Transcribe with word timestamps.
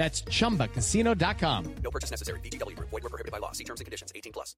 That's 0.00 0.22
chumbacasino.com. 0.22 1.74
No 1.84 1.90
purchase 1.90 2.10
necessary. 2.10 2.40
VGW 2.40 2.74
Group. 2.74 2.88
Void 2.88 3.02
were 3.02 3.10
prohibited 3.10 3.32
by 3.32 3.36
law. 3.36 3.52
See 3.52 3.64
terms 3.64 3.80
and 3.80 3.84
conditions. 3.84 4.10
18 4.14 4.32
plus. 4.32 4.56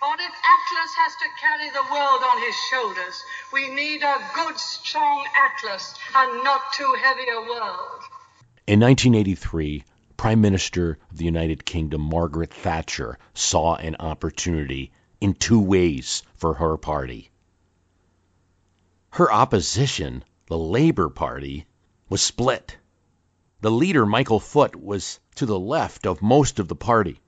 But 0.00 0.18
if 0.18 0.34
Atlas 0.52 0.94
has 0.98 1.14
to 1.14 1.28
carry 1.40 1.70
the 1.70 1.86
world 1.94 2.22
on 2.28 2.42
his 2.42 2.56
shoulders, 2.72 3.22
we 3.52 3.72
need 3.72 4.02
a 4.02 4.16
good, 4.34 4.58
strong 4.58 5.24
Atlas 5.46 5.94
and 6.16 6.42
not 6.42 6.72
too 6.72 6.92
heavy 7.00 7.22
a 7.30 7.40
world. 7.40 8.02
In 8.66 8.80
1983, 8.80 9.84
Prime 10.16 10.40
Minister 10.40 10.98
of 11.08 11.18
the 11.18 11.24
United 11.24 11.64
Kingdom 11.64 12.00
Margaret 12.00 12.52
Thatcher 12.52 13.16
saw 13.32 13.76
an 13.76 13.94
opportunity 14.00 14.90
in 15.20 15.34
two 15.34 15.60
ways 15.60 16.24
for 16.34 16.54
her 16.54 16.76
party. 16.76 17.30
Her 19.10 19.32
opposition, 19.32 20.24
the 20.48 20.58
Labour 20.58 21.10
Party, 21.10 21.66
was 22.08 22.22
split. 22.22 22.76
The 23.62 23.70
leader, 23.70 24.06
Michael 24.06 24.40
Foot, 24.40 24.74
was 24.74 25.20
to 25.34 25.44
the 25.44 25.58
left 25.58 26.06
of 26.06 26.22
most 26.22 26.58
of 26.58 26.68
the 26.68 26.74
party 26.74 27.20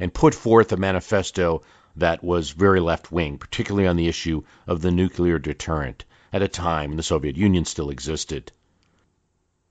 and 0.00 0.12
put 0.12 0.34
forth 0.34 0.72
a 0.72 0.76
manifesto 0.76 1.62
that 1.94 2.24
was 2.24 2.50
very 2.50 2.80
left 2.80 3.12
wing, 3.12 3.38
particularly 3.38 3.86
on 3.86 3.94
the 3.96 4.08
issue 4.08 4.42
of 4.66 4.82
the 4.82 4.90
nuclear 4.90 5.38
deterrent 5.38 6.04
at 6.32 6.42
a 6.42 6.48
time 6.48 6.90
when 6.90 6.96
the 6.96 7.04
Soviet 7.04 7.36
Union 7.36 7.64
still 7.64 7.88
existed. 7.88 8.50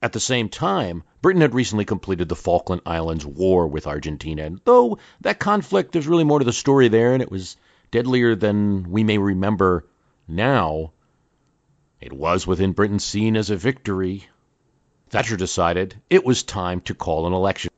At 0.00 0.14
the 0.14 0.20
same 0.20 0.48
time, 0.48 1.02
Britain 1.20 1.42
had 1.42 1.52
recently 1.54 1.84
completed 1.84 2.30
the 2.30 2.36
Falkland 2.36 2.80
Islands 2.86 3.26
War 3.26 3.66
with 3.66 3.86
Argentina, 3.86 4.44
and 4.44 4.60
though 4.64 4.96
that 5.20 5.38
conflict, 5.38 5.92
there's 5.92 6.08
really 6.08 6.24
more 6.24 6.38
to 6.38 6.46
the 6.46 6.52
story 6.52 6.88
there, 6.88 7.12
and 7.12 7.22
it 7.22 7.30
was 7.30 7.58
deadlier 7.90 8.34
than 8.34 8.90
we 8.90 9.04
may 9.04 9.18
remember 9.18 9.86
now, 10.26 10.92
it 12.00 12.12
was 12.14 12.46
within 12.46 12.72
Britain 12.72 13.00
seen 13.00 13.36
as 13.36 13.50
a 13.50 13.56
victory 13.56 14.24
Thatcher 15.10 15.36
decided 15.36 16.00
it 16.08 16.24
was 16.24 16.44
time 16.44 16.80
to 16.82 16.94
call 16.94 17.26
an 17.26 17.32
election. 17.32 17.72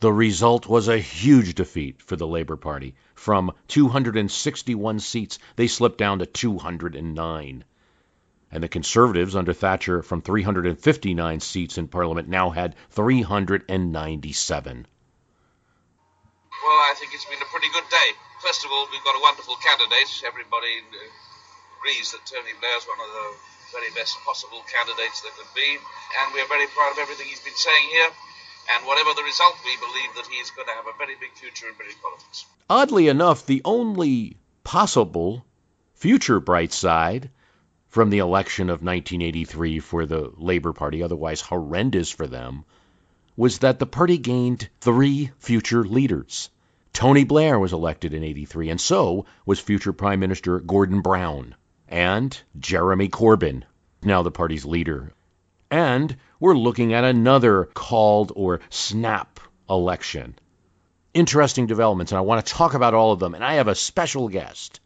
The 0.00 0.10
result 0.10 0.66
was 0.66 0.88
a 0.88 0.96
huge 0.96 1.54
defeat 1.54 2.00
for 2.00 2.16
the 2.16 2.26
Labour 2.26 2.56
Party. 2.56 2.94
From 3.14 3.52
261 3.68 5.00
seats, 5.00 5.38
they 5.56 5.66
slipped 5.66 5.98
down 5.98 6.20
to 6.20 6.26
209. 6.26 7.64
And 8.50 8.62
the 8.62 8.68
Conservatives 8.68 9.36
under 9.36 9.52
Thatcher 9.52 10.02
from 10.02 10.22
359 10.22 11.40
seats 11.40 11.76
in 11.76 11.88
Parliament 11.88 12.28
now 12.28 12.48
had 12.48 12.74
397. 12.90 14.86
Well, 16.64 16.72
I 16.72 16.94
think 16.96 17.12
it's 17.12 17.26
been 17.26 17.42
a 17.42 17.52
pretty 17.52 17.68
good 17.74 17.88
day. 17.90 18.16
First 18.40 18.64
of 18.64 18.70
all, 18.72 18.88
we've 18.90 19.04
got 19.04 19.14
a 19.14 19.20
wonderful 19.20 19.56
candidate. 19.56 20.22
Everybody 20.26 20.80
agrees 21.78 22.12
that 22.12 22.24
Tony 22.24 22.52
Blair's 22.60 22.86
one 22.88 23.00
of 23.00 23.12
the 23.12 23.55
very 23.72 23.90
best 23.94 24.16
possible 24.24 24.62
candidates 24.70 25.20
there 25.22 25.32
could 25.32 25.50
be. 25.54 25.78
And 26.22 26.34
we're 26.34 26.48
very 26.48 26.66
proud 26.68 26.92
of 26.92 26.98
everything 26.98 27.26
he's 27.26 27.40
been 27.40 27.56
saying 27.56 27.88
here. 27.90 28.10
And 28.74 28.86
whatever 28.86 29.14
the 29.14 29.22
result, 29.22 29.54
we 29.64 29.76
believe 29.76 30.14
that 30.16 30.26
he 30.26 30.38
is 30.38 30.50
going 30.50 30.66
to 30.66 30.74
have 30.74 30.86
a 30.86 30.98
very 30.98 31.14
big 31.20 31.32
future 31.34 31.68
in 31.68 31.74
British 31.74 32.00
politics. 32.02 32.46
Oddly 32.68 33.08
enough, 33.08 33.46
the 33.46 33.62
only 33.64 34.36
possible 34.64 35.44
future 35.94 36.40
bright 36.40 36.72
side 36.72 37.30
from 37.88 38.10
the 38.10 38.18
election 38.18 38.68
of 38.68 38.82
1983 38.82 39.78
for 39.80 40.04
the 40.04 40.32
Labour 40.36 40.72
Party, 40.72 41.02
otherwise 41.02 41.40
horrendous 41.40 42.10
for 42.10 42.26
them, 42.26 42.64
was 43.36 43.58
that 43.58 43.78
the 43.78 43.86
party 43.86 44.18
gained 44.18 44.68
three 44.80 45.30
future 45.38 45.84
leaders. 45.84 46.50
Tony 46.92 47.24
Blair 47.24 47.58
was 47.58 47.72
elected 47.72 48.14
in 48.14 48.24
83, 48.24 48.70
and 48.70 48.80
so 48.80 49.26
was 49.44 49.60
future 49.60 49.92
Prime 49.92 50.20
Minister 50.20 50.60
Gordon 50.60 51.02
Brown 51.02 51.54
and 51.88 52.40
Jeremy 52.58 53.08
Corbyn, 53.08 53.62
now 54.02 54.22
the 54.22 54.30
party's 54.30 54.64
leader. 54.64 55.12
And 55.70 56.16
we're 56.38 56.56
looking 56.56 56.92
at 56.92 57.04
another 57.04 57.64
called 57.74 58.32
or 58.34 58.60
snap 58.70 59.40
election. 59.68 60.38
Interesting 61.14 61.66
developments, 61.66 62.12
and 62.12 62.18
I 62.18 62.22
want 62.22 62.44
to 62.44 62.52
talk 62.52 62.74
about 62.74 62.94
all 62.94 63.12
of 63.12 63.18
them. 63.18 63.34
And 63.34 63.44
I 63.44 63.54
have 63.54 63.68
a 63.68 63.74
special 63.74 64.28
guest. 64.28 64.80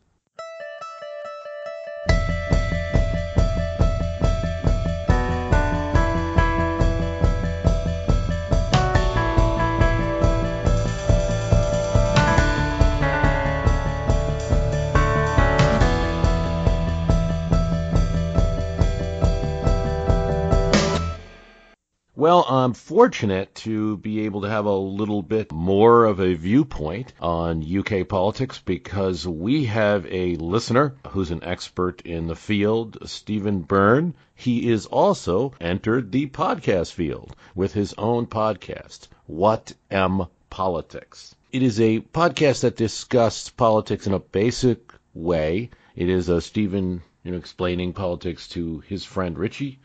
I'm 22.53 22.73
fortunate 22.73 23.55
to 23.67 23.99
be 23.99 24.23
able 24.23 24.41
to 24.41 24.49
have 24.49 24.65
a 24.65 24.77
little 24.77 25.23
bit 25.23 25.53
more 25.53 26.05
of 26.05 26.19
a 26.19 26.35
viewpoint 26.35 27.13
on 27.21 27.63
UK 27.63 28.09
politics 28.09 28.61
because 28.65 29.25
we 29.25 29.67
have 29.67 30.05
a 30.07 30.35
listener 30.35 30.97
who's 31.11 31.31
an 31.31 31.45
expert 31.45 32.03
in 32.03 32.27
the 32.27 32.35
field, 32.35 32.99
Stephen 33.09 33.61
Byrne. 33.61 34.17
He 34.35 34.69
is 34.69 34.87
also 34.87 35.53
entered 35.61 36.11
the 36.11 36.27
podcast 36.27 36.93
field 36.93 37.37
with 37.55 37.73
his 37.73 37.95
own 37.97 38.27
podcast, 38.27 39.07
What 39.27 39.73
Am 39.89 40.27
Politics? 40.51 41.37
It 41.53 41.63
is 41.63 41.81
a 41.81 42.01
podcast 42.01 42.63
that 42.63 42.77
discusses 42.77 43.51
politics 43.51 44.09
in 44.09 44.13
a 44.13 44.19
basic 44.19 44.93
way. 45.15 45.71
It 45.95 46.09
is 46.09 46.29
a 46.29 46.41
Stephen 46.41 47.03
you 47.23 47.31
know, 47.31 47.39
explaining 47.39 47.93
politics 47.93 48.49
to 48.49 48.81
his 48.81 49.05
friend 49.05 49.39
Richie 49.39 49.79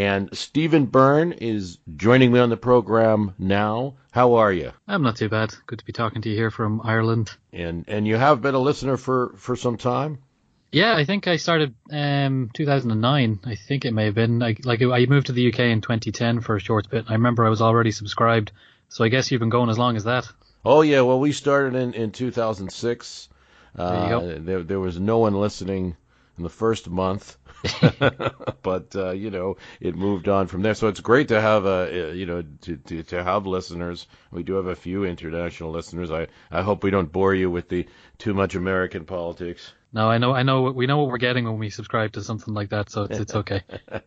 and 0.00 0.30
Stephen 0.32 0.86
Byrne 0.86 1.32
is 1.32 1.76
joining 1.94 2.32
me 2.32 2.38
on 2.38 2.48
the 2.48 2.56
program 2.56 3.34
now. 3.38 3.96
How 4.12 4.36
are 4.36 4.50
you? 4.50 4.72
I'm 4.88 5.02
not 5.02 5.16
too 5.16 5.28
bad. 5.28 5.54
Good 5.66 5.80
to 5.80 5.84
be 5.84 5.92
talking 5.92 6.22
to 6.22 6.30
you 6.30 6.36
here 6.36 6.50
from 6.50 6.80
Ireland. 6.82 7.30
And 7.52 7.84
and 7.86 8.08
you 8.08 8.16
have 8.16 8.40
been 8.40 8.54
a 8.54 8.58
listener 8.58 8.96
for, 8.96 9.34
for 9.36 9.56
some 9.56 9.76
time? 9.76 10.20
Yeah, 10.72 10.96
I 10.96 11.04
think 11.04 11.28
I 11.28 11.36
started 11.36 11.74
um 11.92 12.50
2009. 12.54 13.40
I 13.44 13.54
think 13.56 13.84
it 13.84 13.92
may 13.92 14.06
have 14.06 14.14
been. 14.14 14.42
I, 14.42 14.56
like 14.64 14.80
I 14.80 15.04
moved 15.04 15.26
to 15.26 15.32
the 15.32 15.52
UK 15.52 15.60
in 15.60 15.82
2010 15.82 16.40
for 16.40 16.56
a 16.56 16.60
short 16.60 16.88
bit. 16.88 17.04
I 17.10 17.12
remember 17.12 17.44
I 17.44 17.50
was 17.50 17.60
already 17.60 17.90
subscribed. 17.90 18.52
So 18.88 19.04
I 19.04 19.08
guess 19.08 19.30
you've 19.30 19.40
been 19.40 19.50
going 19.50 19.68
as 19.68 19.78
long 19.78 19.96
as 19.96 20.04
that. 20.04 20.26
Oh 20.64 20.80
yeah, 20.80 21.02
well 21.02 21.20
we 21.20 21.32
started 21.32 21.74
in 21.74 21.92
in 21.92 22.10
2006. 22.10 23.28
There 23.74 23.86
you 23.86 24.16
Uh, 24.16 24.38
there, 24.38 24.62
there 24.62 24.80
was 24.80 24.98
no 24.98 25.18
one 25.18 25.34
listening 25.34 25.96
in 26.38 26.42
the 26.42 26.56
first 26.64 26.88
month, 26.88 27.36
but 28.62 28.94
uh, 28.96 29.10
you 29.10 29.30
know 29.30 29.56
it 29.80 29.94
moved 29.96 30.28
on 30.28 30.46
from 30.46 30.62
there. 30.62 30.74
So 30.74 30.88
it's 30.88 31.00
great 31.00 31.28
to 31.28 31.40
have 31.40 31.66
uh, 31.66 31.88
you 31.90 32.26
know 32.26 32.42
to, 32.62 32.76
to 32.76 33.02
to 33.02 33.22
have 33.22 33.46
listeners. 33.46 34.06
We 34.30 34.42
do 34.42 34.54
have 34.54 34.66
a 34.66 34.76
few 34.76 35.04
international 35.04 35.70
listeners. 35.70 36.10
I 36.10 36.28
I 36.50 36.62
hope 36.62 36.82
we 36.82 36.90
don't 36.90 37.10
bore 37.10 37.34
you 37.34 37.50
with 37.50 37.68
the 37.68 37.86
too 38.18 38.34
much 38.34 38.54
American 38.54 39.04
politics. 39.04 39.72
No, 39.92 40.08
I 40.08 40.18
know, 40.18 40.32
I 40.32 40.44
know, 40.44 40.70
we 40.70 40.86
know 40.86 40.98
what 40.98 41.08
we're 41.08 41.18
getting 41.18 41.46
when 41.46 41.58
we 41.58 41.68
subscribe 41.68 42.12
to 42.12 42.22
something 42.22 42.54
like 42.54 42.68
that, 42.68 42.90
so 42.90 43.04
it's, 43.04 43.18
it's 43.18 43.34
okay. 43.34 43.62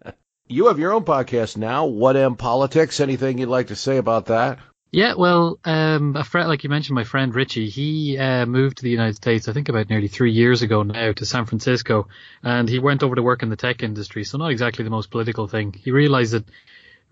You 0.47 0.67
have 0.67 0.77
your 0.77 0.91
own 0.91 1.05
podcast 1.05 1.55
now. 1.55 1.85
What 1.85 2.17
am 2.17 2.35
politics? 2.35 2.99
Anything 2.99 3.37
you'd 3.37 3.47
like 3.47 3.67
to 3.67 3.77
say 3.77 3.95
about 3.95 4.25
that? 4.25 4.59
Yeah, 4.93 5.15
well, 5.15 5.57
um, 5.65 6.15
a 6.15 6.23
friend, 6.23 6.47
like 6.47 6.63
you 6.63 6.69
mentioned, 6.69 6.93
my 6.93 7.03
friend 7.03 7.33
Richie, 7.33 7.67
he 7.67 8.15
uh, 8.15 8.45
moved 8.45 8.77
to 8.77 8.83
the 8.83 8.91
United 8.91 9.15
States, 9.15 9.47
I 9.47 9.51
think 9.51 9.67
about 9.67 9.89
nearly 9.89 10.07
three 10.07 10.31
years 10.31 10.61
ago 10.61 10.83
now, 10.83 11.11
to 11.13 11.25
San 11.25 11.47
Francisco, 11.47 12.09
and 12.43 12.69
he 12.69 12.77
went 12.77 13.01
over 13.01 13.15
to 13.15 13.23
work 13.23 13.41
in 13.41 13.49
the 13.49 13.55
tech 13.55 13.81
industry. 13.81 14.23
So 14.23 14.37
not 14.37 14.51
exactly 14.51 14.83
the 14.83 14.91
most 14.91 15.09
political 15.09 15.47
thing. 15.47 15.73
He 15.73 15.89
realized 15.89 16.33
that 16.33 16.45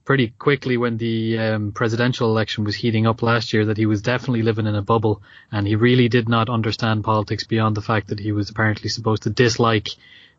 pretty 0.06 0.28
quickly 0.28 0.78
when 0.78 0.98
the 0.98 1.40
um, 1.40 1.72
presidential 1.72 2.30
election 2.30 2.66
was 2.66 2.76
heating 2.76 3.08
up 3.08 3.24
last 3.24 3.52
year 3.52 3.66
that 3.66 3.78
he 3.78 3.88
was 3.88 4.04
definitely 4.04 4.44
living 4.44 4.68
in 4.68 4.76
a 4.76 4.84
bubble, 4.84 5.24
and 5.52 5.66
he 5.66 5.74
really 5.74 6.08
did 6.08 6.30
not 6.30 6.50
understand 6.50 7.04
politics 7.04 7.46
beyond 7.46 7.76
the 7.76 7.82
fact 7.82 8.10
that 8.10 8.20
he 8.20 8.32
was 8.32 8.52
apparently 8.52 8.90
supposed 8.90 9.24
to 9.24 9.32
dislike 9.32 9.90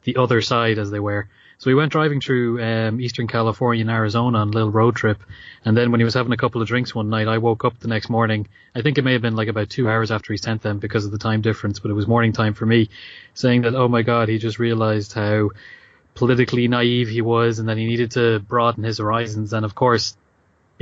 the 0.04 0.14
other 0.14 0.42
side, 0.42 0.78
as 0.78 0.92
they 0.92 1.00
were. 1.00 1.28
So 1.62 1.70
he 1.70 1.74
went 1.74 1.92
driving 1.92 2.20
through 2.20 2.60
um, 2.60 3.00
Eastern 3.00 3.28
California 3.28 3.82
and 3.82 3.90
Arizona 3.90 4.38
on 4.38 4.48
a 4.48 4.50
little 4.50 4.72
road 4.72 4.96
trip, 4.96 5.22
and 5.64 5.76
then 5.76 5.92
when 5.92 6.00
he 6.00 6.04
was 6.04 6.14
having 6.14 6.32
a 6.32 6.36
couple 6.36 6.60
of 6.60 6.66
drinks 6.66 6.92
one 6.92 7.08
night, 7.08 7.28
I 7.28 7.38
woke 7.38 7.64
up 7.64 7.78
the 7.78 7.86
next 7.86 8.10
morning. 8.10 8.48
I 8.74 8.82
think 8.82 8.98
it 8.98 9.04
may 9.04 9.12
have 9.12 9.22
been 9.22 9.36
like 9.36 9.46
about 9.46 9.70
two 9.70 9.88
hours 9.88 10.10
after 10.10 10.32
he 10.32 10.38
sent 10.38 10.62
them 10.62 10.80
because 10.80 11.04
of 11.04 11.12
the 11.12 11.18
time 11.18 11.40
difference, 11.40 11.78
but 11.78 11.92
it 11.92 11.94
was 11.94 12.08
morning 12.08 12.32
time 12.32 12.54
for 12.54 12.66
me, 12.66 12.90
saying 13.34 13.62
that 13.62 13.76
oh 13.76 13.86
my 13.86 14.02
god, 14.02 14.28
he 14.28 14.38
just 14.38 14.58
realized 14.58 15.12
how 15.12 15.50
politically 16.16 16.66
naive 16.66 17.06
he 17.06 17.20
was, 17.20 17.60
and 17.60 17.68
that 17.68 17.76
he 17.76 17.86
needed 17.86 18.10
to 18.10 18.40
broaden 18.40 18.82
his 18.82 18.98
horizons. 18.98 19.52
And 19.52 19.64
of 19.64 19.76
course, 19.76 20.16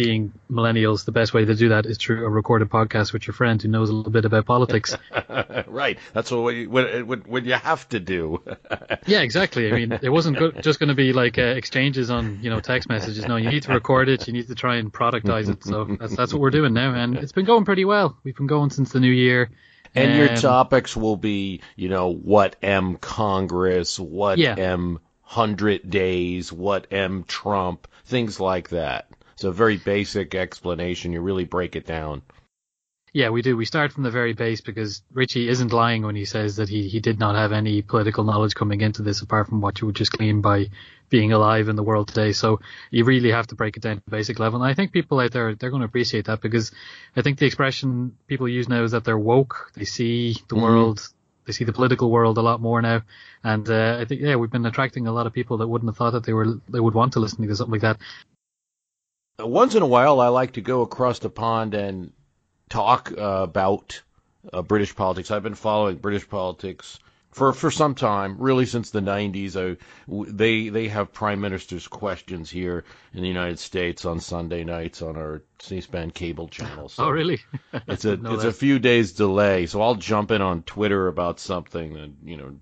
being 0.03 0.33
millennials, 0.51 1.05
the 1.05 1.13
best 1.13 1.35
way 1.35 1.45
to 1.45 1.55
do 1.55 1.69
that 1.71 1.85
is 1.85 1.99
through 1.99 2.25
a 2.25 2.29
recorded 2.31 2.71
podcast 2.71 3.13
with 3.13 3.27
your 3.27 3.35
friend 3.35 3.61
who 3.61 3.69
knows 3.69 3.91
a 3.91 3.93
little 3.93 4.13
bit 4.13 4.25
about 4.25 4.47
politics. 4.47 4.97
right. 5.67 5.99
That's 6.15 6.31
what 6.31 6.55
you, 6.55 6.71
what, 6.71 7.27
what, 7.27 7.45
you 7.45 7.53
have 7.53 7.87
to 7.91 8.01
do. 8.01 8.43
yeah, 9.07 9.21
exactly. 9.21 9.71
I 9.71 9.75
mean, 9.75 9.99
it 10.01 10.09
wasn't 10.09 10.39
go- 10.39 10.53
just 10.53 10.79
going 10.79 10.89
to 10.89 10.95
be 10.95 11.13
like 11.13 11.39
uh, 11.39 11.43
exchanges 11.43 12.11
on 12.11 12.41
you 12.43 12.49
know 12.49 12.61
text 12.61 12.89
messages. 12.89 13.27
No, 13.27 13.37
you 13.37 13.51
need 13.51 13.65
to 13.65 13.73
record 13.73 14.09
it. 14.09 14.27
You 14.27 14.33
need 14.33 14.49
to 14.49 14.55
try 14.55 14.77
and 14.77 14.93
productize 14.93 15.49
it. 15.51 15.65
So 15.65 15.85
that's 15.85 16.17
that's 16.17 16.33
what 16.33 16.41
we're 16.41 16.51
doing 16.51 16.73
now, 16.73 16.95
and 16.95 17.17
it's 17.17 17.33
been 17.33 17.47
going 17.47 17.65
pretty 17.67 17.85
well. 17.85 18.17
We've 18.25 18.37
been 18.37 18.47
going 18.47 18.71
since 18.71 18.93
the 18.93 19.01
new 19.01 19.13
year. 19.13 19.51
And 19.95 20.17
your 20.17 20.31
Um, 20.31 20.37
topics 20.37 20.97
will 20.97 21.17
be, 21.17 21.63
you 21.77 21.89
know, 21.89 22.13
what 22.13 22.57
M 22.63 22.97
Congress, 22.97 23.99
what 23.99 24.39
Yeah. 24.39 24.55
M 24.57 25.01
hundred 25.23 25.91
days, 25.91 26.53
what 26.53 26.87
M 26.91 27.25
Trump, 27.25 27.87
things 28.07 28.41
like 28.41 28.71
that. 28.71 29.10
It's 29.41 29.47
a 29.47 29.53
very 29.53 29.79
basic 29.79 30.35
explanation. 30.35 31.15
You 31.15 31.23
really 31.23 31.47
break 31.47 31.75
it 31.75 31.87
down. 31.87 32.21
Yeah, 33.15 33.31
we 33.31 33.41
do. 33.41 33.57
We 33.57 33.65
start 33.65 33.91
from 33.91 34.03
the 34.03 34.11
very 34.11 34.35
base 34.35 34.61
because 34.61 35.01
Richie 35.15 35.49
isn't 35.49 35.73
lying 35.73 36.03
when 36.03 36.15
he 36.15 36.27
says 36.27 36.57
that 36.57 36.69
he, 36.69 36.89
he 36.89 37.01
did 37.01 37.19
not 37.19 37.37
have 37.37 37.51
any 37.51 37.81
political 37.81 38.23
knowledge 38.23 38.55
coming 38.55 38.83
into 38.83 39.01
this 39.01 39.23
apart 39.23 39.49
from 39.49 39.63
what 39.63 39.81
you 39.81 39.87
would 39.87 39.97
just 39.97 40.13
glean 40.13 40.43
by 40.43 40.67
being 41.09 41.33
alive 41.33 41.71
in 41.71 41.77
the 41.77 41.83
world 41.83 42.09
today. 42.09 42.33
So 42.33 42.61
you 42.91 43.07
really 43.07 43.31
have 43.31 43.47
to 43.47 43.55
break 43.55 43.79
it 43.79 43.83
down 43.83 43.97
to 43.97 44.11
basic 44.11 44.39
level. 44.39 44.63
And 44.63 44.71
I 44.71 44.75
think 44.75 44.93
people 44.93 45.19
out 45.21 45.33
there, 45.33 45.55
they're 45.55 45.71
going 45.71 45.81
to 45.81 45.89
appreciate 45.89 46.27
that 46.27 46.43
because 46.43 46.71
I 47.17 47.23
think 47.23 47.39
the 47.39 47.47
expression 47.47 48.19
people 48.27 48.47
use 48.47 48.69
now 48.69 48.83
is 48.83 48.91
that 48.91 49.05
they're 49.05 49.19
woke. 49.19 49.71
They 49.73 49.87
see 49.87 50.37
the 50.49 50.57
world, 50.57 51.01
they 51.47 51.55
see 51.55 51.65
the 51.65 51.73
political 51.73 52.11
world 52.11 52.37
a 52.37 52.43
lot 52.43 52.61
more 52.61 52.83
now. 52.83 53.05
And 53.43 53.67
uh, 53.71 53.97
I 54.03 54.05
think, 54.05 54.21
yeah, 54.21 54.37
we've 54.37 54.51
been 54.51 54.67
attracting 54.67 55.07
a 55.07 55.13
lot 55.13 55.27
of 55.27 55.33
people 55.33 55.57
that 55.57 55.67
wouldn't 55.67 55.89
have 55.89 55.97
thought 55.97 56.13
that 56.13 56.25
they 56.25 56.35
were, 56.35 56.61
they 56.69 56.81
would 56.81 56.93
want 56.93 57.15
to 57.15 57.21
listen 57.21 57.49
to 57.49 57.57
something 57.57 57.73
like 57.73 57.81
that. 57.81 57.97
Uh, 59.41 59.47
Once 59.47 59.75
in 59.75 59.83
a 59.83 59.87
while, 59.87 60.21
I 60.21 60.29
like 60.29 60.53
to 60.53 60.61
go 60.61 60.83
across 60.83 61.19
the 61.19 61.31
pond 61.31 61.75
and 61.75 62.13
talk 62.69 63.13
uh, 63.17 63.21
about 63.21 64.01
uh, 64.53 64.63
British 64.63 64.95
politics. 64.95 65.31
I've 65.31 65.43
been 65.43 65.55
following 65.55 65.97
British 65.97 66.29
politics 66.29 66.99
for 67.31 67.53
for 67.53 67.71
some 67.71 67.95
time, 67.95 68.37
really 68.39 68.67
since 68.67 68.91
the 68.91 69.01
90s. 69.01 69.57
I, 69.57 69.77
they 70.09 70.69
they 70.69 70.89
have 70.89 71.13
prime 71.13 71.41
ministers' 71.41 71.87
questions 71.87 72.51
here 72.51 72.85
in 73.15 73.23
the 73.23 73.29
United 73.29 73.59
States 73.59 74.05
on 74.05 74.21
Sunday 74.21 74.65
nights 74.65 75.03
on 75.03 75.17
our 75.17 75.43
C-SPAN 75.61 76.11
cable 76.11 76.49
channel. 76.49 76.89
So 76.89 77.05
Oh, 77.05 77.11
really? 77.11 77.39
it's 77.87 78.05
a 78.05 78.13
it's 78.15 78.23
that. 78.23 78.47
a 78.47 78.53
few 78.53 78.79
days 78.79 79.13
delay, 79.13 79.67
so 79.67 79.81
I'll 79.81 79.95
jump 79.95 80.31
in 80.31 80.43
on 80.43 80.63
Twitter 80.63 81.07
about 81.07 81.39
something 81.39 81.95
that 81.95 82.11
you 82.25 82.37
know 82.37 82.57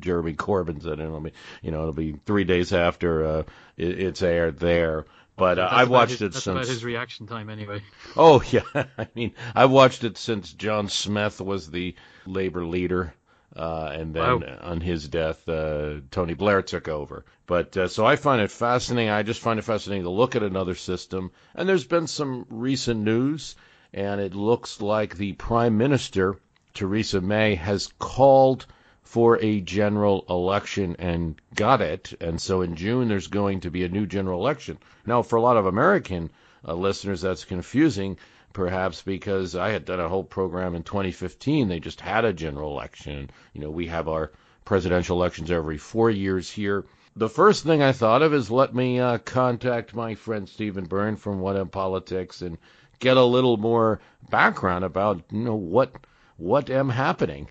Jeremy 0.00 0.32
Corbyn 0.32 0.82
said, 0.82 0.92
and 0.92 1.02
it'll 1.02 1.20
be 1.20 1.32
you 1.62 1.70
know 1.70 1.80
it'll 1.80 1.92
be 1.92 2.16
three 2.24 2.44
days 2.44 2.72
after 2.72 3.24
uh, 3.26 3.42
it, 3.76 4.00
it's 4.00 4.22
aired 4.22 4.58
there. 4.58 5.04
But 5.36 5.58
uh, 5.58 5.68
I've 5.70 5.90
watched 5.90 6.12
his- 6.12 6.22
it 6.22 6.32
That's 6.32 6.44
since. 6.44 6.54
about 6.54 6.66
his 6.68 6.84
reaction 6.84 7.26
time 7.26 7.50
anyway. 7.50 7.82
Oh 8.16 8.42
yeah, 8.50 8.62
I 8.98 9.08
mean 9.14 9.32
I've 9.54 9.70
watched 9.70 10.04
it 10.04 10.16
since 10.16 10.52
John 10.52 10.88
Smith 10.88 11.40
was 11.40 11.70
the 11.70 11.94
Labor 12.26 12.64
leader, 12.64 13.14
uh, 13.56 13.90
and 13.92 14.14
then 14.14 14.40
Wow. 14.40 14.58
on 14.62 14.80
his 14.80 15.08
death, 15.08 15.48
uh, 15.48 15.94
Tony 16.12 16.34
Blair 16.34 16.62
took 16.62 16.86
over. 16.88 17.24
But 17.46 17.76
uh, 17.76 17.88
so 17.88 18.06
I 18.06 18.16
find 18.16 18.40
it 18.40 18.50
fascinating. 18.50 19.10
I 19.10 19.22
just 19.24 19.40
find 19.40 19.58
it 19.58 19.62
fascinating 19.62 20.04
to 20.04 20.10
look 20.10 20.36
at 20.36 20.42
another 20.44 20.74
system. 20.76 21.30
And 21.54 21.68
there's 21.68 21.84
been 21.84 22.06
some 22.06 22.46
recent 22.48 23.00
news, 23.00 23.56
and 23.92 24.20
it 24.20 24.34
looks 24.34 24.80
like 24.80 25.16
the 25.16 25.32
Prime 25.34 25.76
Minister 25.76 26.36
Theresa 26.74 27.20
May 27.20 27.54
has 27.56 27.92
called 27.98 28.66
for 29.04 29.38
a 29.40 29.60
general 29.60 30.24
election 30.28 30.96
and 30.98 31.40
got 31.54 31.80
it. 31.80 32.14
And 32.20 32.40
so 32.40 32.62
in 32.62 32.74
June, 32.74 33.08
there's 33.08 33.28
going 33.28 33.60
to 33.60 33.70
be 33.70 33.84
a 33.84 33.88
new 33.88 34.06
general 34.06 34.40
election. 34.40 34.78
Now, 35.06 35.22
for 35.22 35.36
a 35.36 35.42
lot 35.42 35.56
of 35.56 35.66
American 35.66 36.30
uh, 36.66 36.74
listeners, 36.74 37.20
that's 37.20 37.44
confusing, 37.44 38.18
perhaps 38.52 39.02
because 39.02 39.54
I 39.54 39.70
had 39.70 39.84
done 39.84 40.00
a 40.00 40.08
whole 40.08 40.24
program 40.24 40.74
in 40.74 40.82
2015. 40.82 41.68
They 41.68 41.80
just 41.80 42.00
had 42.00 42.24
a 42.24 42.32
general 42.32 42.72
election. 42.72 43.30
You 43.52 43.60
know, 43.60 43.70
we 43.70 43.86
have 43.88 44.08
our 44.08 44.32
presidential 44.64 45.18
elections 45.18 45.50
every 45.50 45.78
four 45.78 46.10
years 46.10 46.50
here. 46.50 46.84
The 47.16 47.28
first 47.28 47.62
thing 47.62 47.82
I 47.82 47.92
thought 47.92 48.22
of 48.22 48.34
is 48.34 48.50
let 48.50 48.74
me 48.74 48.98
uh, 48.98 49.18
contact 49.18 49.94
my 49.94 50.16
friend 50.16 50.48
Stephen 50.48 50.86
Byrne 50.86 51.16
from 51.16 51.38
What 51.38 51.56
Am 51.56 51.68
Politics 51.68 52.42
and 52.42 52.58
get 52.98 53.16
a 53.16 53.24
little 53.24 53.56
more 53.56 54.00
background 54.30 54.84
about 54.84 55.22
you 55.30 55.40
know 55.40 55.54
what 55.54 55.94
what 56.36 56.70
am 56.70 56.88
happening. 56.88 57.48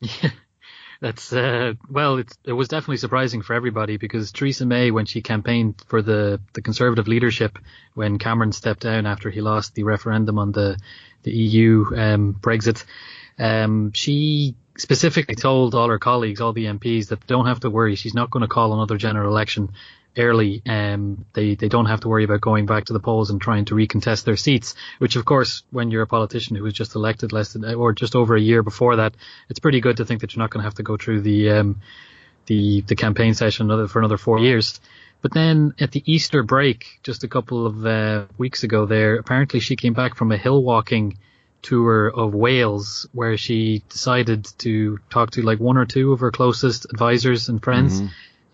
That's 1.00 1.32
uh, 1.32 1.74
well, 1.88 2.18
it 2.18 2.52
was 2.52 2.66
definitely 2.66 2.96
surprising 2.96 3.42
for 3.42 3.54
everybody 3.54 3.98
because 3.98 4.32
Theresa 4.32 4.66
May, 4.66 4.90
when 4.90 5.06
she 5.06 5.22
campaigned 5.22 5.80
for 5.86 6.02
the, 6.02 6.40
the 6.54 6.62
Conservative 6.62 7.06
leadership, 7.06 7.56
when 7.94 8.18
Cameron 8.18 8.50
stepped 8.50 8.80
down 8.80 9.06
after 9.06 9.30
he 9.30 9.40
lost 9.40 9.74
the 9.74 9.84
referendum 9.84 10.38
on 10.38 10.50
the 10.50 10.76
the 11.22 11.30
EU 11.30 11.84
um, 11.96 12.34
Brexit, 12.34 12.84
um, 13.38 13.92
she 13.92 14.56
specifically 14.76 15.36
told 15.36 15.74
all 15.74 15.88
her 15.88 15.98
colleagues, 15.98 16.40
all 16.40 16.52
the 16.52 16.66
MPs, 16.66 17.08
that 17.08 17.26
don't 17.26 17.46
have 17.46 17.60
to 17.60 17.70
worry. 17.70 17.94
She's 17.94 18.14
not 18.14 18.30
going 18.30 18.42
to 18.42 18.48
call 18.48 18.74
another 18.74 18.96
general 18.96 19.30
election 19.30 19.72
early. 20.16 20.62
Um, 20.66 21.24
they 21.32 21.54
they 21.54 21.68
don't 21.68 21.86
have 21.86 22.00
to 22.00 22.08
worry 22.08 22.24
about 22.24 22.40
going 22.40 22.66
back 22.66 22.86
to 22.86 22.92
the 22.92 23.00
polls 23.00 23.30
and 23.30 23.40
trying 23.40 23.66
to 23.66 23.74
recontest 23.74 24.24
their 24.24 24.36
seats. 24.36 24.74
Which, 24.98 25.16
of 25.16 25.24
course, 25.24 25.62
when 25.70 25.90
you're 25.90 26.02
a 26.02 26.06
politician 26.06 26.56
who 26.56 26.64
was 26.64 26.74
just 26.74 26.94
elected 26.94 27.32
less 27.32 27.52
than 27.52 27.64
or 27.64 27.92
just 27.92 28.16
over 28.16 28.36
a 28.36 28.40
year 28.40 28.62
before 28.62 28.96
that, 28.96 29.14
it's 29.48 29.60
pretty 29.60 29.80
good 29.80 29.98
to 29.98 30.04
think 30.04 30.20
that 30.20 30.34
you're 30.34 30.42
not 30.42 30.50
going 30.50 30.62
to 30.62 30.66
have 30.66 30.74
to 30.74 30.82
go 30.82 30.96
through 30.96 31.22
the 31.22 31.50
um, 31.50 31.80
the 32.46 32.82
the 32.82 32.96
campaign 32.96 33.34
session 33.34 33.66
another, 33.66 33.88
for 33.88 33.98
another 33.98 34.18
four 34.18 34.38
years. 34.38 34.80
But 35.20 35.34
then 35.34 35.74
at 35.80 35.90
the 35.90 36.02
Easter 36.06 36.42
break, 36.42 37.00
just 37.02 37.24
a 37.24 37.28
couple 37.28 37.66
of 37.66 37.84
uh, 37.84 38.26
weeks 38.38 38.62
ago, 38.62 38.86
there 38.86 39.16
apparently 39.16 39.60
she 39.60 39.74
came 39.76 39.92
back 39.92 40.14
from 40.14 40.30
a 40.30 40.36
hill 40.36 40.62
walking 40.62 41.18
tour 41.60 42.06
of 42.08 42.34
Wales 42.34 43.08
where 43.12 43.36
she 43.36 43.82
decided 43.88 44.46
to 44.58 44.98
talk 45.10 45.32
to 45.32 45.42
like 45.42 45.58
one 45.58 45.76
or 45.76 45.86
two 45.86 46.12
of 46.12 46.20
her 46.20 46.30
closest 46.30 46.84
advisors 46.84 47.48
and 47.48 47.62
friends 47.62 48.00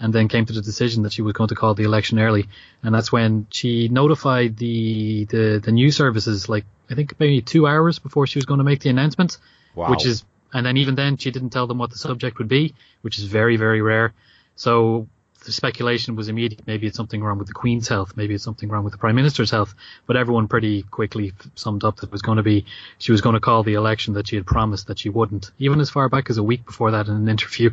and 0.00 0.12
then 0.12 0.29
came 0.29 0.44
to 0.46 0.52
the 0.52 0.61
decision 0.61 1.02
that 1.05 1.12
she 1.12 1.23
was 1.23 1.32
going 1.32 1.49
to 1.49 1.55
call 1.55 1.75
the 1.75 1.85
election 1.85 2.19
early. 2.19 2.49
And 2.82 2.94
that's 2.94 3.12
when 3.12 3.46
she 3.50 3.88
notified 3.88 4.56
the, 4.56 5.25
the, 5.26 5.61
the 5.64 5.73
news 5.73 5.96
services, 5.96 6.49
like, 6.49 6.64
I 6.91 6.94
think 6.94 7.19
maybe 7.19 7.41
two 7.41 7.67
hours 7.67 7.99
before 7.99 8.26
she 8.26 8.38
was 8.38 8.44
going 8.44 8.58
to 8.58 8.64
make 8.64 8.81
the 8.81 8.91
announcement, 8.91 9.38
Wow. 9.75 9.91
which 9.91 10.05
is, 10.05 10.25
and 10.52 10.64
then 10.67 10.76
even 10.76 10.94
then 10.94 11.17
she 11.17 11.31
didn't 11.31 11.50
tell 11.50 11.67
them 11.67 11.79
what 11.79 11.91
the 11.91 11.99
subject 11.99 12.38
would 12.38 12.49
be, 12.49 12.75
which 13.02 13.19
is 13.19 13.25
very, 13.25 13.56
very 13.56 13.81
rare. 13.82 14.12
So 14.56 15.08
the 15.44 15.52
speculation 15.52 16.17
was 16.17 16.29
immediate. 16.29 16.67
Maybe 16.67 16.87
it's 16.87 16.96
something 16.96 17.23
wrong 17.23 17.38
with 17.38 17.49
the 17.49 17.52
Queen's 17.55 17.87
health. 17.88 18.14
Maybe 18.17 18.35
it's 18.35 18.44
something 18.44 18.69
wrong 18.69 18.82
with 18.85 18.93
the 18.93 18.99
Prime 18.99 19.14
Minister's 19.14 19.50
health. 19.50 19.75
But 20.06 20.17
everyone 20.17 20.49
pretty 20.49 20.82
quickly 20.82 21.32
summed 21.55 21.85
up 21.85 21.96
that 21.96 22.06
it 22.06 22.12
was 22.12 22.23
going 22.23 22.37
to 22.37 22.43
be, 22.43 22.64
she 22.99 23.13
was 23.13 23.20
going 23.20 23.34
to 23.34 23.41
call 23.41 23.63
the 23.63 23.74
election 23.74 24.15
that 24.15 24.29
she 24.29 24.36
had 24.36 24.46
promised 24.46 24.86
that 24.86 24.98
she 24.98 25.10
wouldn't, 25.10 25.51
even 25.58 25.81
as 25.81 25.91
far 25.91 26.08
back 26.08 26.31
as 26.31 26.39
a 26.39 26.43
week 26.43 26.65
before 26.65 26.93
that 26.93 27.08
in 27.08 27.15
an 27.15 27.29
interview. 27.29 27.70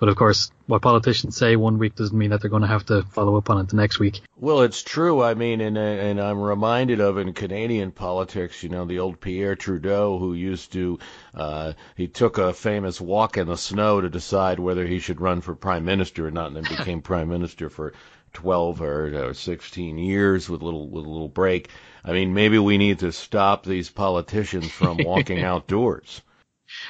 But 0.00 0.08
of 0.08 0.16
course, 0.16 0.50
what 0.66 0.80
politicians 0.80 1.36
say 1.36 1.56
one 1.56 1.76
week 1.76 1.94
doesn't 1.94 2.16
mean 2.16 2.30
that 2.30 2.40
they're 2.40 2.48
going 2.48 2.62
to 2.62 2.68
have 2.68 2.86
to 2.86 3.02
follow 3.02 3.36
up 3.36 3.50
on 3.50 3.60
it 3.60 3.68
the 3.68 3.76
next 3.76 3.98
week. 3.98 4.22
Well, 4.38 4.62
it's 4.62 4.82
true. 4.82 5.22
I 5.22 5.34
mean, 5.34 5.60
and 5.60 5.76
and 5.76 6.18
I'm 6.18 6.40
reminded 6.40 7.00
of 7.00 7.18
in 7.18 7.34
Canadian 7.34 7.92
politics, 7.92 8.62
you 8.62 8.70
know, 8.70 8.86
the 8.86 9.00
old 9.00 9.20
Pierre 9.20 9.56
Trudeau 9.56 10.18
who 10.18 10.32
used 10.32 10.72
to, 10.72 10.98
uh, 11.34 11.74
he 11.96 12.08
took 12.08 12.38
a 12.38 12.54
famous 12.54 12.98
walk 12.98 13.36
in 13.36 13.46
the 13.46 13.58
snow 13.58 14.00
to 14.00 14.08
decide 14.08 14.58
whether 14.58 14.86
he 14.86 15.00
should 15.00 15.20
run 15.20 15.42
for 15.42 15.54
prime 15.54 15.84
minister 15.84 16.26
or 16.26 16.30
not, 16.30 16.46
and 16.46 16.56
then 16.56 16.64
became 16.78 17.02
prime 17.02 17.28
minister 17.28 17.68
for 17.68 17.92
12 18.32 18.80
or, 18.80 19.28
or 19.28 19.34
16 19.34 19.98
years 19.98 20.48
with 20.48 20.62
little 20.62 20.88
with 20.88 21.04
a 21.04 21.10
little 21.10 21.28
break. 21.28 21.68
I 22.02 22.12
mean, 22.12 22.32
maybe 22.32 22.58
we 22.58 22.78
need 22.78 23.00
to 23.00 23.12
stop 23.12 23.66
these 23.66 23.90
politicians 23.90 24.70
from 24.70 24.96
walking 25.04 25.42
outdoors. 25.44 26.22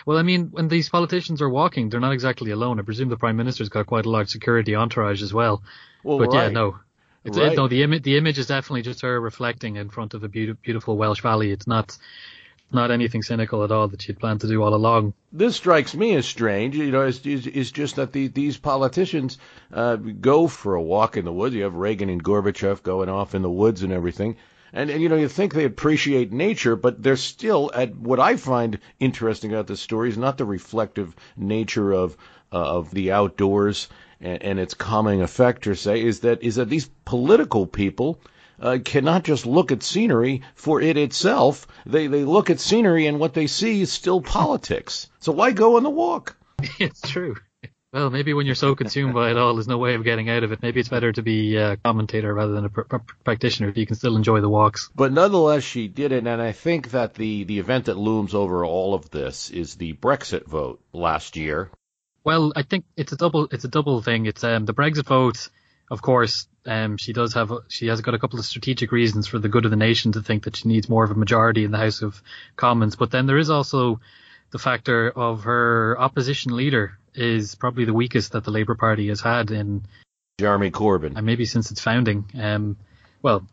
Well, 0.06 0.18
I 0.18 0.22
mean, 0.22 0.48
when 0.50 0.68
these 0.68 0.88
politicians 0.88 1.40
are 1.42 1.48
walking, 1.48 1.88
they're 1.88 2.00
not 2.00 2.12
exactly 2.12 2.50
alone. 2.50 2.78
I 2.78 2.82
presume 2.82 3.08
the 3.08 3.16
Prime 3.16 3.36
Minister's 3.36 3.68
got 3.68 3.86
quite 3.86 4.06
a 4.06 4.10
large 4.10 4.28
security 4.28 4.74
entourage 4.74 5.22
as 5.22 5.32
well. 5.32 5.62
Well, 6.02 6.18
but 6.18 6.32
yeah, 6.32 6.48
no. 6.48 6.78
It's, 7.24 7.36
Right. 7.36 7.52
it, 7.52 7.56
no, 7.56 7.68
the 7.68 7.82
image 7.82 8.02
the 8.02 8.16
image 8.16 8.38
is 8.38 8.46
definitely 8.46 8.82
just 8.82 9.02
her 9.02 9.20
reflecting 9.20 9.76
in 9.76 9.90
front 9.90 10.14
of 10.14 10.24
a 10.24 10.28
beautiful, 10.28 10.60
beautiful 10.64 10.96
Welsh 10.96 11.20
valley. 11.20 11.50
It's 11.50 11.66
not 11.66 11.98
not 12.72 12.90
anything 12.90 13.22
cynical 13.22 13.64
at 13.64 13.70
all 13.72 13.88
that 13.88 14.00
she'd 14.00 14.18
planned 14.18 14.40
to 14.40 14.46
do 14.46 14.62
all 14.62 14.74
along. 14.74 15.12
this 15.32 15.56
strikes 15.56 15.94
me 15.94 16.14
as 16.14 16.24
strange. 16.24 16.76
You 16.76 16.90
know, 16.92 17.02
is 17.02 17.26
is, 17.26 17.46
is 17.46 17.72
just 17.72 17.96
that 17.96 18.12
the, 18.12 18.28
these 18.28 18.56
politicians 18.56 19.38
uh, 19.72 19.96
go 19.96 20.46
for 20.48 20.76
a 20.76 20.82
walk 20.82 21.16
in 21.16 21.24
the 21.24 21.32
woods. 21.32 21.54
You 21.54 21.64
have 21.64 21.74
Reagan 21.74 22.08
and 22.08 22.22
Gorbachev 22.22 22.82
going 22.82 23.08
off 23.08 23.34
in 23.34 23.42
the 23.42 23.50
woods 23.50 23.82
and 23.82 23.92
everything. 23.92 24.36
And, 24.72 24.90
and 24.90 25.02
you 25.02 25.08
know, 25.08 25.16
you 25.16 25.28
think 25.28 25.52
they 25.52 25.64
appreciate 25.64 26.32
nature, 26.32 26.76
but 26.76 27.02
they're 27.02 27.16
still 27.16 27.70
at 27.74 27.96
what 27.96 28.20
I 28.20 28.36
find 28.36 28.78
interesting 28.98 29.52
about 29.52 29.66
this 29.66 29.80
story 29.80 30.08
is 30.08 30.18
not 30.18 30.38
the 30.38 30.44
reflective 30.44 31.14
nature 31.36 31.92
of 31.92 32.16
uh, 32.52 32.56
of 32.56 32.90
the 32.90 33.12
outdoors 33.12 33.88
and, 34.20 34.42
and 34.42 34.58
its 34.58 34.74
calming 34.74 35.22
effect, 35.22 35.62
per 35.62 35.74
se, 35.74 36.02
is 36.02 36.20
that 36.20 36.42
is 36.42 36.56
that 36.56 36.68
these 36.68 36.90
political 37.04 37.66
people 37.66 38.20
uh, 38.60 38.78
cannot 38.84 39.24
just 39.24 39.46
look 39.46 39.72
at 39.72 39.82
scenery 39.82 40.42
for 40.54 40.80
it 40.80 40.96
itself. 40.96 41.66
They 41.86 42.06
they 42.06 42.24
look 42.24 42.50
at 42.50 42.60
scenery 42.60 43.06
and 43.06 43.18
what 43.18 43.34
they 43.34 43.46
see 43.46 43.80
is 43.80 43.92
still 43.92 44.20
politics. 44.20 45.08
So 45.20 45.32
why 45.32 45.52
go 45.52 45.76
on 45.76 45.82
the 45.82 45.90
walk? 45.90 46.36
it's 46.78 47.00
true. 47.00 47.36
Well, 47.92 48.10
maybe 48.10 48.34
when 48.34 48.46
you're 48.46 48.54
so 48.54 48.76
consumed 48.76 49.14
by 49.14 49.32
it 49.32 49.36
all, 49.36 49.54
there's 49.54 49.66
no 49.66 49.78
way 49.78 49.94
of 49.94 50.04
getting 50.04 50.30
out 50.30 50.44
of 50.44 50.52
it. 50.52 50.62
Maybe 50.62 50.78
it's 50.78 50.88
better 50.88 51.10
to 51.10 51.22
be 51.22 51.56
a 51.56 51.76
commentator 51.76 52.32
rather 52.32 52.52
than 52.52 52.66
a 52.66 52.68
pr- 52.68 52.82
pr- 52.82 53.14
practitioner. 53.24 53.72
You 53.74 53.84
can 53.84 53.96
still 53.96 54.16
enjoy 54.16 54.40
the 54.40 54.48
walks. 54.48 54.88
But 54.94 55.12
nonetheless, 55.12 55.64
she 55.64 55.88
did 55.88 56.12
it, 56.12 56.24
and 56.24 56.40
I 56.40 56.52
think 56.52 56.92
that 56.92 57.14
the, 57.14 57.42
the 57.42 57.58
event 57.58 57.86
that 57.86 57.98
looms 57.98 58.32
over 58.32 58.64
all 58.64 58.94
of 58.94 59.10
this 59.10 59.50
is 59.50 59.74
the 59.74 59.94
Brexit 59.94 60.46
vote 60.46 60.80
last 60.92 61.36
year. 61.36 61.68
Well, 62.22 62.52
I 62.54 62.62
think 62.62 62.84
it's 62.96 63.10
a 63.10 63.16
double 63.16 63.48
it's 63.50 63.64
a 63.64 63.68
double 63.68 64.02
thing. 64.02 64.26
It's 64.26 64.44
um, 64.44 64.66
the 64.66 64.74
Brexit 64.74 65.06
vote. 65.06 65.48
Of 65.90 66.00
course, 66.00 66.46
um, 66.66 66.96
she 66.96 67.12
does 67.12 67.34
have 67.34 67.50
she 67.68 67.88
has 67.88 68.02
got 68.02 68.14
a 68.14 68.20
couple 68.20 68.38
of 68.38 68.44
strategic 68.44 68.92
reasons 68.92 69.26
for 69.26 69.40
the 69.40 69.48
good 69.48 69.64
of 69.64 69.72
the 69.72 69.76
nation 69.76 70.12
to 70.12 70.22
think 70.22 70.44
that 70.44 70.54
she 70.54 70.68
needs 70.68 70.88
more 70.88 71.02
of 71.02 71.10
a 71.10 71.14
majority 71.14 71.64
in 71.64 71.72
the 71.72 71.78
House 71.78 72.02
of 72.02 72.22
Commons. 72.54 72.94
But 72.94 73.10
then 73.10 73.26
there 73.26 73.38
is 73.38 73.50
also 73.50 74.00
the 74.52 74.60
factor 74.60 75.10
of 75.10 75.44
her 75.44 75.98
opposition 75.98 76.56
leader 76.56 76.99
is 77.14 77.54
probably 77.54 77.84
the 77.84 77.94
weakest 77.94 78.32
that 78.32 78.44
the 78.44 78.50
Labour 78.50 78.74
Party 78.74 79.08
has 79.08 79.20
had 79.20 79.50
in 79.50 79.82
Jeremy 80.38 80.70
Corbyn. 80.70 81.16
and 81.16 81.26
maybe 81.26 81.44
since 81.44 81.70
its 81.70 81.80
founding. 81.80 82.24
Um, 82.38 82.76
well, 83.22 83.46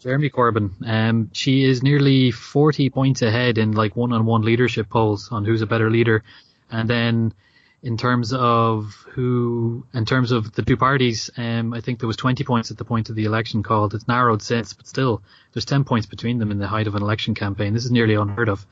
Jeremy 0.00 0.30
Corbyn, 0.30 0.70
um, 0.86 1.30
she 1.32 1.64
is 1.64 1.82
nearly 1.82 2.30
40 2.30 2.90
points 2.90 3.22
ahead 3.22 3.58
in 3.58 3.72
like 3.72 3.96
one-on-one 3.96 4.42
leadership 4.42 4.88
polls 4.88 5.30
on 5.32 5.44
who's 5.44 5.62
a 5.62 5.66
better 5.66 5.90
leader, 5.90 6.22
and 6.70 6.88
then 6.88 7.34
in 7.82 7.96
terms 7.96 8.32
of 8.32 9.06
who, 9.10 9.86
in 9.94 10.04
terms 10.04 10.32
of 10.32 10.52
the 10.52 10.62
two 10.62 10.76
parties, 10.76 11.30
um, 11.36 11.72
I 11.72 11.80
think 11.80 12.00
there 12.00 12.06
was 12.06 12.16
20 12.16 12.44
points 12.44 12.70
at 12.70 12.78
the 12.78 12.84
point 12.84 13.08
of 13.08 13.16
the 13.16 13.24
election 13.24 13.62
called. 13.62 13.94
It's 13.94 14.08
narrowed 14.08 14.42
since, 14.42 14.72
but 14.72 14.86
still, 14.86 15.22
there's 15.52 15.64
10 15.64 15.84
points 15.84 16.06
between 16.06 16.38
them 16.38 16.50
in 16.50 16.58
the 16.58 16.66
height 16.66 16.86
of 16.86 16.94
an 16.94 17.02
election 17.02 17.34
campaign. 17.34 17.74
This 17.74 17.84
is 17.84 17.90
nearly 17.90 18.14
unheard 18.14 18.48
of. 18.48 18.66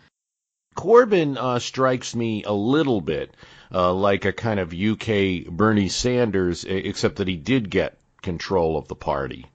Corbyn 0.77 1.37
uh, 1.37 1.59
strikes 1.59 2.15
me 2.15 2.45
a 2.45 2.53
little 2.53 3.01
bit 3.01 3.35
uh, 3.75 3.93
like 3.93 4.25
a 4.25 4.33
kind 4.33 4.61
of 4.61 4.73
UK 4.73 5.47
Bernie 5.51 5.89
Sanders, 5.89 6.65
except 6.65 7.17
that 7.17 7.27
he 7.29 7.37
did 7.37 7.71
get 7.71 7.99
control 8.23 8.77
of 8.77 8.87
the 8.89 8.95
party. 8.95 9.47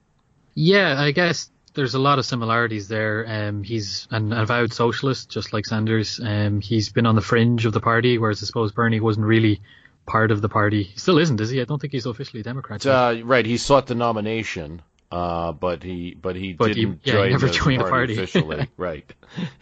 Yeah, 0.55 0.99
I 0.99 1.11
guess 1.11 1.49
there's 1.73 1.93
a 1.93 1.99
lot 1.99 2.19
of 2.19 2.25
similarities 2.25 2.87
there. 2.89 3.25
Um, 3.27 3.63
he's 3.63 4.07
an 4.11 4.33
avowed 4.33 4.73
socialist, 4.73 5.29
just 5.29 5.53
like 5.53 5.65
Sanders. 5.65 6.19
Um, 6.21 6.59
he's 6.59 6.89
been 6.89 7.05
on 7.05 7.15
the 7.15 7.21
fringe 7.21 7.65
of 7.65 7.71
the 7.73 7.79
party, 7.79 8.17
whereas 8.17 8.43
I 8.43 8.45
suppose 8.45 8.71
Bernie 8.73 8.99
wasn't 8.99 9.25
really 9.25 9.61
part 10.05 10.31
of 10.31 10.41
the 10.41 10.49
party. 10.49 10.83
He 10.83 10.99
still 10.99 11.17
isn't, 11.19 11.39
is 11.39 11.49
he? 11.49 11.61
I 11.61 11.63
don't 11.65 11.79
think 11.79 11.93
he's 11.93 12.05
officially 12.05 12.41
a 12.41 12.43
Democrat. 12.43 12.85
Uh, 12.85 13.21
right, 13.23 13.45
he 13.45 13.55
sought 13.57 13.87
the 13.87 13.95
nomination, 13.95 14.81
uh, 15.11 15.53
but 15.53 15.83
he 15.83 16.15
but 16.21 16.35
he 16.35 16.53
But 16.53 16.73
didn't 16.73 17.01
yeah, 17.05 17.13
he 17.13 17.19
join 17.19 17.31
never 17.31 17.47
the, 17.47 17.53
joined 17.53 17.79
the 17.79 17.83
party, 17.85 17.91
party. 17.91 18.13
officially. 18.15 18.67
right. 18.77 19.13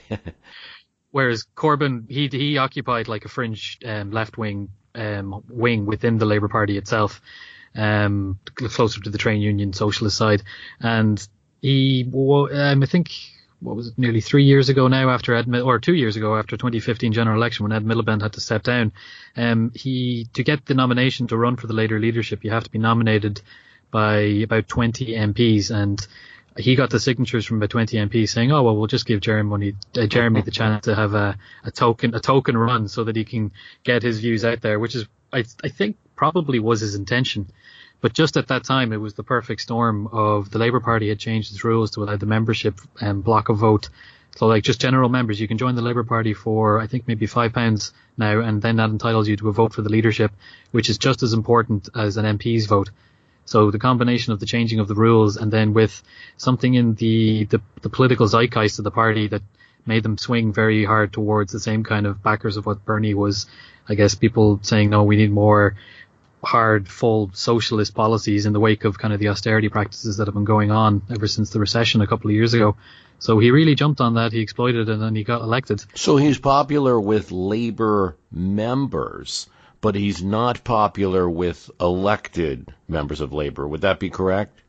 Whereas 1.12 1.46
Corbyn, 1.56 2.10
he 2.10 2.28
he 2.28 2.58
occupied 2.58 3.08
like 3.08 3.25
a 3.25 3.30
fringe 3.30 3.80
um, 3.86 4.12
left 4.12 4.38
wing 4.38 4.70
um, 4.96 5.44
wing 5.50 5.86
within 5.86 6.18
the 6.18 6.25
Labour 6.25 6.48
Party 6.48 6.78
itself, 6.78 7.22
um, 7.75 8.39
closer 8.56 9.01
to 9.01 9.10
the 9.10 9.18
trade 9.18 9.42
union 9.42 9.74
socialist 9.74 10.18
side, 10.18 10.44
and 10.80 11.28
he, 11.62 12.10
um, 12.13 12.84
I 12.84 12.86
think, 12.86 13.12
what 13.60 13.75
was 13.75 13.88
it, 13.88 13.98
nearly 13.98 14.22
three 14.22 14.46
years 14.46 14.70
ago 14.70 14.88
now, 14.88 15.10
after 15.10 15.36
Ed, 15.36 15.54
or 15.54 15.80
two 15.80 15.94
years 15.94 16.16
ago 16.16 16.38
after 16.38 16.56
2015 16.58 17.12
general 17.13 17.38
election 17.38 17.63
when 17.63 17.74
Ed 17.74 17.86
Miliband 17.86 18.22
had 18.22 18.34
to 18.34 18.42
step 18.42 18.63
down, 18.63 18.94
um, 19.36 19.72
he 19.75 20.28
to 20.34 20.44
get 20.44 20.66
the 20.66 20.74
nomination 20.74 21.28
to 21.28 21.38
run 21.38 21.56
for 21.56 21.68
the 21.68 21.74
later 21.74 22.00
leadership, 22.00 22.44
you 22.44 22.51
have 22.51 22.63
to 22.63 22.72
be 22.72 22.80
nominated 22.80 23.42
by 23.92 24.20
about 24.20 24.68
20 24.68 25.08
MPs 25.08 25.72
and 25.72 26.06
he 26.60 26.75
got 26.75 26.89
the 26.89 27.00
signatures 27.00 27.46
from 27.46 27.58
about 27.58 27.70
20 27.70 27.98
MPs 27.98 28.30
saying, 28.30 28.51
"Oh 28.51 28.63
well, 28.63 28.75
we'll 28.75 28.88
just 28.88 29.06
give 29.06 29.22
Jeremy 29.22 29.75
uh, 29.98 30.06
Jeremy 30.08 30.42
the 30.42 30.51
chance 30.51 30.86
to 30.86 30.96
have 30.96 31.13
a, 31.13 31.38
a 31.63 31.72
token 31.72 32.13
a 32.13 32.20
token 32.20 32.58
run 32.58 32.88
so 32.88 33.06
that 33.06 33.16
he 33.16 33.24
can 33.24 33.51
get 33.84 34.04
his 34.04 34.20
views 34.20 34.44
out 34.44 34.62
there," 34.62 34.78
which 34.80 34.96
is 34.96 35.08
I 35.32 35.46
I 35.63 35.70
think 35.70 35.98
probably 36.16 36.60
was 36.60 36.82
his 36.82 36.96
intention. 36.96 37.50
But 38.01 38.13
just 38.13 38.38
at 38.38 38.48
that 38.48 38.63
time, 38.63 38.94
it 38.94 38.98
was 38.98 39.13
the 39.13 39.24
perfect 39.24 39.62
storm 39.62 40.08
of 40.08 40.51
the 40.51 40.60
Labour 40.60 40.80
Party 40.80 41.10
had 41.10 41.20
changed 41.20 41.51
its 41.51 41.63
rules 41.63 41.92
to 41.92 42.04
allow 42.04 42.18
the 42.18 42.25
membership 42.25 42.80
um, 43.01 43.22
block 43.22 43.50
a 43.50 43.54
vote. 43.54 43.89
So 44.36 44.48
like 44.48 44.63
just 44.63 44.80
general 44.80 45.10
members, 45.10 45.39
you 45.39 45.48
can 45.48 45.58
join 45.58 45.75
the 45.75 45.82
Labour 45.82 46.04
Party 46.04 46.34
for 46.34 46.80
I 46.80 46.88
think 46.88 47.08
maybe 47.08 47.25
five 47.25 47.54
pounds 47.54 47.94
now, 48.18 48.42
and 48.42 48.62
then 48.62 48.78
that 48.78 48.89
entitles 48.89 49.28
you 49.28 49.38
to 49.38 49.50
a 49.50 49.54
vote 49.54 49.74
for 49.74 49.82
the 49.82 49.89
leadership, 49.89 50.32
which 50.72 50.89
is 50.89 50.98
just 50.98 51.24
as 51.24 51.34
important 51.34 51.89
as 51.96 52.18
an 52.18 52.25
MP's 52.38 52.66
vote. 52.66 52.89
So 53.50 53.72
the 53.72 53.79
combination 53.79 54.32
of 54.32 54.39
the 54.39 54.46
changing 54.46 54.79
of 54.79 54.88
the 54.88 54.94
rules 54.94 55.36
and 55.36 55.51
then 55.51 55.74
with 55.74 56.03
something 56.38 56.75
in 56.75 56.94
the, 56.94 57.46
the, 57.46 57.60
the 57.82 57.89
political 57.89 58.27
zeitgeist 58.27 58.77
of 58.77 58.84
the 58.84 58.91
party 58.91 59.27
that 59.29 59.41
made 59.88 60.03
them 60.03 60.20
swing 60.20 60.53
very 60.53 60.86
hard 60.86 61.12
towards 61.12 61.51
the 61.51 61.60
same 61.60 61.84
kind 61.84 62.06
of 62.06 62.22
backers 62.22 62.58
of 62.58 62.68
what 62.68 62.86
Bernie 62.86 63.15
was, 63.15 63.48
I 63.88 63.96
guess 63.96 64.13
people 64.13 64.60
saying, 64.62 64.91
no, 64.91 65.01
we 65.01 65.15
need 65.15 65.32
more 65.32 65.75
hard, 66.44 66.88
full 66.88 67.32
socialist 67.34 67.96
policies 67.96 68.46
in 68.46 68.53
the 68.53 68.60
wake 68.60 68.86
of 68.86 69.00
kind 69.00 69.15
of 69.15 69.20
the 69.20 69.29
austerity 69.29 69.68
practices 69.68 70.18
that 70.18 70.27
have 70.27 70.36
been 70.36 70.46
going 70.46 70.70
on 70.70 71.01
ever 71.10 71.25
since 71.25 71.50
the 71.50 71.60
recession 71.60 72.01
a 72.01 72.08
couple 72.08 72.29
of 72.29 72.36
years 72.36 72.53
ago. 72.53 72.77
So 73.18 73.39
he 73.39 73.50
really 73.50 73.74
jumped 73.74 74.00
on 74.00 74.13
that, 74.13 74.32
he 74.32 74.41
exploited 74.41 74.88
it, 74.88 74.94
and 74.94 75.01
then 75.01 75.15
he 75.15 75.24
got 75.24 75.41
elected. 75.41 75.84
So 75.96 76.18
he's 76.18 76.38
popular 76.38 77.00
with 77.00 77.32
labor 77.32 78.15
members, 78.32 79.48
but 79.81 79.95
he's 79.95 80.21
not 80.21 80.63
popular 80.63 81.29
with 81.29 81.69
elected 81.79 82.74
members 82.88 83.21
of 83.21 83.33
labor. 83.33 83.67
Would 83.67 83.81
that 83.81 84.00
be 84.00 84.09
correct? 84.09 84.59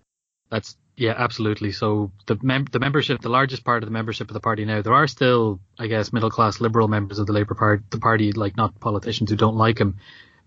That's 0.50 0.76
yeah, 0.96 1.14
absolutely. 1.16 1.72
So 1.72 2.12
the 2.26 2.38
mem- 2.42 2.66
the 2.70 2.78
membership, 2.78 3.22
the 3.22 3.30
largest 3.30 3.64
part 3.64 3.82
of 3.82 3.88
the 3.88 3.92
membership 3.92 4.28
of 4.28 4.34
the 4.34 4.40
party 4.40 4.66
now, 4.66 4.82
there 4.82 4.92
are 4.92 5.06
still, 5.06 5.58
I 5.78 5.86
guess, 5.86 6.12
middle 6.12 6.30
class 6.30 6.60
liberal 6.60 6.88
members 6.88 7.18
of 7.18 7.26
the 7.26 7.32
Labour 7.32 7.54
Party, 7.54 7.82
the 7.88 7.98
party, 7.98 8.32
like 8.32 8.56
not 8.56 8.78
politicians 8.80 9.30
who 9.30 9.36
don't 9.36 9.56
like 9.56 9.78
him, 9.78 9.96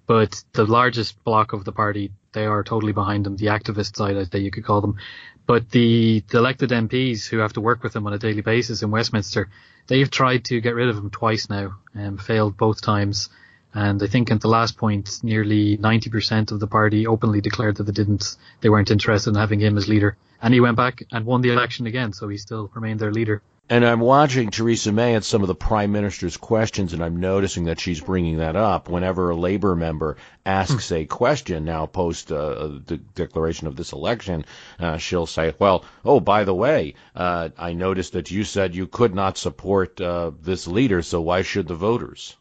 but 0.05 0.43
the 0.53 0.65
largest 0.65 1.23
block 1.23 1.53
of 1.53 1.65
the 1.65 1.71
party, 1.71 2.11
they 2.33 2.45
are 2.45 2.63
totally 2.63 2.91
behind 2.91 3.25
him. 3.25 3.35
The 3.35 3.47
activist 3.47 3.95
side, 3.95 4.15
I 4.15 4.25
think 4.25 4.43
you 4.43 4.51
could 4.51 4.65
call 4.65 4.81
them. 4.81 4.97
But 5.45 5.71
the, 5.71 6.23
the 6.27 6.37
elected 6.37 6.69
MPs 6.69 7.27
who 7.27 7.39
have 7.39 7.53
to 7.53 7.61
work 7.61 7.81
with 7.81 7.95
him 7.95 8.05
on 8.05 8.13
a 8.13 8.19
daily 8.19 8.41
basis 8.41 8.83
in 8.83 8.91
Westminster, 8.91 9.49
they've 9.87 10.09
tried 10.09 10.45
to 10.45 10.61
get 10.61 10.75
rid 10.75 10.89
of 10.89 10.97
him 10.97 11.09
twice 11.09 11.49
now 11.49 11.75
and 11.93 12.21
failed 12.21 12.57
both 12.57 12.81
times. 12.81 13.29
And 13.73 14.03
I 14.03 14.07
think 14.07 14.31
at 14.31 14.41
the 14.41 14.47
last 14.47 14.77
point, 14.77 15.19
nearly 15.23 15.77
90% 15.77 16.51
of 16.51 16.59
the 16.59 16.67
party 16.67 17.07
openly 17.07 17.41
declared 17.41 17.77
that 17.77 17.83
they 17.83 17.91
didn't, 17.91 18.35
they 18.61 18.69
weren't 18.69 18.91
interested 18.91 19.31
in 19.31 19.35
having 19.35 19.59
him 19.59 19.77
as 19.77 19.87
leader. 19.87 20.15
And 20.41 20.53
he 20.53 20.59
went 20.59 20.77
back 20.77 21.03
and 21.11 21.25
won 21.25 21.41
the 21.41 21.51
election 21.51 21.87
again, 21.87 22.13
so 22.13 22.27
he 22.27 22.37
still 22.37 22.69
remained 22.75 22.99
their 22.99 23.11
leader. 23.11 23.41
And 23.69 23.85
I'm 23.85 24.01
watching 24.01 24.51
Theresa 24.51 24.91
May 24.91 25.15
at 25.15 25.23
some 25.23 25.41
of 25.41 25.47
the 25.47 25.55
Prime 25.55 25.93
Minister's 25.93 26.35
questions, 26.35 26.91
and 26.91 27.01
I'm 27.01 27.21
noticing 27.21 27.65
that 27.65 27.79
she's 27.79 28.01
bringing 28.01 28.37
that 28.37 28.57
up. 28.57 28.89
Whenever 28.89 29.29
a 29.29 29.35
Labour 29.35 29.73
member 29.73 30.17
asks 30.45 30.91
a 30.91 31.05
question 31.05 31.63
now 31.63 31.85
post 31.85 32.29
uh, 32.29 32.67
the 32.85 32.97
declaration 33.15 33.67
of 33.67 33.77
this 33.77 33.93
election, 33.93 34.43
uh, 34.79 34.97
she'll 34.97 35.25
say, 35.25 35.55
Well, 35.57 35.85
oh, 36.03 36.19
by 36.19 36.43
the 36.43 36.53
way, 36.53 36.95
uh, 37.15 37.49
I 37.57 37.71
noticed 37.71 38.13
that 38.13 38.29
you 38.29 38.43
said 38.43 38.75
you 38.75 38.85
could 38.85 39.15
not 39.15 39.37
support 39.37 39.99
uh, 40.01 40.31
this 40.41 40.67
leader, 40.67 41.01
so 41.01 41.21
why 41.21 41.41
should 41.41 41.69
the 41.69 41.75
voters? 41.75 42.35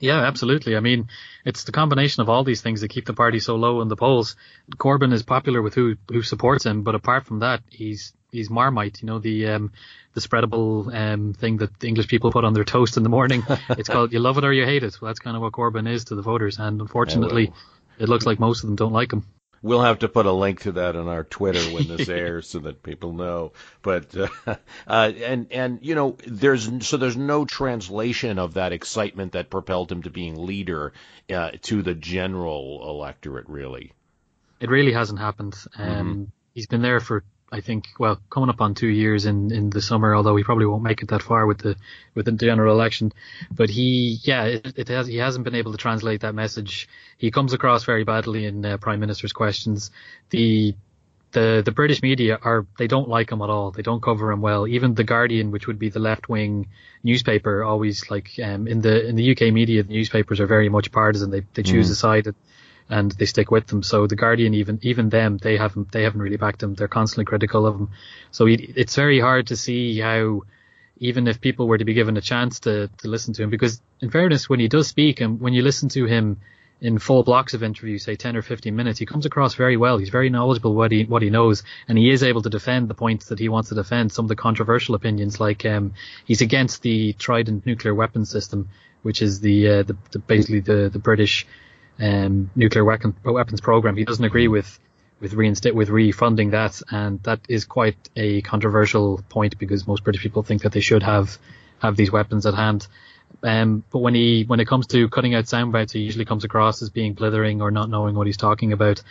Yeah, 0.00 0.20
absolutely. 0.22 0.76
I 0.76 0.80
mean, 0.80 1.08
it's 1.44 1.64
the 1.64 1.72
combination 1.72 2.20
of 2.20 2.28
all 2.28 2.44
these 2.44 2.60
things 2.60 2.80
that 2.80 2.88
keep 2.88 3.06
the 3.06 3.14
party 3.14 3.38
so 3.38 3.56
low 3.56 3.80
in 3.80 3.88
the 3.88 3.96
polls. 3.96 4.36
Corbyn 4.76 5.12
is 5.12 5.22
popular 5.22 5.62
with 5.62 5.74
who 5.74 5.96
who 6.08 6.22
supports 6.22 6.66
him, 6.66 6.82
but 6.82 6.94
apart 6.94 7.26
from 7.26 7.40
that, 7.40 7.62
he's 7.70 8.12
he's 8.32 8.50
Marmite. 8.50 9.02
You 9.02 9.06
know 9.06 9.18
the 9.20 9.46
um, 9.48 9.72
the 10.14 10.20
spreadable 10.20 10.92
um, 10.92 11.32
thing 11.32 11.58
that 11.58 11.78
the 11.78 11.88
English 11.88 12.08
people 12.08 12.32
put 12.32 12.44
on 12.44 12.54
their 12.54 12.64
toast 12.64 12.96
in 12.96 13.02
the 13.02 13.08
morning. 13.08 13.44
it's 13.70 13.88
called 13.88 14.12
you 14.12 14.18
love 14.18 14.36
it 14.36 14.44
or 14.44 14.52
you 14.52 14.64
hate 14.64 14.82
it. 14.82 15.00
Well, 15.00 15.08
that's 15.08 15.20
kind 15.20 15.36
of 15.36 15.42
what 15.42 15.52
Corbyn 15.52 15.88
is 15.88 16.06
to 16.06 16.16
the 16.16 16.22
voters, 16.22 16.58
and 16.58 16.80
unfortunately, 16.80 17.52
it 17.98 18.08
looks 18.08 18.26
like 18.26 18.40
most 18.40 18.64
of 18.64 18.68
them 18.68 18.76
don't 18.76 18.92
like 18.92 19.12
him. 19.12 19.24
We'll 19.64 19.80
have 19.80 20.00
to 20.00 20.08
put 20.08 20.26
a 20.26 20.32
link 20.32 20.60
to 20.60 20.72
that 20.72 20.94
on 20.94 21.08
our 21.08 21.24
Twitter 21.24 21.72
when 21.72 21.88
this 21.88 22.06
airs 22.10 22.46
so 22.46 22.58
that 22.58 22.82
people 22.82 23.14
know. 23.14 23.52
But 23.80 24.14
uh, 24.14 24.28
uh, 24.86 25.12
and 25.24 25.50
and 25.50 25.78
you 25.80 25.94
know 25.94 26.18
there's 26.26 26.86
so 26.86 26.98
there's 26.98 27.16
no 27.16 27.46
translation 27.46 28.38
of 28.38 28.54
that 28.54 28.72
excitement 28.72 29.32
that 29.32 29.48
propelled 29.48 29.90
him 29.90 30.02
to 30.02 30.10
being 30.10 30.36
leader 30.36 30.92
uh, 31.32 31.52
to 31.62 31.82
the 31.82 31.94
general 31.94 32.86
electorate 32.90 33.48
really. 33.48 33.92
It 34.60 34.68
really 34.68 34.92
hasn't 34.92 35.18
happened. 35.18 35.56
Um, 35.78 36.30
He's 36.52 36.66
been 36.66 36.82
there 36.82 37.00
for 37.00 37.24
I 37.54 37.60
think 37.60 37.86
well 38.00 38.20
coming 38.30 38.50
up 38.50 38.60
on 38.60 38.74
two 38.74 38.88
years 38.88 39.26
in 39.26 39.52
in 39.52 39.70
the 39.70 39.80
summer, 39.80 40.12
although 40.12 40.34
he 40.34 40.42
probably 40.42 40.66
won't 40.66 40.82
make 40.82 41.02
it 41.02 41.08
that 41.10 41.22
far 41.22 41.46
with 41.46 41.58
the 41.58 41.76
with 42.14 42.26
the 42.26 42.32
general 42.32 42.74
election. 42.74 43.12
But 43.48 43.70
he 43.70 44.18
yeah 44.22 44.44
it, 44.44 44.72
it 44.76 44.88
has 44.88 45.06
he 45.06 45.18
hasn't 45.18 45.44
been 45.44 45.54
able 45.54 45.70
to 45.70 45.78
translate 45.78 46.22
that 46.22 46.34
message. 46.34 46.88
He 47.16 47.30
comes 47.30 47.52
across 47.52 47.84
very 47.84 48.02
badly 48.02 48.44
in 48.46 48.66
uh, 48.66 48.76
prime 48.78 48.98
minister's 48.98 49.32
questions. 49.32 49.92
The 50.30 50.74
the 51.30 51.62
the 51.64 51.70
British 51.70 52.02
media 52.02 52.40
are 52.42 52.66
they 52.76 52.88
don't 52.88 53.08
like 53.08 53.30
him 53.30 53.40
at 53.40 53.50
all. 53.50 53.70
They 53.70 53.82
don't 53.82 54.02
cover 54.02 54.32
him 54.32 54.40
well. 54.40 54.66
Even 54.66 54.94
the 54.94 55.04
Guardian, 55.04 55.52
which 55.52 55.68
would 55.68 55.78
be 55.78 55.90
the 55.90 56.00
left 56.00 56.28
wing 56.28 56.66
newspaper, 57.04 57.62
always 57.62 58.10
like 58.10 58.32
um, 58.42 58.66
in 58.66 58.80
the 58.80 59.06
in 59.06 59.14
the 59.14 59.30
UK 59.30 59.52
media, 59.52 59.84
the 59.84 59.92
newspapers 59.92 60.40
are 60.40 60.46
very 60.46 60.68
much 60.68 60.90
partisan. 60.90 61.30
They 61.30 61.42
they 61.54 61.62
choose 61.62 61.88
a 61.88 61.94
side 61.94 62.26
and, 62.26 62.36
and 62.88 63.12
they 63.12 63.24
stick 63.24 63.50
with 63.50 63.66
them. 63.66 63.82
So 63.82 64.06
the 64.06 64.16
Guardian, 64.16 64.54
even 64.54 64.78
even 64.82 65.08
them, 65.08 65.38
they 65.38 65.56
haven't 65.56 65.92
they 65.92 66.02
haven't 66.02 66.20
really 66.20 66.36
backed 66.36 66.62
him. 66.62 66.74
They're 66.74 66.88
constantly 66.88 67.24
critical 67.24 67.66
of 67.66 67.76
him. 67.76 67.90
So 68.30 68.46
it's 68.48 68.94
very 68.94 69.20
hard 69.20 69.48
to 69.48 69.56
see 69.56 70.00
how. 70.00 70.42
Even 70.98 71.26
if 71.26 71.40
people 71.40 71.66
were 71.66 71.76
to 71.76 71.84
be 71.84 71.92
given 71.92 72.16
a 72.16 72.20
chance 72.20 72.60
to, 72.60 72.88
to 72.98 73.08
listen 73.08 73.34
to 73.34 73.42
him, 73.42 73.50
because 73.50 73.82
in 74.00 74.10
fairness, 74.10 74.48
when 74.48 74.60
he 74.60 74.68
does 74.68 74.86
speak 74.86 75.20
and 75.20 75.40
when 75.40 75.52
you 75.52 75.60
listen 75.60 75.88
to 75.88 76.06
him 76.06 76.38
in 76.80 76.98
full 76.98 77.24
blocks 77.24 77.52
of 77.52 77.62
interviews, 77.62 78.04
say 78.04 78.14
10 78.14 78.36
or 78.36 78.42
15 78.42 78.76
minutes, 78.76 78.98
he 78.98 79.06
comes 79.06 79.26
across 79.26 79.54
very 79.54 79.76
well. 79.76 79.98
He's 79.98 80.10
very 80.10 80.30
knowledgeable 80.30 80.74
what 80.74 80.92
he 80.92 81.04
what 81.04 81.22
he 81.22 81.30
knows, 81.30 81.62
and 81.88 81.98
he 81.98 82.10
is 82.10 82.22
able 82.22 82.42
to 82.42 82.50
defend 82.50 82.88
the 82.88 82.94
points 82.94 83.26
that 83.26 83.40
he 83.40 83.48
wants 83.48 83.70
to 83.70 83.74
defend. 83.74 84.12
Some 84.12 84.26
of 84.26 84.28
the 84.28 84.36
controversial 84.36 84.94
opinions, 84.94 85.40
like 85.40 85.64
um, 85.64 85.94
he's 86.26 86.42
against 86.42 86.82
the 86.82 87.12
Trident 87.14 87.66
nuclear 87.66 87.94
weapon 87.94 88.24
system, 88.24 88.68
which 89.02 89.20
is 89.20 89.40
the, 89.40 89.68
uh, 89.68 89.82
the, 89.82 89.96
the 90.12 90.18
basically 90.20 90.60
the 90.60 90.90
the 90.92 90.98
British 90.98 91.46
um, 92.00 92.50
nuclear 92.56 92.84
weapon, 92.84 93.14
weapons 93.24 93.60
program. 93.60 93.96
He 93.96 94.04
doesn't 94.04 94.24
agree 94.24 94.48
with 94.48 94.78
with 95.20 95.32
reinstate 95.32 95.74
with 95.74 95.88
refunding 95.88 96.50
that, 96.50 96.82
and 96.90 97.22
that 97.22 97.40
is 97.48 97.64
quite 97.64 97.96
a 98.16 98.42
controversial 98.42 99.22
point 99.28 99.58
because 99.58 99.86
most 99.86 100.04
British 100.04 100.22
people 100.22 100.42
think 100.42 100.62
that 100.62 100.72
they 100.72 100.80
should 100.80 101.02
have 101.02 101.38
have 101.78 101.96
these 101.96 102.10
weapons 102.10 102.46
at 102.46 102.54
hand. 102.54 102.86
Um, 103.42 103.84
but 103.90 103.98
when 103.98 104.14
he 104.14 104.44
when 104.46 104.60
it 104.60 104.66
comes 104.66 104.86
to 104.88 105.08
cutting 105.08 105.34
out 105.34 105.48
sound 105.48 105.72
bites, 105.72 105.92
he 105.92 106.00
usually 106.00 106.24
comes 106.24 106.44
across 106.44 106.82
as 106.82 106.90
being 106.90 107.14
blithering 107.14 107.62
or 107.62 107.70
not 107.70 107.88
knowing 107.88 108.14
what 108.14 108.26
he's 108.26 108.36
talking 108.36 108.72
about. 108.72 109.02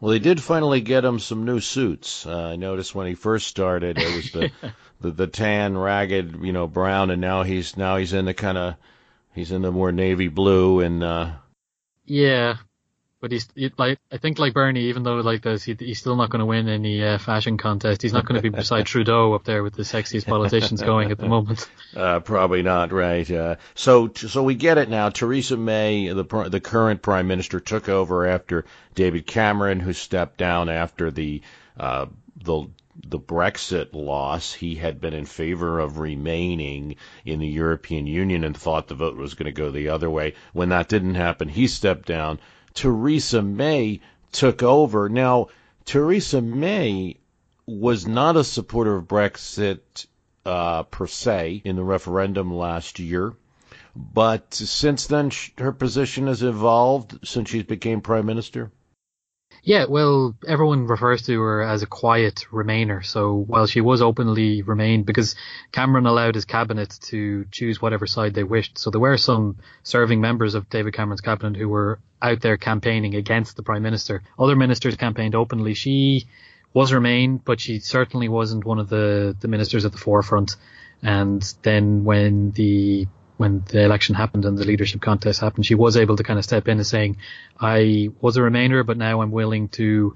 Well, 0.00 0.10
they 0.10 0.18
did 0.18 0.42
finally 0.42 0.80
get 0.80 1.04
him 1.04 1.20
some 1.20 1.44
new 1.44 1.60
suits. 1.60 2.26
Uh, 2.26 2.48
I 2.48 2.56
noticed 2.56 2.92
when 2.92 3.06
he 3.06 3.14
first 3.14 3.46
started, 3.46 3.98
it 3.98 4.16
was 4.16 4.32
the, 4.32 4.50
the 5.00 5.10
the 5.12 5.26
tan, 5.28 5.78
ragged, 5.78 6.42
you 6.42 6.52
know, 6.52 6.66
brown, 6.66 7.10
and 7.10 7.20
now 7.20 7.44
he's 7.44 7.76
now 7.76 7.96
he's 7.96 8.12
in 8.12 8.24
the 8.24 8.34
kind 8.34 8.58
of 8.58 8.74
he's 9.32 9.52
in 9.52 9.62
the 9.62 9.72
more 9.72 9.92
navy 9.92 10.28
blue 10.28 10.80
and. 10.80 11.04
uh 11.04 11.30
Yeah, 12.04 12.56
but 13.22 13.30
he's 13.30 13.48
he, 13.54 13.70
like 13.78 14.00
I 14.10 14.18
think 14.18 14.40
like 14.40 14.52
Bernie, 14.52 14.86
even 14.86 15.04
though 15.04 15.14
like 15.16 15.42
this, 15.42 15.62
he, 15.62 15.76
he's 15.78 16.00
still 16.00 16.16
not 16.16 16.28
going 16.28 16.40
to 16.40 16.46
win 16.46 16.68
any 16.68 17.02
uh, 17.02 17.18
fashion 17.18 17.56
contest. 17.56 18.02
He's 18.02 18.12
not 18.12 18.26
going 18.26 18.34
to 18.34 18.42
be 18.42 18.48
beside 18.54 18.84
Trudeau 18.86 19.32
up 19.34 19.44
there 19.44 19.62
with 19.62 19.74
the 19.74 19.84
sexiest 19.84 20.26
politicians 20.26 20.82
going 20.82 21.10
at 21.12 21.18
the 21.18 21.28
moment. 21.28 21.68
Uh, 21.94 22.20
probably 22.20 22.62
not, 22.62 22.90
right? 22.90 23.30
Uh, 23.30 23.56
so, 23.74 24.10
so 24.14 24.42
we 24.42 24.54
get 24.54 24.78
it 24.78 24.88
now. 24.88 25.10
Theresa 25.10 25.58
May, 25.58 26.08
the 26.08 26.24
the 26.48 26.58
current 26.58 27.02
prime 27.02 27.26
minister, 27.26 27.60
took 27.60 27.86
over 27.86 28.26
after 28.26 28.64
David 28.94 29.26
Cameron, 29.26 29.78
who 29.78 29.92
stepped 29.92 30.38
down 30.38 30.70
after 30.70 31.10
the 31.10 31.42
uh, 31.78 32.06
the 32.42 32.66
the 32.94 33.18
Brexit 33.18 33.94
loss. 33.94 34.52
He 34.54 34.74
had 34.74 35.00
been 35.00 35.14
in 35.14 35.24
favor 35.24 35.78
of 35.80 35.98
remaining 35.98 36.96
in 37.24 37.38
the 37.40 37.48
European 37.48 38.06
Union 38.06 38.44
and 38.44 38.56
thought 38.56 38.88
the 38.88 38.94
vote 38.94 39.16
was 39.16 39.34
going 39.34 39.46
to 39.46 39.52
go 39.52 39.70
the 39.70 39.88
other 39.88 40.10
way. 40.10 40.34
When 40.52 40.68
that 40.70 40.88
didn't 40.88 41.14
happen, 41.14 41.48
he 41.48 41.66
stepped 41.66 42.06
down. 42.06 42.38
Theresa 42.74 43.40
May 43.42 44.00
took 44.30 44.62
over. 44.62 45.08
Now, 45.08 45.48
Theresa 45.84 46.40
May 46.42 47.16
was 47.66 48.06
not 48.06 48.36
a 48.36 48.44
supporter 48.44 48.96
of 48.96 49.08
Brexit 49.08 50.06
uh, 50.44 50.82
per 50.84 51.06
se 51.06 51.62
in 51.64 51.76
the 51.76 51.84
referendum 51.84 52.52
last 52.52 52.98
year, 52.98 53.34
but 53.94 54.52
since 54.54 55.06
then 55.06 55.30
her 55.58 55.72
position 55.72 56.26
has 56.26 56.42
evolved 56.42 57.26
since 57.26 57.48
she 57.50 57.62
became 57.62 58.00
prime 58.00 58.26
minister. 58.26 58.70
Yeah, 59.64 59.84
well, 59.88 60.34
everyone 60.46 60.88
refers 60.88 61.22
to 61.26 61.40
her 61.40 61.62
as 61.62 61.84
a 61.84 61.86
quiet 61.86 62.46
Remainer. 62.50 63.04
So 63.04 63.36
while 63.36 63.66
she 63.68 63.80
was 63.80 64.02
openly 64.02 64.62
Remain, 64.62 65.04
because 65.04 65.36
Cameron 65.70 66.06
allowed 66.06 66.34
his 66.34 66.44
cabinet 66.44 66.98
to 67.02 67.46
choose 67.52 67.80
whatever 67.80 68.08
side 68.08 68.34
they 68.34 68.42
wished. 68.42 68.76
So 68.76 68.90
there 68.90 69.00
were 69.00 69.16
some 69.16 69.58
serving 69.84 70.20
members 70.20 70.56
of 70.56 70.68
David 70.68 70.94
Cameron's 70.94 71.20
cabinet 71.20 71.56
who 71.56 71.68
were 71.68 72.00
out 72.20 72.40
there 72.40 72.56
campaigning 72.56 73.14
against 73.14 73.54
the 73.54 73.62
prime 73.62 73.82
minister. 73.82 74.24
Other 74.36 74.56
ministers 74.56 74.96
campaigned 74.96 75.36
openly. 75.36 75.74
She 75.74 76.26
was 76.74 76.92
Remain, 76.92 77.36
but 77.36 77.60
she 77.60 77.78
certainly 77.78 78.28
wasn't 78.28 78.64
one 78.64 78.80
of 78.80 78.88
the, 78.88 79.36
the 79.38 79.48
ministers 79.48 79.84
at 79.84 79.92
the 79.92 79.98
forefront. 79.98 80.56
And 81.02 81.42
then 81.62 82.02
when 82.02 82.50
the 82.50 83.06
when 83.36 83.64
the 83.68 83.82
election 83.82 84.14
happened 84.14 84.44
and 84.44 84.56
the 84.56 84.64
leadership 84.64 85.00
contest 85.00 85.40
happened, 85.40 85.66
she 85.66 85.74
was 85.74 85.96
able 85.96 86.16
to 86.16 86.22
kind 86.22 86.38
of 86.38 86.44
step 86.44 86.68
in 86.68 86.78
and 86.78 86.86
saying, 86.86 87.16
I 87.58 88.10
was 88.20 88.36
a 88.36 88.40
Remainer, 88.40 88.84
but 88.84 88.96
now 88.96 89.20
I'm 89.20 89.30
willing 89.30 89.68
to 89.70 90.14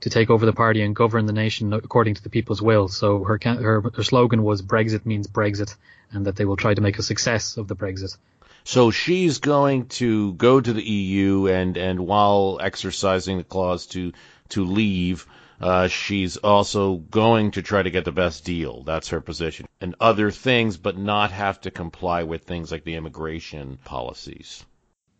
to 0.00 0.10
take 0.10 0.30
over 0.30 0.46
the 0.46 0.52
party 0.52 0.82
and 0.82 0.94
govern 0.94 1.26
the 1.26 1.32
nation 1.32 1.72
according 1.72 2.14
to 2.14 2.22
the 2.22 2.30
people's 2.30 2.62
will. 2.62 2.86
So 2.88 3.24
her, 3.24 3.38
her 3.42 3.80
her 3.94 4.04
slogan 4.04 4.42
was 4.42 4.62
Brexit 4.62 5.04
means 5.04 5.26
Brexit, 5.26 5.74
and 6.12 6.26
that 6.26 6.36
they 6.36 6.44
will 6.44 6.56
try 6.56 6.74
to 6.74 6.80
make 6.80 6.98
a 6.98 7.02
success 7.02 7.56
of 7.56 7.68
the 7.68 7.76
Brexit. 7.76 8.16
So 8.64 8.90
she's 8.90 9.38
going 9.38 9.86
to 9.86 10.34
go 10.34 10.60
to 10.60 10.72
the 10.72 10.82
EU 10.82 11.46
and 11.46 11.76
and 11.76 12.00
while 12.00 12.58
exercising 12.60 13.38
the 13.38 13.44
clause 13.44 13.86
to 13.88 14.12
to 14.50 14.64
leave, 14.64 15.26
uh, 15.60 15.88
she's 15.88 16.36
also 16.36 16.96
going 16.96 17.52
to 17.52 17.62
try 17.62 17.82
to 17.82 17.90
get 17.90 18.04
the 18.04 18.12
best 18.12 18.44
deal. 18.44 18.82
That's 18.84 19.08
her 19.08 19.20
position. 19.20 19.66
And 19.80 19.94
other 20.00 20.30
things, 20.30 20.76
but 20.76 20.96
not 20.96 21.32
have 21.32 21.60
to 21.62 21.70
comply 21.70 22.22
with 22.22 22.44
things 22.44 22.70
like 22.70 22.84
the 22.84 22.94
immigration 22.94 23.78
policies. 23.84 24.64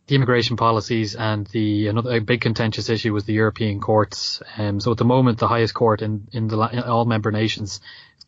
The 0.07 0.15
immigration 0.15 0.57
policies 0.57 1.15
and 1.17 1.47
the 1.49 1.89
another 1.89 2.21
big 2.21 2.41
contentious 2.41 2.89
issue 2.89 3.13
was 3.13 3.25
the 3.25 3.35
European 3.35 3.81
courts. 3.81 4.43
Um, 4.57 4.81
so 4.81 4.93
at 4.93 4.97
the 4.97 5.05
moment, 5.05 5.39
the 5.39 5.49
highest 5.49 5.75
court 5.75 6.01
in 6.01 6.29
in, 6.33 6.49
the, 6.49 6.59
in 6.59 6.81
all 6.81 7.05
member 7.05 7.31
nations, 7.31 7.81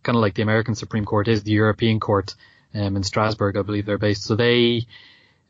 kind 0.02 0.16
of 0.16 0.20
like 0.20 0.34
the 0.34 0.42
American 0.42 0.74
Supreme 0.74 1.06
Court, 1.06 1.26
is 1.26 1.42
the 1.42 1.52
European 1.52 1.98
Court 1.98 2.34
um, 2.74 2.96
in 2.96 3.02
Strasbourg, 3.02 3.56
I 3.56 3.62
believe 3.62 3.86
they're 3.86 3.98
based. 3.98 4.24
So 4.24 4.36
they, 4.36 4.86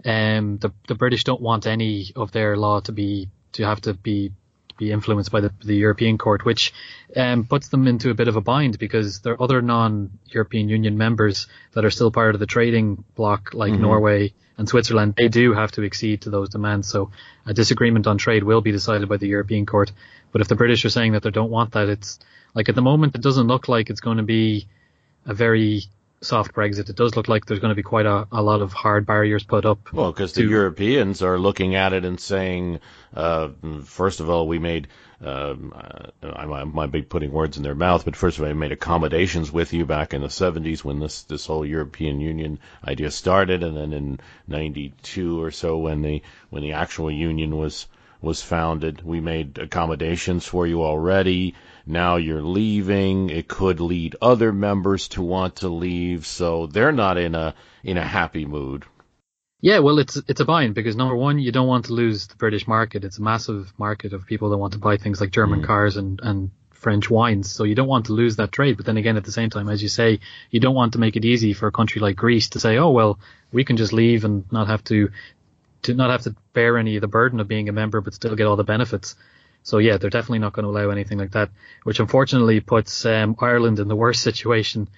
um, 0.04 0.58
the 0.58 0.70
the 0.86 0.94
British 0.94 1.24
don't 1.24 1.40
want 1.40 1.66
any 1.66 2.12
of 2.14 2.30
their 2.30 2.56
law 2.56 2.80
to 2.80 2.92
be 2.92 3.28
to 3.52 3.64
have 3.64 3.80
to 3.82 3.94
be 3.94 4.30
be 4.80 4.90
influenced 4.90 5.30
by 5.30 5.40
the, 5.40 5.52
the 5.62 5.76
European 5.76 6.18
Court, 6.18 6.44
which 6.44 6.72
um, 7.14 7.44
puts 7.44 7.68
them 7.68 7.86
into 7.86 8.10
a 8.10 8.14
bit 8.14 8.26
of 8.26 8.34
a 8.34 8.40
bind 8.40 8.78
because 8.78 9.20
there 9.20 9.34
are 9.34 9.42
other 9.42 9.62
non-European 9.62 10.68
Union 10.68 10.98
members 10.98 11.46
that 11.74 11.84
are 11.84 11.90
still 11.90 12.10
part 12.10 12.34
of 12.34 12.40
the 12.40 12.46
trading 12.46 13.04
bloc, 13.14 13.54
like 13.54 13.72
mm-hmm. 13.72 13.82
Norway 13.82 14.32
and 14.56 14.68
Switzerland. 14.68 15.14
They 15.16 15.28
do 15.28 15.52
have 15.52 15.70
to 15.72 15.84
accede 15.84 16.22
to 16.22 16.30
those 16.30 16.48
demands. 16.48 16.88
So 16.88 17.10
a 17.46 17.54
disagreement 17.54 18.06
on 18.06 18.18
trade 18.18 18.42
will 18.42 18.62
be 18.62 18.72
decided 18.72 19.08
by 19.08 19.18
the 19.18 19.28
European 19.28 19.66
Court. 19.66 19.92
But 20.32 20.40
if 20.40 20.48
the 20.48 20.56
British 20.56 20.84
are 20.84 20.90
saying 20.90 21.12
that 21.12 21.22
they 21.22 21.30
don't 21.30 21.50
want 21.50 21.72
that, 21.72 21.88
it's 21.88 22.18
like 22.54 22.68
at 22.68 22.74
the 22.74 22.82
moment 22.82 23.14
it 23.14 23.22
doesn't 23.22 23.46
look 23.46 23.68
like 23.68 23.90
it's 23.90 24.00
going 24.00 24.16
to 24.16 24.22
be 24.22 24.66
a 25.26 25.34
very 25.34 25.82
soft 26.22 26.54
Brexit, 26.54 26.90
it 26.90 26.96
does 26.96 27.16
look 27.16 27.28
like 27.28 27.46
there's 27.46 27.60
going 27.60 27.70
to 27.70 27.76
be 27.76 27.82
quite 27.82 28.06
a, 28.06 28.26
a 28.30 28.42
lot 28.42 28.60
of 28.60 28.72
hard 28.72 29.06
barriers 29.06 29.42
put 29.42 29.64
up. 29.64 29.92
Well, 29.92 30.12
because 30.12 30.34
the 30.34 30.44
Europeans 30.44 31.22
are 31.22 31.38
looking 31.38 31.74
at 31.74 31.92
it 31.92 32.04
and 32.04 32.20
saying, 32.20 32.80
uh, 33.14 33.48
first 33.84 34.20
of 34.20 34.28
all, 34.28 34.46
we 34.46 34.58
made, 34.58 34.88
um, 35.24 35.72
I, 36.22 36.44
I 36.44 36.64
might 36.64 36.92
be 36.92 37.02
putting 37.02 37.32
words 37.32 37.56
in 37.56 37.62
their 37.62 37.74
mouth, 37.74 38.04
but 38.04 38.16
first 38.16 38.38
of 38.38 38.44
all, 38.44 38.50
I 38.50 38.52
made 38.52 38.72
accommodations 38.72 39.50
with 39.50 39.72
you 39.72 39.86
back 39.86 40.12
in 40.12 40.20
the 40.20 40.28
70s 40.28 40.84
when 40.84 41.00
this, 41.00 41.22
this 41.22 41.46
whole 41.46 41.64
European 41.64 42.20
Union 42.20 42.58
idea 42.86 43.10
started, 43.10 43.62
and 43.62 43.76
then 43.76 43.92
in 43.92 44.20
92 44.46 45.42
or 45.42 45.50
so 45.50 45.78
when 45.78 46.02
the, 46.02 46.22
when 46.50 46.62
the 46.62 46.72
actual 46.72 47.10
union 47.10 47.56
was, 47.56 47.86
was 48.20 48.42
founded. 48.42 49.02
We 49.02 49.20
made 49.20 49.58
accommodations 49.58 50.44
for 50.44 50.66
you 50.66 50.82
already. 50.82 51.54
Now 51.90 52.16
you're 52.16 52.42
leaving. 52.42 53.30
It 53.30 53.48
could 53.48 53.80
lead 53.80 54.16
other 54.22 54.52
members 54.52 55.08
to 55.08 55.22
want 55.22 55.56
to 55.56 55.68
leave. 55.68 56.26
So 56.26 56.66
they're 56.66 56.92
not 56.92 57.18
in 57.18 57.34
a 57.34 57.54
in 57.82 57.96
a 57.96 58.04
happy 58.04 58.46
mood. 58.46 58.84
Yeah, 59.60 59.80
well, 59.80 59.98
it's 59.98 60.16
it's 60.28 60.40
a 60.40 60.44
bind 60.44 60.74
because 60.74 60.96
number 60.96 61.16
one, 61.16 61.38
you 61.38 61.52
don't 61.52 61.68
want 61.68 61.86
to 61.86 61.92
lose 61.92 62.26
the 62.26 62.36
British 62.36 62.66
market. 62.66 63.04
It's 63.04 63.18
a 63.18 63.22
massive 63.22 63.72
market 63.76 64.12
of 64.12 64.26
people 64.26 64.50
that 64.50 64.56
want 64.56 64.72
to 64.72 64.78
buy 64.78 64.96
things 64.96 65.20
like 65.20 65.32
German 65.32 65.62
mm. 65.62 65.66
cars 65.66 65.96
and 65.96 66.20
and 66.22 66.50
French 66.70 67.10
wines. 67.10 67.50
So 67.50 67.64
you 67.64 67.74
don't 67.74 67.88
want 67.88 68.06
to 68.06 68.14
lose 68.14 68.36
that 68.36 68.52
trade. 68.52 68.78
But 68.78 68.86
then 68.86 68.96
again, 68.96 69.18
at 69.18 69.24
the 69.24 69.32
same 69.32 69.50
time, 69.50 69.68
as 69.68 69.82
you 69.82 69.88
say, 69.88 70.20
you 70.50 70.60
don't 70.60 70.74
want 70.74 70.94
to 70.94 70.98
make 70.98 71.16
it 71.16 71.26
easy 71.26 71.52
for 71.52 71.66
a 71.66 71.72
country 71.72 72.00
like 72.00 72.16
Greece 72.16 72.50
to 72.50 72.60
say, 72.60 72.78
oh 72.78 72.90
well, 72.90 73.18
we 73.52 73.64
can 73.64 73.76
just 73.76 73.92
leave 73.92 74.24
and 74.24 74.50
not 74.50 74.68
have 74.68 74.82
to 74.84 75.10
to 75.82 75.94
not 75.94 76.10
have 76.10 76.22
to 76.22 76.34
bear 76.52 76.78
any 76.78 76.96
of 76.96 77.00
the 77.00 77.08
burden 77.08 77.40
of 77.40 77.48
being 77.48 77.68
a 77.68 77.72
member, 77.72 78.00
but 78.00 78.14
still 78.14 78.36
get 78.36 78.46
all 78.46 78.56
the 78.56 78.64
benefits. 78.64 79.16
So 79.62 79.78
yeah, 79.78 79.96
they're 79.96 80.10
definitely 80.10 80.38
not 80.38 80.52
going 80.52 80.64
to 80.64 80.70
allow 80.70 80.90
anything 80.90 81.18
like 81.18 81.32
that, 81.32 81.50
which 81.84 82.00
unfortunately 82.00 82.60
puts 82.60 83.04
um, 83.04 83.36
Ireland 83.38 83.78
in 83.78 83.88
the 83.88 83.96
worst 83.96 84.22
situation 84.22 84.88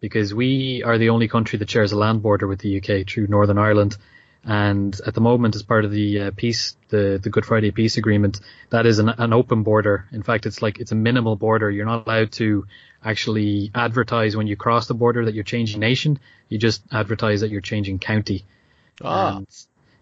because 0.00 0.34
we 0.34 0.82
are 0.84 0.98
the 0.98 1.10
only 1.10 1.28
country 1.28 1.58
that 1.58 1.70
shares 1.70 1.92
a 1.92 1.98
land 1.98 2.22
border 2.22 2.46
with 2.46 2.60
the 2.60 2.78
UK 2.78 3.06
through 3.06 3.26
Northern 3.28 3.58
Ireland. 3.58 3.96
And 4.44 4.98
at 5.06 5.14
the 5.14 5.20
moment, 5.20 5.56
as 5.56 5.62
part 5.62 5.84
of 5.84 5.90
the 5.90 6.20
uh, 6.20 6.30
peace, 6.36 6.76
the, 6.88 7.18
the 7.22 7.28
Good 7.28 7.44
Friday 7.44 7.70
Peace 7.70 7.96
Agreement, 7.96 8.40
that 8.70 8.86
is 8.86 8.98
an, 8.98 9.08
an 9.08 9.32
open 9.32 9.62
border. 9.62 10.06
In 10.12 10.22
fact, 10.22 10.46
it's 10.46 10.62
like 10.62 10.78
it's 10.78 10.92
a 10.92 10.94
minimal 10.94 11.36
border. 11.36 11.70
You're 11.70 11.86
not 11.86 12.06
allowed 12.06 12.32
to 12.32 12.66
actually 13.04 13.70
advertise 13.74 14.36
when 14.36 14.46
you 14.46 14.56
cross 14.56 14.86
the 14.86 14.94
border 14.94 15.24
that 15.24 15.34
you're 15.34 15.44
changing 15.44 15.80
nation. 15.80 16.18
You 16.48 16.58
just 16.58 16.82
advertise 16.92 17.40
that 17.40 17.50
you're 17.50 17.60
changing 17.60 17.98
county. 17.98 18.44
Ah. 19.02 19.38
And 19.38 19.46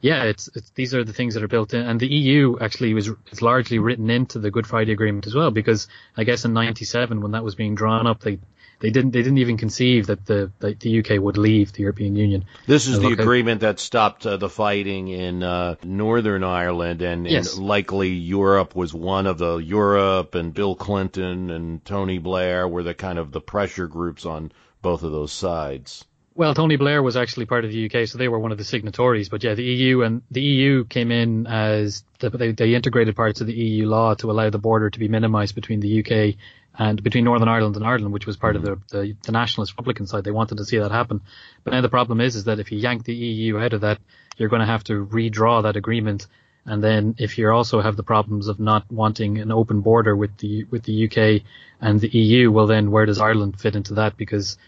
yeah, 0.07 0.23
it's, 0.23 0.49
it's 0.55 0.71
these 0.71 0.95
are 0.95 1.03
the 1.03 1.13
things 1.13 1.35
that 1.35 1.43
are 1.43 1.49
built 1.49 1.75
in, 1.75 1.85
and 1.85 1.99
the 1.99 2.07
EU 2.07 2.59
actually 2.61 2.95
was 2.95 3.11
is 3.33 3.43
largely 3.43 3.81
written 3.81 4.09
into 4.09 4.39
the 4.39 4.53
Good 4.53 4.67
Friday 4.67 4.93
Agreement 4.93 5.27
as 5.27 5.35
well, 5.35 5.51
because 5.51 5.89
I 6.17 6.23
guess 6.23 6.45
in 6.45 6.53
'97 6.53 7.21
when 7.21 7.33
that 7.33 7.43
was 7.43 7.57
being 7.57 7.75
drawn 7.75 8.07
up, 8.07 8.21
they 8.21 8.39
they 8.79 8.91
didn't 8.91 9.11
they 9.11 9.23
didn't 9.23 9.39
even 9.39 9.57
conceive 9.57 10.07
that 10.07 10.25
the 10.25 10.53
that 10.61 10.79
the 10.79 11.01
UK 11.01 11.21
would 11.21 11.37
leave 11.37 11.73
the 11.73 11.81
European 11.81 12.15
Union. 12.15 12.45
This 12.67 12.87
is 12.87 13.01
the 13.01 13.09
agreement 13.09 13.63
that 13.63 13.81
stopped 13.81 14.25
uh, 14.25 14.37
the 14.37 14.49
fighting 14.49 15.09
in 15.09 15.43
uh, 15.43 15.75
Northern 15.83 16.45
Ireland, 16.45 17.03
and, 17.03 17.27
yes. 17.27 17.57
and 17.57 17.67
likely 17.67 18.11
Europe 18.11 18.77
was 18.77 18.95
one 18.95 19.27
of 19.27 19.39
the 19.39 19.57
Europe 19.57 20.37
and 20.37 20.55
Bill 20.55 20.77
Clinton 20.77 21.51
and 21.51 21.85
Tony 21.85 22.19
Blair 22.19 22.69
were 22.69 22.85
the 22.85 22.95
kind 22.95 23.19
of 23.19 23.33
the 23.33 23.41
pressure 23.41 23.89
groups 23.89 24.25
on 24.25 24.53
both 24.83 25.03
of 25.03 25.11
those 25.11 25.33
sides. 25.33 26.05
Well, 26.37 26.53
Tony 26.53 26.77
Blair 26.77 27.03
was 27.03 27.17
actually 27.17 27.47
part 27.47 27.65
of 27.65 27.71
the 27.71 27.87
UK, 27.87 28.07
so 28.07 28.19
they 28.19 28.29
were 28.29 28.39
one 28.39 28.53
of 28.53 28.59
the 28.59 28.65
signatories. 28.65 29.31
But 29.31 29.43
yeah, 29.43 29.55
the 29.55 29.65
EU 29.65 30.03
and 30.03 30.21
the 30.31 30.43
EU 30.43 30.85
came 30.85 31.11
in 31.11 31.47
as 31.47 32.05
the, 32.19 32.29
they, 32.29 32.53
they 32.53 32.75
integrated 32.75 33.17
parts 33.17 33.41
of 33.41 33.47
the 33.47 33.55
EU 33.55 33.87
law 33.89 34.13
to 34.17 34.31
allow 34.31 34.51
the 34.51 34.59
border 34.59 34.91
to 34.91 34.99
be 34.99 35.09
minimised 35.09 35.55
between 35.55 35.81
the 35.81 36.01
UK 36.01 36.37
and 36.79 37.03
between 37.03 37.25
Northern 37.25 37.49
Ireland 37.49 37.77
and 37.77 37.87
Ireland, 37.87 38.13
which 38.13 38.27
was 38.27 38.37
part 38.37 38.55
mm-hmm. 38.55 38.71
of 38.71 38.87
the, 38.91 38.99
the, 38.99 39.17
the 39.23 39.33
nationalist 39.33 39.73
Republican 39.73 40.07
side. 40.07 40.25
They 40.25 40.31
wanted 40.31 40.59
to 40.59 40.67
see 40.67 40.77
that 40.77 40.91
happen. 40.91 41.23
But 41.65 41.73
now 41.73 41.81
the 41.81 41.89
problem 41.89 42.21
is, 42.21 42.37
is 42.37 42.45
that 42.45 42.61
if 42.61 42.71
you 42.71 42.79
yank 42.79 43.05
the 43.05 43.15
EU 43.15 43.59
out 43.59 43.73
of 43.73 43.81
that, 43.81 43.99
you're 44.37 44.51
going 44.51 44.61
to 44.61 44.67
have 44.67 44.85
to 44.85 45.07
redraw 45.07 45.63
that 45.63 45.77
agreement. 45.77 46.27
And 46.67 46.85
then 46.85 47.15
if 47.17 47.39
you 47.39 47.51
also 47.51 47.81
have 47.81 47.97
the 47.97 48.03
problems 48.03 48.49
of 48.49 48.61
not 48.61 48.85
wanting 48.93 49.39
an 49.39 49.53
open 49.53 49.81
border 49.81 50.15
with 50.15 50.37
the 50.37 50.65
with 50.65 50.83
the 50.83 51.07
UK 51.07 51.43
and 51.81 51.99
the 51.99 52.09
EU, 52.09 52.51
well 52.51 52.67
then 52.67 52.91
where 52.91 53.07
does 53.07 53.21
Ireland 53.21 53.59
fit 53.59 53.75
into 53.75 53.95
that? 53.95 54.19
Because 54.19 54.59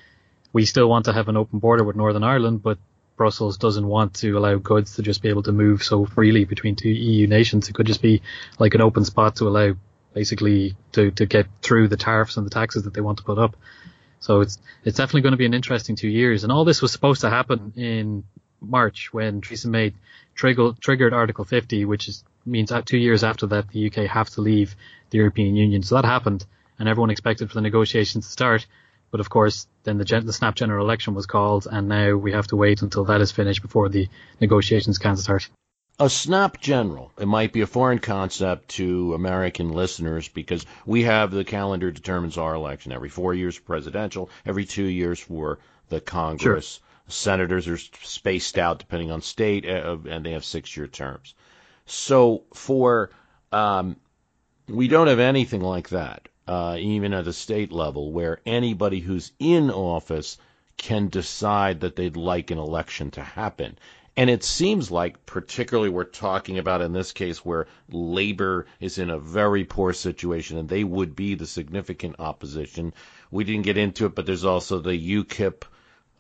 we 0.59 0.65
still 0.65 0.89
want 0.89 1.05
to 1.05 1.13
have 1.13 1.29
an 1.29 1.37
open 1.37 1.61
border 1.61 1.85
with 1.85 1.95
Northern 1.95 2.25
Ireland, 2.25 2.65
but 2.65 2.79
Brussels 3.17 3.59
doesn't 3.59 3.87
want 3.87 4.15
to 4.15 4.33
allow 4.33 4.57
goods 4.57 4.97
to 4.97 5.03
just 5.03 5.23
be 5.23 5.29
able 5.29 5.45
to 5.45 5.53
move 5.53 5.85
so 5.85 6.05
freely 6.05 6.45
between 6.47 6.75
two 6.75 6.89
EU 6.89 7.29
nations. 7.29 7.69
It 7.69 7.77
could 7.77 7.87
just 7.87 8.03
be 8.03 8.23
like 8.59 8.75
an 8.75 8.81
open 8.81 9.05
spot 9.05 9.37
to 9.37 9.47
allow 9.47 9.77
basically 10.15 10.75
to, 10.95 11.13
to 11.13 11.27
get 11.27 11.47
through 11.63 11.87
the 11.87 11.97
tariffs 11.97 12.37
and 12.37 12.45
the 12.45 12.51
taxes 12.51 12.83
that 12.83 12.93
they 12.93 13.01
want 13.01 13.19
to 13.19 13.25
put 13.25 13.39
up. 13.39 13.55
So 14.19 14.41
it's 14.41 14.59
it's 14.83 14.97
definitely 14.97 15.21
going 15.21 15.39
to 15.39 15.45
be 15.45 15.47
an 15.47 15.55
interesting 15.55 15.95
two 15.95 16.09
years. 16.09 16.43
And 16.43 16.51
all 16.51 16.65
this 16.65 16.83
was 16.83 16.91
supposed 16.91 17.21
to 17.21 17.31
happen 17.31 17.73
in 17.77 18.25
March 18.61 19.13
when 19.13 19.41
Theresa 19.41 19.69
May 19.69 19.95
triggered, 20.35 20.81
triggered 20.81 21.13
Article 21.13 21.45
50, 21.45 21.85
which 21.85 22.09
is, 22.09 22.25
means 22.45 22.73
two 22.85 22.99
years 22.99 23.23
after 23.23 23.47
that 23.47 23.69
the 23.69 23.87
UK 23.87 24.11
have 24.11 24.31
to 24.31 24.41
leave 24.41 24.75
the 25.11 25.19
European 25.19 25.55
Union. 25.55 25.85
So 25.85 25.95
that 25.95 26.05
happened, 26.05 26.45
and 26.81 26.89
everyone 26.89 27.11
expected 27.11 27.49
for 27.49 27.55
the 27.55 27.69
negotiations 27.71 28.27
to 28.27 28.33
start. 28.33 28.67
But 29.11 29.21
of 29.21 29.31
course, 29.31 29.67
then 29.89 29.99
the, 29.99 30.21
the 30.21 30.33
snap 30.33 30.55
general 30.55 30.85
election 30.85 31.15
was 31.15 31.27
called, 31.27 31.67
and 31.71 31.89
now 31.89 32.15
we 32.15 32.33
have 32.33 32.47
to 32.49 32.57
wait 32.57 32.83
until 32.83 33.05
that 33.05 33.21
is 33.21 33.33
finished 33.33 33.63
before 33.63 33.89
the 33.89 34.09
negotiations 34.41 34.99
can 34.99 35.17
start. 35.17 35.49
A 35.99 36.09
snap 36.09 36.61
general. 36.61 37.11
It 37.19 37.27
might 37.27 37.53
be 37.53 37.63
a 37.63 37.67
foreign 37.67 37.99
concept 37.99 38.69
to 38.77 39.15
American 39.15 39.73
listeners 39.73 40.29
because 40.29 40.65
we 40.87 41.03
have 41.05 41.33
the 41.33 41.45
calendar 41.45 41.91
determines 41.91 42.39
our 42.39 42.55
election 42.55 42.93
every 42.93 43.09
four 43.09 43.35
years 43.35 43.57
for 43.57 43.63
presidential, 43.63 44.31
every 44.47 44.65
two 44.65 44.85
years 44.85 45.19
for 45.19 45.59
the 45.89 46.01
Congress. 46.01 46.75
Sure. 46.75 46.85
Senators 47.09 47.67
are 47.67 47.79
spaced 47.79 48.59
out 48.59 48.79
depending 48.79 49.11
on 49.11 49.23
state, 49.23 49.67
uh, 49.67 49.97
and 50.09 50.25
they 50.25 50.33
have 50.33 50.45
six-year 50.45 50.87
terms. 50.87 51.35
So 51.87 52.45
for 52.53 53.11
um, 53.51 53.97
we 54.69 54.87
don't 54.87 55.07
have 55.07 55.19
anything 55.19 55.63
like 55.63 55.89
that 55.89 56.29
uh, 56.49 56.77
even 56.79 57.13
at 57.13 57.27
a 57.27 57.33
state 57.33 57.71
level, 57.71 58.11
where 58.11 58.41
anybody 58.47 59.01
who's 59.01 59.33
in 59.39 59.71
office 59.71 60.39
can 60.79 61.09
decide 61.09 61.81
that 61.81 61.95
they'd 61.95 62.17
like 62.17 62.51
an 62.51 62.59
election 62.59 63.11
to 63.11 63.21
happen. 63.21 63.79
And 64.17 64.31
it 64.31 64.43
seems 64.43 64.91
like, 64.91 65.27
particularly 65.27 65.91
we're 65.91 66.05
talking 66.05 66.59
about 66.59 66.81
in 66.81 66.93
this 66.93 67.13
case 67.13 67.45
where 67.45 67.69
labor 67.91 68.67
is 68.81 68.99
in 68.99 69.11
a 69.11 69.19
very 69.19 69.65
poor 69.65 69.93
situation 69.93 70.57
and 70.57 70.69
they 70.69 70.83
would 70.83 71.15
be 71.15 71.35
the 71.35 71.47
significant 71.47 72.17
opposition. 72.19 72.95
We 73.31 73.45
didn't 73.45 73.63
get 73.63 73.77
into 73.77 74.07
it, 74.07 74.17
but 74.17 74.27
there's 74.27 74.45
also 74.45 74.81
the 74.81 74.99
UKIP 75.23 75.63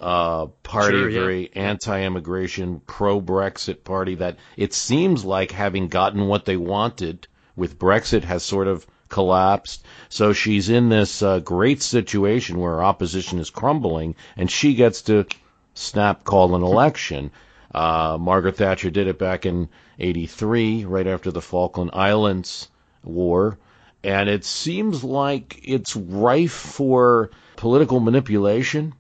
uh, 0.01 0.47
party, 0.63 0.99
sure, 0.99 1.09
yeah. 1.09 1.21
very 1.21 1.51
anti-immigration, 1.55 2.83
pro-Brexit 2.87 3.83
party 3.83 4.15
that 4.17 4.37
it 4.57 4.75
seems 4.75 5.25
like 5.25 5.51
having 5.51 5.89
gotten 5.89 6.29
what 6.29 6.45
they 6.45 6.57
wanted 6.57 7.27
with 7.57 7.79
Brexit 7.79 8.23
has 8.23 8.45
sort 8.45 8.69
of 8.69 8.87
collapsed. 9.09 9.85
So 10.09 10.33
she's 10.33 10.69
in 10.69 10.89
this 10.89 11.23
uh, 11.23 11.41
great 11.41 11.83
situation 11.83 12.59
where 12.59 12.83
opposition 12.83 13.39
is 13.39 13.51
crumbling, 13.51 14.15
and 14.37 14.51
she 14.51 14.75
gets 14.75 15.03
to 15.03 15.27
snap 15.75 16.25
call 16.25 16.55
an 16.55 16.63
election. 16.63 17.31
Uh, 17.75 18.17
Margaret 18.21 18.57
Thatcher 18.57 18.91
did 18.91 19.07
it 19.07 19.19
back 19.19 19.47
in 19.47 19.69
'83, 19.99 20.85
right 20.85 21.07
after 21.07 21.31
the 21.31 21.43
Falkland 21.43 21.91
Islands 21.93 22.69
War, 23.05 23.59
and 24.03 24.29
it 24.29 24.45
seems 24.45 25.05
like 25.05 25.61
it's 25.65 25.95
rife 25.95 26.53
for 26.53 27.31
political 27.57 28.01
manipulation. 28.01 28.95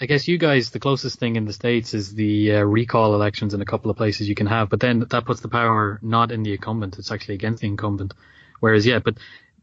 I 0.00 0.06
guess 0.06 0.26
you 0.26 0.36
guys, 0.36 0.70
the 0.70 0.80
closest 0.80 1.20
thing 1.20 1.36
in 1.36 1.44
the 1.44 1.52
states 1.52 1.94
is 1.94 2.12
the 2.12 2.56
uh, 2.56 2.60
recall 2.62 3.14
elections 3.14 3.54
in 3.54 3.60
a 3.60 3.64
couple 3.64 3.88
of 3.88 3.96
places 3.96 4.28
you 4.28 4.34
can 4.34 4.48
have, 4.48 4.68
but 4.68 4.80
then 4.80 5.06
that 5.10 5.24
puts 5.24 5.40
the 5.40 5.48
power 5.48 6.00
not 6.02 6.32
in 6.32 6.42
the 6.42 6.52
incumbent; 6.52 6.98
it's 6.98 7.12
actually 7.12 7.36
against 7.36 7.60
the 7.60 7.68
incumbent. 7.68 8.12
Whereas, 8.62 8.86
yeah, 8.86 9.00
but 9.00 9.16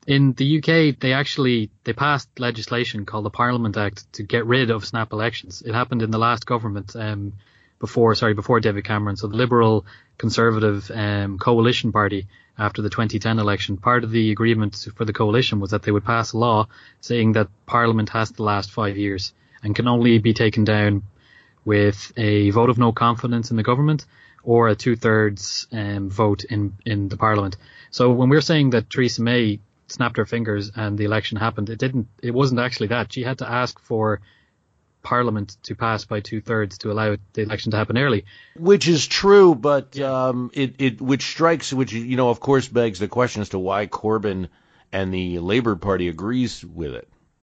in 0.05 0.33
the 0.33 0.57
UK, 0.57 0.99
they 0.99 1.13
actually 1.13 1.69
they 1.85 1.93
passed 1.93 2.27
legislation 2.37 3.05
called 3.05 3.23
the 3.23 3.29
Parliament 3.29 3.77
Act 3.77 4.11
to 4.13 4.23
get 4.23 4.45
rid 4.45 4.71
of 4.71 4.85
snap 4.85 5.13
elections. 5.13 5.61
It 5.65 5.73
happened 5.73 6.01
in 6.01 6.11
the 6.11 6.17
last 6.17 6.45
government 6.45 6.97
um, 6.97 7.31
before, 7.79 8.13
sorry, 8.15 8.33
before 8.33 8.59
David 8.59 8.83
Cameron. 8.83 9.15
So 9.15 9.27
the 9.27 9.37
Liberal 9.37 9.85
Conservative 10.17 10.91
um, 10.93 11.39
coalition 11.39 11.93
party 11.93 12.27
after 12.57 12.81
the 12.81 12.89
2010 12.89 13.39
election, 13.39 13.77
part 13.77 14.03
of 14.03 14.11
the 14.11 14.31
agreement 14.31 14.85
for 14.97 15.05
the 15.05 15.13
coalition 15.13 15.61
was 15.61 15.71
that 15.71 15.83
they 15.83 15.93
would 15.93 16.03
pass 16.03 16.33
a 16.33 16.37
law 16.37 16.67
saying 16.99 17.31
that 17.33 17.47
Parliament 17.65 18.09
has 18.09 18.31
to 18.33 18.43
last 18.43 18.69
five 18.69 18.97
years 18.97 19.31
and 19.63 19.73
can 19.73 19.87
only 19.87 20.19
be 20.19 20.33
taken 20.33 20.65
down 20.65 21.03
with 21.63 22.11
a 22.17 22.49
vote 22.49 22.69
of 22.69 22.77
no 22.77 22.91
confidence 22.91 23.49
in 23.49 23.55
the 23.55 23.63
government 23.63 24.05
or 24.43 24.69
a 24.69 24.75
two-thirds 24.75 25.67
um, 25.71 26.09
vote 26.09 26.43
in 26.43 26.73
in 26.85 27.09
the 27.09 27.17
Parliament. 27.17 27.57
So 27.91 28.11
when 28.11 28.29
we're 28.29 28.41
saying 28.41 28.71
that 28.71 28.89
Theresa 28.89 29.21
May 29.21 29.59
snapped 29.87 30.17
her 30.17 30.25
fingers 30.25 30.71
and 30.75 30.97
the 30.97 31.05
election 31.05 31.37
happened, 31.37 31.69
it 31.69 31.79
didn't. 31.79 32.07
It 32.21 32.31
wasn't 32.33 32.59
actually 32.59 32.87
that. 32.87 33.11
She 33.13 33.23
had 33.23 33.39
to 33.39 33.49
ask 33.49 33.79
for 33.79 34.21
Parliament 35.01 35.57
to 35.63 35.75
pass 35.75 36.05
by 36.05 36.19
two 36.19 36.41
thirds 36.41 36.79
to 36.79 36.91
allow 36.91 37.15
the 37.33 37.41
election 37.41 37.71
to 37.71 37.77
happen 37.77 37.97
early. 37.97 38.25
Which 38.55 38.87
is 38.87 39.07
true, 39.07 39.55
but 39.55 39.99
um, 39.99 40.51
it 40.53 40.75
it 40.79 41.01
which 41.01 41.23
strikes, 41.23 41.73
which 41.73 41.93
you 41.93 42.17
know, 42.17 42.29
of 42.29 42.39
course, 42.39 42.67
begs 42.67 42.99
the 42.99 43.07
question 43.07 43.41
as 43.41 43.49
to 43.49 43.59
why 43.59 43.87
Corbyn 43.87 44.49
and 44.91 45.13
the 45.13 45.39
Labour 45.39 45.75
Party 45.75 46.07
agrees 46.07 46.63
with 46.65 46.93
it. 46.93 47.07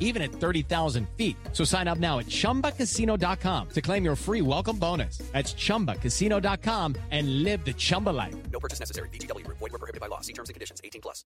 even 0.00 0.22
at 0.22 0.30
30,000 0.30 1.06
feet. 1.16 1.36
So 1.52 1.64
sign 1.64 1.86
up 1.86 1.98
now 1.98 2.20
at 2.20 2.26
ChumbaCasino.com 2.26 3.68
to 3.68 3.82
claim 3.82 4.04
your 4.04 4.16
free 4.16 4.40
welcome 4.40 4.78
bonus. 4.78 5.18
That's 5.32 5.52
ChumbaCasino.com 5.52 6.94
and 7.10 7.42
live 7.42 7.62
the 7.64 7.74
Chumba 7.74 8.10
life. 8.10 8.34
No 8.50 8.60
purchase 8.60 8.80
necessary. 8.80 9.10
VGW. 9.10 9.46
Void 9.48 9.60
were 9.60 9.70
prohibited 9.70 10.00
by 10.00 10.06
law. 10.06 10.20
See 10.20 10.32
terms 10.32 10.48
and 10.48 10.54
conditions. 10.54 10.80
18 10.82 11.02
plus. 11.02 11.24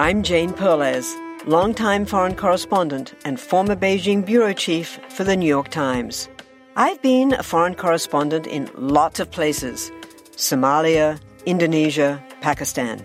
I'm 0.00 0.22
Jane 0.22 0.54
Perlez, 0.54 1.14
longtime 1.46 2.06
foreign 2.06 2.34
correspondent 2.34 3.12
and 3.26 3.38
former 3.38 3.76
Beijing 3.76 4.24
bureau 4.24 4.54
chief 4.54 4.98
for 5.10 5.24
the 5.24 5.36
New 5.36 5.46
York 5.46 5.68
Times. 5.68 6.26
I've 6.74 7.02
been 7.02 7.34
a 7.34 7.42
foreign 7.42 7.74
correspondent 7.74 8.46
in 8.46 8.70
lots 8.74 9.20
of 9.20 9.30
places 9.30 9.92
Somalia, 10.36 11.20
Indonesia, 11.44 12.22
Pakistan, 12.40 13.04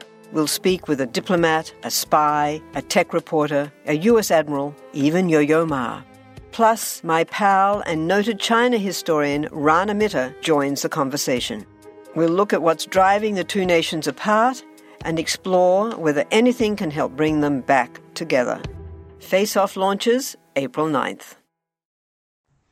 We'll 0.31 0.47
speak 0.47 0.87
with 0.87 1.01
a 1.01 1.05
diplomat, 1.05 1.73
a 1.83 1.91
spy, 1.91 2.61
a 2.73 2.81
tech 2.81 3.13
reporter, 3.13 3.71
a 3.85 3.97
US 3.97 4.31
admiral, 4.31 4.73
even 4.93 5.27
Yo 5.27 5.39
Yo 5.39 5.65
Ma. 5.65 6.01
Plus, 6.51 7.03
my 7.03 7.25
pal 7.25 7.81
and 7.85 8.07
noted 8.07 8.39
China 8.39 8.77
historian 8.77 9.49
Rana 9.51 9.93
Mitter 9.93 10.33
joins 10.41 10.83
the 10.83 10.89
conversation. 10.89 11.65
We'll 12.15 12.29
look 12.29 12.53
at 12.53 12.61
what's 12.61 12.85
driving 12.85 13.35
the 13.35 13.43
two 13.43 13.65
nations 13.65 14.07
apart 14.07 14.63
and 15.03 15.19
explore 15.19 15.91
whether 15.97 16.25
anything 16.31 16.75
can 16.75 16.91
help 16.91 17.15
bring 17.17 17.41
them 17.41 17.61
back 17.61 17.99
together. 18.13 18.61
Face 19.19 19.57
Off 19.57 19.75
launches 19.75 20.35
April 20.55 20.87
9th. 20.87 21.35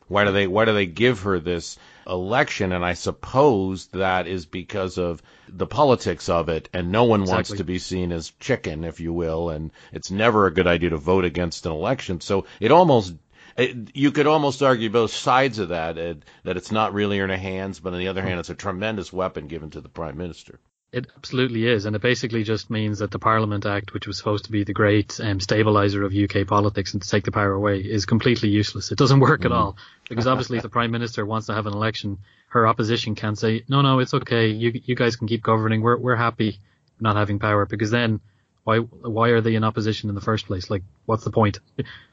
Why 0.08 0.24
do 0.26 0.32
they 0.32 0.48
why 0.48 0.65
do 0.65 0.74
they 0.74 0.88
give 0.88 1.22
her 1.22 1.39
this 1.39 1.78
election? 2.07 2.71
And 2.71 2.85
I 2.85 2.93
suppose 2.93 3.88
that 3.88 4.27
is 4.27 4.45
because 4.45 4.97
of 4.97 5.21
the 5.47 5.67
politics 5.67 6.29
of 6.29 6.49
it, 6.49 6.69
and 6.73 6.91
no 6.91 7.05
one 7.05 7.21
exactly. 7.21 7.35
wants 7.35 7.51
to 7.57 7.63
be 7.63 7.79
seen 7.79 8.12
as 8.12 8.31
chicken, 8.39 8.83
if 8.83 8.99
you 8.99 9.13
will, 9.13 9.49
and 9.49 9.71
it's 9.91 10.12
never 10.12 10.45
a 10.45 10.53
good 10.53 10.67
idea 10.67 10.91
to 10.91 10.97
vote 10.97 11.25
against 11.25 11.65
an 11.65 11.71
election. 11.71 12.21
So 12.21 12.45
it 12.59 12.71
almost 12.71 13.13
it, 13.57 13.95
you 13.95 14.12
could 14.12 14.27
almost 14.27 14.63
argue 14.63 14.89
both 14.89 15.12
sides 15.12 15.59
of 15.59 15.69
that, 15.69 15.97
uh, 15.97 16.15
that 16.43 16.57
it's 16.57 16.71
not 16.71 16.93
really 16.93 17.19
in 17.19 17.29
her 17.29 17.38
hands, 17.38 17.79
but 17.79 17.93
on 17.93 17.99
the 17.99 18.07
other 18.07 18.21
hand, 18.21 18.39
it's 18.39 18.49
a 18.49 18.55
tremendous 18.55 19.12
weapon 19.12 19.47
given 19.47 19.69
to 19.71 19.81
the 19.81 19.89
prime 19.89 20.17
minister. 20.17 20.59
It 20.91 21.05
absolutely 21.15 21.67
is, 21.67 21.85
and 21.85 21.95
it 21.95 22.01
basically 22.01 22.43
just 22.43 22.71
means 22.71 22.99
that 22.99 23.12
the 23.12 23.19
Parliament 23.19 23.65
Act, 23.65 23.93
which 23.93 24.07
was 24.07 24.17
supposed 24.17 24.45
to 24.45 24.51
be 24.51 24.63
the 24.63 24.73
great 24.73 25.19
um, 25.19 25.39
stabilizer 25.39 26.03
of 26.03 26.15
UK 26.15 26.47
politics 26.47 26.93
and 26.93 27.01
to 27.01 27.07
take 27.07 27.25
the 27.25 27.31
power 27.31 27.51
away, 27.51 27.79
is 27.79 28.05
completely 28.07 28.49
useless. 28.49 28.91
It 28.91 28.97
doesn't 28.97 29.19
work 29.19 29.45
at 29.45 29.51
all 29.51 29.77
because 30.10 30.28
obviously, 30.28 30.58
if 30.58 30.63
the 30.63 30.69
Prime 30.69 30.91
Minister 30.91 31.26
wants 31.26 31.48
to 31.48 31.54
have 31.54 31.67
an 31.67 31.74
election, 31.74 32.17
her 32.50 32.67
opposition 32.67 33.15
can't 33.15 33.38
say, 33.38 33.63
"No, 33.69 33.82
no, 33.82 34.00
it's 34.00 34.13
okay. 34.13 34.48
You 34.48 34.82
you 34.84 34.95
guys 34.95 35.15
can 35.15 35.28
keep 35.28 35.43
governing. 35.43 35.82
We're 35.82 35.98
we're 35.98 36.15
happy 36.15 36.60
not 37.00 37.15
having 37.15 37.39
power." 37.39 37.65
Because 37.65 37.91
then, 37.91 38.19
why 38.63 38.80
why 38.80 39.30
are 39.30 39.41
they 39.41 39.56
in 39.56 39.63
opposition 39.63 40.10
in 40.10 40.15
the 40.15 40.22
first 40.22 40.48
place? 40.48 40.69
Like, 40.69 40.84
what's 41.06 41.24
the 41.24 41.32
point? 41.32 41.60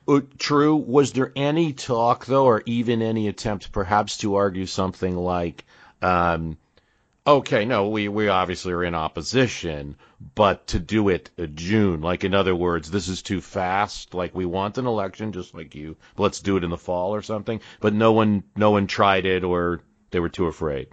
Uh, 0.06 0.20
True. 0.38 0.76
Was 0.76 1.12
there 1.12 1.32
any 1.34 1.72
talk, 1.72 2.26
though, 2.26 2.44
or 2.44 2.62
even 2.66 3.02
any 3.02 3.28
attempt, 3.28 3.72
perhaps, 3.72 4.18
to 4.18 4.36
argue 4.36 4.66
something 4.66 5.16
like, 5.16 5.64
um, 6.02 6.58
okay, 7.26 7.64
no, 7.64 7.88
we, 7.88 8.08
we 8.08 8.28
obviously 8.28 8.72
are 8.72 8.84
in 8.84 8.94
opposition, 8.94 9.96
but 10.34 10.68
to 10.68 10.78
do 10.78 11.08
it 11.08 11.30
June, 11.54 12.00
like 12.00 12.24
in 12.24 12.34
other 12.34 12.54
words, 12.54 12.90
this 12.90 13.08
is 13.08 13.22
too 13.22 13.40
fast. 13.40 14.14
Like 14.14 14.34
we 14.34 14.46
want 14.46 14.78
an 14.78 14.86
election, 14.86 15.32
just 15.32 15.54
like 15.54 15.74
you. 15.74 15.96
Let's 16.16 16.40
do 16.40 16.56
it 16.56 16.64
in 16.64 16.70
the 16.70 16.78
fall 16.78 17.14
or 17.14 17.22
something. 17.22 17.60
But 17.80 17.94
no 17.94 18.12
one, 18.12 18.44
no 18.56 18.70
one 18.70 18.86
tried 18.86 19.26
it, 19.26 19.44
or 19.44 19.80
they 20.10 20.20
were 20.20 20.28
too 20.28 20.46
afraid. 20.46 20.88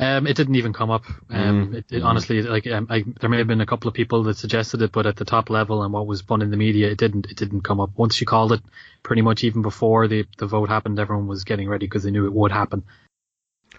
Um, 0.00 0.26
it 0.26 0.34
didn't 0.34 0.54
even 0.54 0.72
come 0.72 0.90
up. 0.90 1.04
Um, 1.28 1.74
it, 1.74 1.84
it, 1.90 2.02
honestly, 2.02 2.40
like 2.40 2.66
um, 2.66 2.86
I, 2.88 3.04
there 3.20 3.28
may 3.28 3.36
have 3.36 3.46
been 3.46 3.60
a 3.60 3.66
couple 3.66 3.86
of 3.86 3.92
people 3.92 4.22
that 4.22 4.38
suggested 4.38 4.80
it, 4.80 4.92
but 4.92 5.04
at 5.04 5.16
the 5.16 5.26
top 5.26 5.50
level 5.50 5.82
and 5.82 5.92
what 5.92 6.06
was 6.06 6.20
spun 6.20 6.40
in 6.40 6.50
the 6.50 6.56
media, 6.56 6.90
it 6.90 6.96
didn't. 6.96 7.26
It 7.26 7.36
didn't 7.36 7.60
come 7.60 7.80
up. 7.80 7.90
Once 7.96 8.18
you 8.18 8.26
called 8.26 8.52
it, 8.52 8.62
pretty 9.02 9.20
much 9.20 9.44
even 9.44 9.60
before 9.60 10.08
the 10.08 10.24
the 10.38 10.46
vote 10.46 10.70
happened, 10.70 10.98
everyone 10.98 11.26
was 11.26 11.44
getting 11.44 11.68
ready 11.68 11.84
because 11.84 12.02
they 12.02 12.10
knew 12.10 12.24
it 12.24 12.32
would 12.32 12.50
happen. 12.50 12.84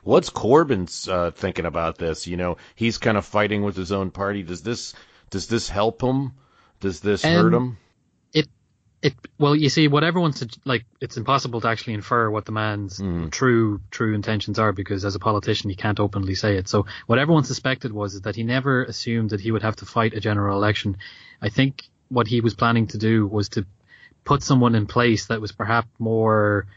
What's 0.04 0.30
Corbyn's 0.30 1.08
uh, 1.08 1.32
thinking 1.32 1.66
about 1.66 1.98
this? 1.98 2.28
You 2.28 2.38
know, 2.38 2.58
he's 2.76 2.98
kind 2.98 3.18
of 3.18 3.26
fighting 3.26 3.64
with 3.64 3.76
his 3.76 3.92
own 3.92 4.12
party. 4.12 4.44
Does 4.44 4.64
this 4.64 4.94
does 5.30 5.48
this 5.48 5.70
help 5.70 6.02
him? 6.02 6.34
Does 6.80 7.00
this 7.00 7.24
hurt 7.24 7.54
him? 7.54 7.78
It 8.34 8.48
it 9.02 9.14
well, 9.38 9.56
you 9.56 9.70
see, 9.70 9.88
what 9.88 10.04
everyone's 10.04 10.44
like, 10.66 10.86
it's 11.00 11.18
impossible 11.18 11.62
to 11.62 11.68
actually 11.68 11.94
infer 11.94 12.30
what 12.30 12.46
the 12.46 12.52
man's 12.52 13.00
Mm. 13.00 13.32
true 13.32 13.82
true 13.92 14.14
intentions 14.16 14.58
are 14.60 14.72
because 14.72 15.06
as 15.06 15.16
a 15.16 15.20
politician, 15.20 15.70
he 15.70 15.76
can't 15.76 16.00
openly 16.00 16.36
say 16.36 16.58
it. 16.58 16.68
So 16.68 16.86
what 17.06 17.20
everyone 17.20 17.44
suspected 17.44 17.92
was 17.92 18.16
is 18.16 18.22
that 18.22 18.36
he 18.36 18.44
never 18.44 18.84
assumed 18.84 19.32
that 19.32 19.42
he 19.42 19.52
would 19.52 19.64
have 19.64 19.76
to 19.78 19.86
fight 19.86 20.14
a 20.14 20.20
general 20.20 20.58
election. 20.58 20.98
I 21.42 21.50
think 21.50 21.84
what 22.10 22.28
he 22.28 22.42
was 22.42 22.56
planning 22.56 22.88
to 22.88 22.98
do 22.98 23.26
was 23.28 23.50
to 23.50 23.66
put 24.24 24.44
someone 24.44 24.76
in 24.76 24.86
place 24.86 25.28
that 25.28 25.42
was 25.42 25.52
perhaps 25.52 25.88
more 25.98 26.68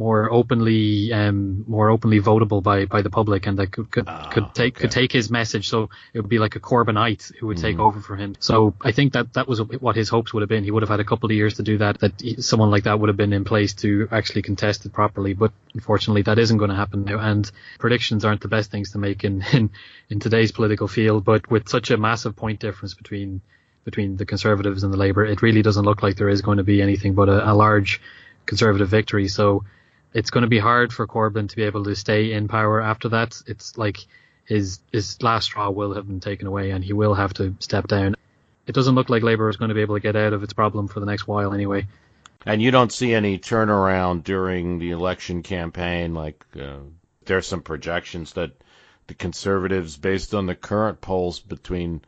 more 0.00 0.32
openly 0.32 1.12
um 1.12 1.62
more 1.68 1.90
openly 1.90 2.20
votable 2.20 2.62
by 2.62 2.86
by 2.86 3.02
the 3.02 3.10
public 3.10 3.46
and 3.46 3.58
that 3.58 3.70
could 3.70 3.90
could, 3.94 4.08
could 4.32 4.54
take 4.54 4.74
could 4.80 4.90
take 4.90 5.12
his 5.12 5.30
message. 5.30 5.68
So 5.68 5.90
it 6.14 6.20
would 6.20 6.30
be 6.36 6.38
like 6.44 6.56
a 6.56 6.60
Corbynite 6.70 7.24
who 7.36 7.48
would 7.48 7.58
take 7.58 7.78
over 7.78 8.00
for 8.00 8.16
him. 8.16 8.34
So 8.40 8.74
I 8.80 8.92
think 8.92 9.12
that 9.12 9.34
that 9.34 9.46
was 9.46 9.60
what 9.86 9.96
his 9.96 10.08
hopes 10.08 10.32
would 10.32 10.40
have 10.40 10.48
been. 10.48 10.64
He 10.64 10.70
would 10.70 10.82
have 10.82 10.94
had 10.96 11.00
a 11.00 11.08
couple 11.10 11.26
of 11.30 11.36
years 11.36 11.54
to 11.58 11.62
do 11.62 11.76
that 11.84 12.00
that 12.00 12.14
he, 12.18 12.40
someone 12.40 12.70
like 12.70 12.84
that 12.84 12.98
would 12.98 13.10
have 13.12 13.18
been 13.18 13.34
in 13.34 13.44
place 13.44 13.74
to 13.84 14.08
actually 14.10 14.40
contest 14.40 14.86
it 14.86 14.92
properly. 14.94 15.34
But 15.34 15.52
unfortunately 15.74 16.22
that 16.22 16.38
isn't 16.38 16.56
going 16.56 16.70
to 16.70 16.82
happen 16.82 17.04
now. 17.04 17.18
And 17.18 17.50
predictions 17.78 18.24
aren't 18.24 18.40
the 18.40 18.54
best 18.56 18.70
things 18.70 18.92
to 18.92 18.98
make 18.98 19.22
in 19.22 19.44
in, 19.52 19.70
in 20.08 20.18
today's 20.18 20.50
political 20.50 20.88
field. 20.88 21.26
But 21.26 21.50
with 21.50 21.68
such 21.68 21.90
a 21.90 21.98
massive 21.98 22.36
point 22.36 22.58
difference 22.58 22.94
between 22.94 23.42
between 23.84 24.16
the 24.16 24.24
Conservatives 24.24 24.82
and 24.82 24.92
the 24.94 25.02
Labour, 25.06 25.24
it 25.26 25.42
really 25.42 25.62
doesn't 25.62 25.84
look 25.84 26.02
like 26.02 26.16
there 26.16 26.32
is 26.36 26.40
going 26.40 26.58
to 26.58 26.64
be 26.64 26.80
anything 26.80 27.14
but 27.14 27.28
a, 27.28 27.52
a 27.52 27.54
large 27.54 28.00
Conservative 28.46 28.88
victory. 28.88 29.28
So 29.28 29.64
it's 30.12 30.30
going 30.30 30.42
to 30.42 30.48
be 30.48 30.58
hard 30.58 30.92
for 30.92 31.06
Corbyn 31.06 31.48
to 31.48 31.56
be 31.56 31.62
able 31.62 31.84
to 31.84 31.94
stay 31.94 32.32
in 32.32 32.48
power 32.48 32.80
after 32.80 33.10
that. 33.10 33.40
It's 33.46 33.78
like 33.78 33.98
his 34.44 34.80
his 34.92 35.22
last 35.22 35.44
straw 35.46 35.70
will 35.70 35.94
have 35.94 36.06
been 36.06 36.20
taken 36.20 36.46
away, 36.46 36.70
and 36.70 36.84
he 36.84 36.92
will 36.92 37.14
have 37.14 37.34
to 37.34 37.54
step 37.60 37.86
down. 37.86 38.16
It 38.66 38.74
doesn't 38.74 38.94
look 38.94 39.08
like 39.08 39.22
Labour 39.22 39.48
is 39.48 39.56
going 39.56 39.70
to 39.70 39.74
be 39.74 39.80
able 39.80 39.96
to 39.96 40.00
get 40.00 40.16
out 40.16 40.32
of 40.32 40.42
its 40.42 40.52
problem 40.52 40.88
for 40.88 41.00
the 41.00 41.06
next 41.06 41.26
while, 41.26 41.52
anyway. 41.52 41.86
And 42.46 42.62
you 42.62 42.70
don't 42.70 42.92
see 42.92 43.12
any 43.12 43.38
turnaround 43.38 44.24
during 44.24 44.78
the 44.78 44.90
election 44.90 45.42
campaign. 45.42 46.14
Like 46.14 46.44
uh, 46.58 46.78
there's 47.24 47.46
some 47.46 47.62
projections 47.62 48.32
that 48.34 48.52
the 49.06 49.14
Conservatives, 49.14 49.96
based 49.96 50.34
on 50.34 50.46
the 50.46 50.54
current 50.54 51.00
polls 51.00 51.40
between 51.40 52.02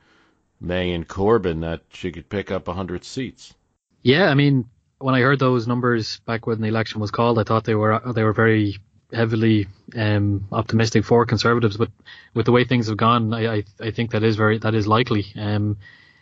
May 0.60 0.92
and 0.92 1.06
Corbyn, 1.06 1.60
that 1.62 1.82
she 1.90 2.12
could 2.12 2.28
pick 2.28 2.50
up 2.50 2.68
100 2.68 3.04
seats. 3.04 3.54
Yeah, 4.02 4.28
I 4.28 4.34
mean, 4.34 4.68
when 5.02 5.14
I 5.14 5.20
heard 5.20 5.38
those 5.38 5.66
numbers 5.66 6.20
back 6.20 6.46
when 6.46 6.60
the 6.60 6.68
election 6.68 7.00
was 7.00 7.10
called, 7.10 7.38
I 7.38 7.44
thought 7.44 7.64
they 7.64 7.74
were 7.74 8.00
they 8.14 8.22
were 8.22 8.32
very 8.32 8.78
heavily 9.12 9.66
um, 9.96 10.46
optimistic 10.52 11.04
for 11.04 11.26
Conservatives. 11.26 11.76
But 11.76 11.90
with 12.34 12.46
the 12.46 12.52
way 12.52 12.64
things 12.64 12.86
have 12.88 12.96
gone, 12.96 13.34
I, 13.34 13.56
I 13.56 13.64
I 13.80 13.90
think 13.90 14.12
that 14.12 14.22
is 14.22 14.36
very 14.36 14.58
that 14.58 14.74
is 14.74 14.86
likely. 14.86 15.26
Um, 15.36 15.78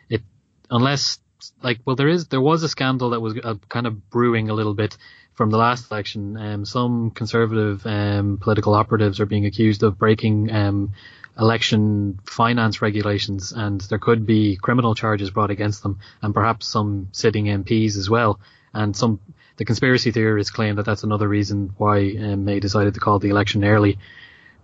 it 0.09 0.23
unless 0.71 1.19
like 1.62 1.81
well 1.85 1.97
there 1.97 2.09
is 2.09 2.29
there 2.29 2.40
was 2.40 2.62
a 2.62 2.69
scandal 2.69 3.11
that 3.11 3.21
was 3.21 3.35
uh, 3.43 3.55
kind 3.69 3.87
of 3.87 4.11
brewing 4.11 4.51
a 4.51 4.55
little 4.55 4.75
bit 4.75 4.97
from 5.35 5.51
the 5.51 5.59
last 5.59 5.90
election. 5.90 6.37
Um, 6.37 6.64
some 6.64 7.11
conservative 7.11 7.87
um, 7.87 8.38
political 8.38 8.75
operatives 8.75 9.21
are 9.21 9.27
being 9.27 9.47
accused 9.47 9.83
of 9.83 9.99
breaking 9.99 10.51
um, 10.53 10.93
election 11.38 12.19
finance 12.27 12.83
regulations, 12.83 13.53
and 13.53 13.81
there 13.83 13.99
could 13.99 14.27
be 14.27 14.57
criminal 14.57 14.95
charges 14.95 15.31
brought 15.31 15.51
against 15.51 15.83
them, 15.83 15.99
and 16.23 16.35
perhaps 16.35 16.66
some 16.66 17.09
sitting 17.12 17.47
MPs 17.47 17.97
as 17.97 18.11
well. 18.11 18.40
And 18.72 18.96
some 18.96 19.20
the 19.56 19.64
conspiracy 19.64 20.11
theorists 20.11 20.52
claim 20.52 20.76
that 20.76 20.87
that's 20.87 21.02
another 21.02 21.28
reason 21.28 21.74
why 21.76 22.16
um, 22.18 22.44
May 22.44 22.61
decided 22.61 22.94
to 22.94 23.00
call 23.00 23.18
the 23.18 23.28
election 23.28 23.64
early. 23.64 23.98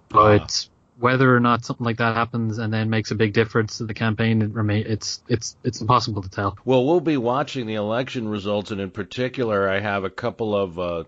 But 0.09 0.69
whether 0.99 1.35
or 1.35 1.41
not 1.41 1.65
something 1.65 1.85
like 1.85 1.99
that 1.99 2.17
happens 2.17 2.59
and 2.59 2.73
then 2.73 2.89
makes 2.89 3.11
a 3.11 3.15
big 3.15 3.33
difference 3.33 3.79
to 3.79 3.85
the 3.85 3.95
campaign, 3.95 4.43
it 4.43 4.53
remain 4.53 4.85
it's 4.87 5.23
it's 5.29 5.57
it's 5.65 5.81
impossible 5.81 6.23
to 6.23 6.31
tell. 6.31 6.57
Well, 6.65 6.85
we'll 6.87 7.01
be 7.01 7.17
watching 7.17 7.67
the 7.67 7.75
election 7.75 8.29
results, 8.29 8.71
and 8.71 8.81
in 8.81 8.91
particular, 8.91 9.69
I 9.69 9.81
have 9.81 10.05
a 10.05 10.11
couple 10.11 10.57
of 10.57 10.79
uh, 10.79 11.05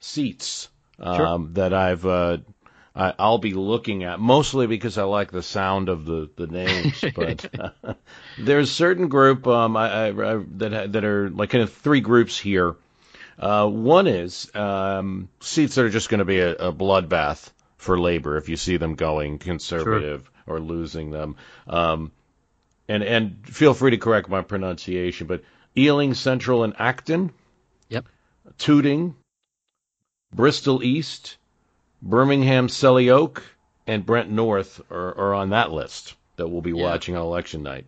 seats 0.00 0.68
um, 0.98 1.16
Sure. 1.16 1.48
that 1.54 1.72
I've 1.72 2.04
uh, 2.06 2.38
I, 2.94 3.14
I'll 3.18 3.38
be 3.38 3.54
looking 3.54 4.04
at, 4.04 4.20
mostly 4.20 4.66
because 4.66 4.98
I 4.98 5.04
like 5.04 5.32
the 5.32 5.42
sound 5.42 5.88
of 5.88 6.04
the 6.04 6.28
the 6.36 6.46
names. 6.46 7.04
but 7.14 7.50
there's 8.38 8.70
a 8.70 8.72
certain 8.72 9.08
group 9.08 9.46
um, 9.46 9.76
I, 9.76 9.88
I, 9.88 10.06
I, 10.08 10.44
that 10.56 10.92
that 10.92 11.04
are 11.04 11.30
like 11.30 11.50
kind 11.50 11.64
of 11.64 11.72
three 11.72 12.00
groups 12.00 12.38
here. 12.38 12.76
Uh, 13.38 13.66
one 13.66 14.06
is 14.06 14.54
um, 14.54 15.28
seats 15.40 15.74
that 15.74 15.84
are 15.84 15.90
just 15.90 16.08
going 16.10 16.18
to 16.18 16.24
be 16.24 16.40
a, 16.40 16.52
a 16.52 16.72
bloodbath 16.72 17.50
for 17.76 17.98
Labor 17.98 18.36
if 18.36 18.48
you 18.48 18.56
see 18.56 18.76
them 18.76 18.94
going 18.94 19.38
conservative 19.38 20.30
or 20.46 20.60
losing 20.60 21.10
them. 21.10 21.36
Um, 21.66 22.12
and 22.88 23.02
and 23.02 23.46
feel 23.46 23.74
free 23.74 23.92
to 23.92 23.96
correct 23.96 24.28
my 24.28 24.42
pronunciation, 24.42 25.26
but 25.26 25.42
Ealing 25.76 26.14
Central 26.14 26.64
and 26.64 26.74
Acton, 26.78 27.32
Yep. 27.88 28.06
Tooting, 28.58 29.14
Bristol 30.34 30.82
East, 30.82 31.36
Birmingham 32.02 32.66
Selly 32.66 33.10
Oak, 33.10 33.44
and 33.86 34.04
Brent 34.04 34.28
North 34.28 34.80
are, 34.90 35.16
are 35.16 35.34
on 35.34 35.50
that 35.50 35.70
list 35.70 36.16
that 36.36 36.48
we'll 36.48 36.60
be 36.60 36.70
Yeah. 36.70 36.82
watching 36.82 37.16
on 37.16 37.22
election 37.22 37.62
night. 37.62 37.86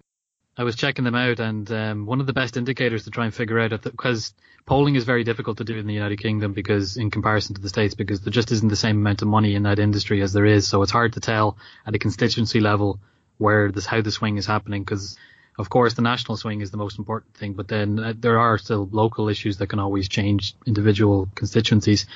I 0.57 0.63
was 0.63 0.77
checking 0.77 1.05
them 1.05 1.17
out, 1.17 1.41
and 1.41 1.71
um, 1.73 2.07
one 2.07 2.21
of 2.21 2.27
the 2.27 2.33
best 2.33 2.57
indicators 2.57 3.05
to 3.05 3.11
try 3.11 3.25
and 3.25 3.35
figure 3.35 3.59
out 3.59 3.71
because 3.83 4.33
polling 4.67 4.95
is 4.95 5.03
very 5.03 5.25
difficult 5.25 5.59
to 5.59 5.65
do 5.65 5.77
in 5.77 5.89
the 5.89 5.95
United 5.95 6.21
Kingdom 6.21 6.53
because, 6.53 6.97
in 6.97 7.11
comparison 7.11 7.57
to 7.57 7.61
the 7.61 7.69
states, 7.69 7.95
because 7.97 8.21
there 8.21 8.31
just 8.31 8.53
isn't 8.53 8.69
the 8.69 8.77
same 8.77 8.99
amount 8.99 9.23
of 9.23 9.27
money 9.27 9.57
in 9.57 9.65
that 9.65 9.81
industry 9.81 10.23
as 10.23 10.33
there 10.33 10.47
is. 10.47 10.69
So 10.69 10.83
it's 10.83 10.93
hard 10.93 11.15
to 11.15 11.21
tell 11.21 11.57
at 11.85 11.97
a 11.97 11.99
constituency 11.99 12.61
level 12.61 13.01
where 13.39 13.73
this 13.73 13.85
how 13.85 14.01
the 14.01 14.13
swing 14.13 14.37
is 14.37 14.47
happening 14.47 14.85
because. 14.85 15.19
Of 15.57 15.71
course, 15.71 15.95
the 15.95 16.03
national 16.03 16.37
swing 16.37 16.63
is 16.63 16.73
the 16.73 16.79
most 16.79 16.99
important 16.99 17.33
thing, 17.35 17.53
but 17.53 17.69
then 17.69 18.01
uh, 18.01 18.13
there 18.19 18.41
are 18.41 18.59
still 18.59 18.89
local 18.91 19.29
issues 19.29 19.59
that 19.59 19.69
can 19.69 19.79
always 19.79 20.09
change 20.09 20.57
individual 20.67 21.29
constituencies. 21.37 22.07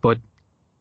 But 0.00 0.18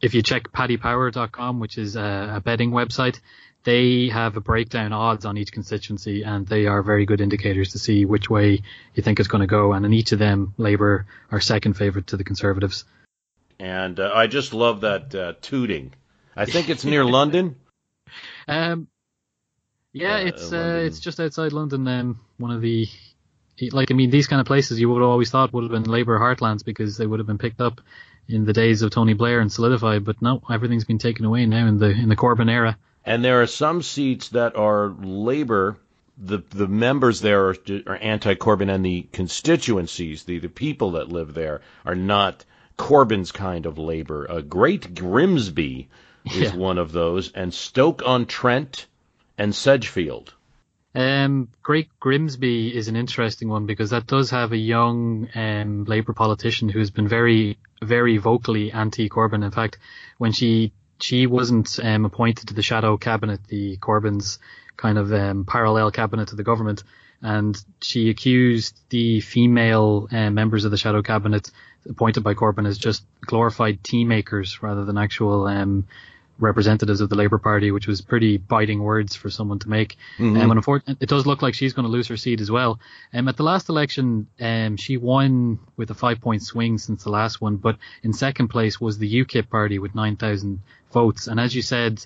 if 0.02 0.14
you 0.14 0.22
check 0.22 0.52
paddypower.com, 0.52 1.60
which 1.60 1.78
is 1.78 1.96
a, 1.96 2.34
a 2.36 2.42
betting 2.42 2.72
website, 2.72 3.20
they 3.64 4.10
have 4.10 4.38
a 4.38 4.42
breakdown 4.42 4.94
odds 4.94 5.26
on 5.26 5.38
each 5.38 5.52
constituency 5.52 6.24
and 6.24 6.46
they 6.48 6.68
are 6.68 6.84
very 6.84 7.06
good 7.06 7.20
indicators 7.20 7.72
to 7.72 7.80
see 7.80 8.06
which 8.06 8.30
way 8.30 8.62
you 8.94 9.04
think 9.04 9.20
it's 9.20 9.28
going 9.28 9.42
to 9.42 9.48
go. 9.48 9.74
And 9.74 9.86
in 9.86 9.94
each 9.94 10.12
of 10.12 10.20
them, 10.20 10.54
Labour 10.58 11.08
are 11.32 11.42
second 11.42 11.74
favourite 11.74 12.08
to 12.08 12.18
the 12.18 12.24
Conservatives. 12.24 12.86
And 13.60 14.00
uh, 14.00 14.12
I 14.14 14.28
just 14.28 14.54
love 14.54 14.82
that 14.82 15.16
uh, 15.16 15.34
Tooting. 15.42 15.94
I 16.36 16.46
think 16.46 16.70
it's 16.70 16.86
near 16.86 17.04
London. 17.20 17.56
Um, 18.48 18.88
yeah, 19.94 20.18
Uh, 20.18 20.26
it's 20.26 20.54
uh, 20.54 20.82
it's 20.86 21.00
just 21.00 21.20
outside 21.20 21.54
London. 21.54 21.88
Um, 21.88 22.20
one 22.38 22.52
of 22.52 22.62
the 22.62 22.88
like 23.72 23.90
I 23.92 23.94
mean 23.94 24.10
these 24.10 24.28
kind 24.28 24.42
of 24.42 24.46
places 24.46 24.80
you 24.80 24.90
would 24.90 25.02
have 25.02 25.10
always 25.10 25.32
thought 25.32 25.54
would 25.54 25.64
have 25.64 25.72
been 25.72 25.90
Labour 25.90 26.20
heartlands 26.20 26.66
because 26.66 26.98
they 26.98 27.08
would 27.08 27.20
have 27.20 27.28
been 27.28 27.38
picked 27.38 27.62
up 27.62 27.80
in 28.28 28.46
the 28.46 28.54
days 28.54 28.82
of 28.82 28.92
Tony 28.92 29.14
Blair 29.14 29.40
and 29.40 29.52
solidified. 29.52 30.04
But 30.06 30.22
no, 30.22 30.42
everything's 30.50 30.86
been 30.86 30.98
taken 30.98 31.26
away 31.26 31.46
now 31.46 31.68
in 31.68 31.78
the 31.78 31.90
in 31.90 32.10
the 32.10 32.16
Corbyn 32.16 32.50
era. 32.50 32.78
And 33.06 33.24
there 33.24 33.42
are 33.42 33.48
some 33.48 33.82
seats 33.82 34.30
that 34.30 34.56
are 34.56 34.90
Labor. 34.90 35.78
The 36.18 36.42
the 36.50 36.68
members 36.68 37.20
there 37.20 37.50
are, 37.50 37.56
are 37.88 37.98
anti-Corbyn, 37.98 38.74
and 38.74 38.86
the 38.86 39.06
constituencies, 39.12 40.24
the, 40.24 40.40
the 40.40 40.50
people 40.50 40.92
that 40.92 41.10
live 41.10 41.34
there, 41.34 41.62
are 41.86 41.96
not 41.96 42.46
Corbyn's 42.78 43.32
kind 43.34 43.66
of 43.66 43.78
labor. 43.78 44.26
Uh, 44.30 44.40
Great 44.42 44.96
Grimsby 44.96 45.90
is 46.26 46.54
Yeah. 46.54 46.56
one 46.56 46.78
of 46.78 46.92
those, 46.94 47.32
and 47.34 47.54
Stoke 47.54 48.02
on 48.06 48.26
Trent 48.28 48.86
and 49.38 49.54
Sedgefield. 49.54 50.34
Um, 50.96 51.50
Great 51.62 51.90
Grimsby 52.00 52.76
is 52.76 52.88
an 52.88 52.96
interesting 52.96 53.50
one 53.50 53.66
because 53.66 53.90
that 53.90 54.08
does 54.08 54.30
have 54.30 54.54
a 54.54 54.58
young 54.58 55.28
um, 55.36 55.84
Labour 55.84 56.14
politician 56.14 56.70
who's 56.70 56.90
been 56.90 57.08
very, 57.08 57.58
very 57.82 58.18
vocally 58.18 58.72
anti-Corbyn. 58.72 59.44
In 59.44 59.52
fact, 59.52 59.78
when 60.18 60.32
she 60.32 60.72
she 61.02 61.28
wasn't 61.28 61.78
um, 61.84 62.06
appointed 62.06 62.48
to 62.48 62.54
the 62.54 62.62
shadow 62.62 62.96
cabinet, 62.96 63.42
the 63.50 63.76
Corbyn's 63.78 64.40
kind 64.78 64.98
of 64.98 65.12
um, 65.12 65.44
parallel 65.44 65.92
cabinet 65.92 66.30
to 66.30 66.38
the 66.38 66.44
government, 66.44 66.84
and 67.22 67.62
she 67.82 68.10
accused 68.10 68.80
the 68.90 69.20
female 69.20 70.08
uh, 70.12 70.30
members 70.30 70.64
of 70.64 70.72
the 70.72 70.78
shadow 70.78 71.02
cabinet 71.02 71.52
appointed 71.90 72.24
by 72.24 72.34
Corbyn 72.34 72.66
as 72.66 72.78
just 72.78 73.04
glorified 73.26 73.84
tea 73.84 74.06
makers 74.06 74.64
rather 74.64 74.86
than 74.86 74.98
actual 74.98 75.46
um, 75.46 75.86
representatives 76.40 77.02
of 77.02 77.10
the 77.10 77.16
Labour 77.16 77.38
Party, 77.38 77.72
which 77.72 77.88
was 77.88 78.02
pretty 78.02 78.38
biting 78.38 78.82
words 78.82 79.16
for 79.16 79.30
someone 79.30 79.60
to 79.60 79.70
make. 79.70 79.98
Um, 80.36 80.52
and 80.52 80.52
unfortunately, 80.52 80.98
it 81.00 81.10
does 81.10 81.26
look 81.26 81.42
like 81.42 81.54
she's 81.54 81.74
going 81.74 81.86
to 81.86 81.92
lose 81.92 82.08
her 82.08 82.18
seat 82.18 82.42
as 82.42 82.52
well. 82.52 82.80
Um, 83.14 83.28
at 83.28 83.38
the 83.38 83.44
last 83.44 83.70
election, 83.70 84.28
um, 84.40 84.78
she 84.78 84.98
won 84.98 85.60
with 85.78 85.92
a 85.92 85.94
five 85.94 86.22
point 86.22 86.44
swing 86.44 86.78
since 86.78 87.04
the 87.04 87.10
last 87.10 87.42
one, 87.42 87.58
but 87.58 87.78
in 88.04 88.14
second 88.14 88.50
place 88.50 88.80
was 88.82 88.98
the 88.98 89.26
UKIP 89.26 89.50
party 89.50 89.80
with 89.80 89.96
9,000 89.96 90.62
votes. 90.92 91.28
And 91.28 91.40
as 91.40 91.56
you 91.56 91.62
said 91.62 92.06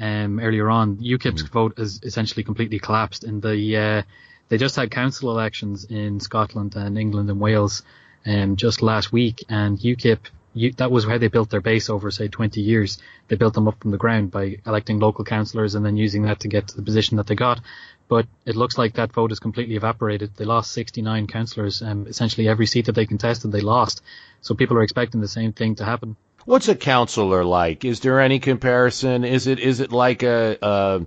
um, 0.00 0.40
earlier 0.40 0.70
on, 0.70 0.96
UKIP's 0.96 1.42
vote 1.42 1.78
has 1.78 2.00
essentially 2.02 2.44
completely 2.44 2.78
collapsed. 2.78 3.24
In 3.24 3.40
the 3.40 3.76
uh, 3.76 4.02
they 4.48 4.58
just 4.58 4.76
had 4.76 4.90
council 4.90 5.30
elections 5.30 5.84
in 5.84 6.20
Scotland 6.20 6.76
and 6.76 6.96
England 6.96 7.28
and 7.30 7.40
Wales 7.40 7.82
um, 8.24 8.56
just 8.56 8.82
last 8.82 9.12
week, 9.12 9.44
and 9.48 9.78
UKIP 9.78 10.18
you, 10.56 10.72
that 10.72 10.90
was 10.90 11.04
how 11.04 11.18
they 11.18 11.28
built 11.28 11.50
their 11.50 11.60
base 11.60 11.90
over 11.90 12.10
say 12.10 12.28
20 12.28 12.60
years. 12.60 12.98
They 13.28 13.36
built 13.36 13.54
them 13.54 13.68
up 13.68 13.78
from 13.80 13.90
the 13.90 13.98
ground 13.98 14.30
by 14.30 14.56
electing 14.66 14.98
local 14.98 15.24
councillors 15.24 15.74
and 15.74 15.84
then 15.84 15.98
using 15.98 16.22
that 16.22 16.40
to 16.40 16.48
get 16.48 16.68
to 16.68 16.76
the 16.76 16.82
position 16.82 17.18
that 17.18 17.26
they 17.26 17.34
got. 17.34 17.60
But 18.08 18.26
it 18.46 18.56
looks 18.56 18.78
like 18.78 18.94
that 18.94 19.12
vote 19.12 19.30
has 19.30 19.38
completely 19.38 19.76
evaporated. 19.76 20.34
They 20.34 20.44
lost 20.46 20.72
69 20.72 21.26
councillors, 21.26 21.82
and 21.82 22.06
essentially 22.06 22.48
every 22.48 22.66
seat 22.66 22.86
that 22.86 22.94
they 22.94 23.04
contested, 23.04 23.52
they 23.52 23.60
lost. 23.60 24.00
So 24.40 24.54
people 24.54 24.78
are 24.78 24.82
expecting 24.82 25.20
the 25.20 25.28
same 25.28 25.52
thing 25.52 25.74
to 25.76 25.84
happen. 25.84 26.16
What's 26.46 26.68
a 26.68 26.76
councillor 26.76 27.44
like? 27.44 27.84
Is 27.84 28.00
there 28.00 28.20
any 28.20 28.38
comparison? 28.38 29.24
Is 29.24 29.48
it 29.48 29.58
is 29.58 29.80
it 29.80 29.92
like 29.92 30.22
a 30.22 30.64
uh, 30.64 31.00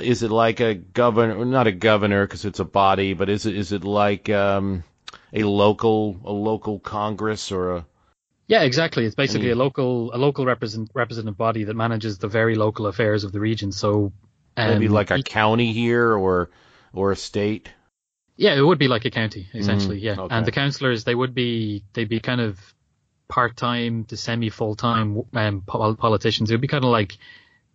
is 0.00 0.22
it 0.22 0.30
like 0.30 0.60
a 0.60 0.74
governor? 0.74 1.44
Not 1.44 1.66
a 1.66 1.72
governor 1.72 2.26
because 2.26 2.44
it's 2.44 2.60
a 2.60 2.64
body, 2.64 3.14
but 3.14 3.30
is 3.30 3.46
it 3.46 3.56
is 3.56 3.72
it 3.72 3.84
like 3.84 4.28
um, 4.28 4.84
a 5.32 5.42
local 5.44 6.20
a 6.24 6.32
local 6.32 6.78
congress 6.78 7.50
or 7.50 7.76
a 7.76 7.86
Yeah, 8.46 8.62
exactly. 8.62 9.06
It's 9.06 9.14
basically 9.14 9.48
Any- 9.48 9.52
a 9.60 9.62
local 9.64 10.14
a 10.14 10.18
local 10.18 10.44
represent, 10.44 10.90
representative 10.94 11.36
body 11.36 11.64
that 11.64 11.74
manages 11.74 12.18
the 12.18 12.28
very 12.28 12.54
local 12.54 12.86
affairs 12.86 13.24
of 13.24 13.32
the 13.32 13.40
region. 13.40 13.72
So 13.72 14.12
um, 14.56 14.68
maybe 14.68 14.88
like 14.88 15.10
a 15.10 15.22
county 15.22 15.72
here 15.72 16.12
or 16.12 16.50
or 16.92 17.12
a 17.12 17.16
state? 17.16 17.70
Yeah, 18.36 18.54
it 18.54 18.62
would 18.62 18.78
be 18.78 18.88
like 18.88 19.04
a 19.04 19.10
county 19.10 19.48
essentially. 19.54 19.98
yeah, 19.98 20.16
okay. 20.18 20.34
and 20.34 20.44
the 20.44 20.52
councillors 20.52 21.04
they 21.04 21.14
would 21.14 21.34
be 21.34 21.84
they'd 21.92 22.08
be 22.08 22.20
kind 22.20 22.40
of 22.40 22.58
part 23.28 23.56
time 23.56 24.04
to 24.04 24.16
semi 24.16 24.50
full 24.50 24.74
time 24.74 25.22
um, 25.34 25.62
pol- 25.62 25.96
politicians. 25.96 26.50
It 26.50 26.54
would 26.54 26.60
be 26.60 26.68
kind 26.68 26.84
of 26.84 26.90
like 26.90 27.16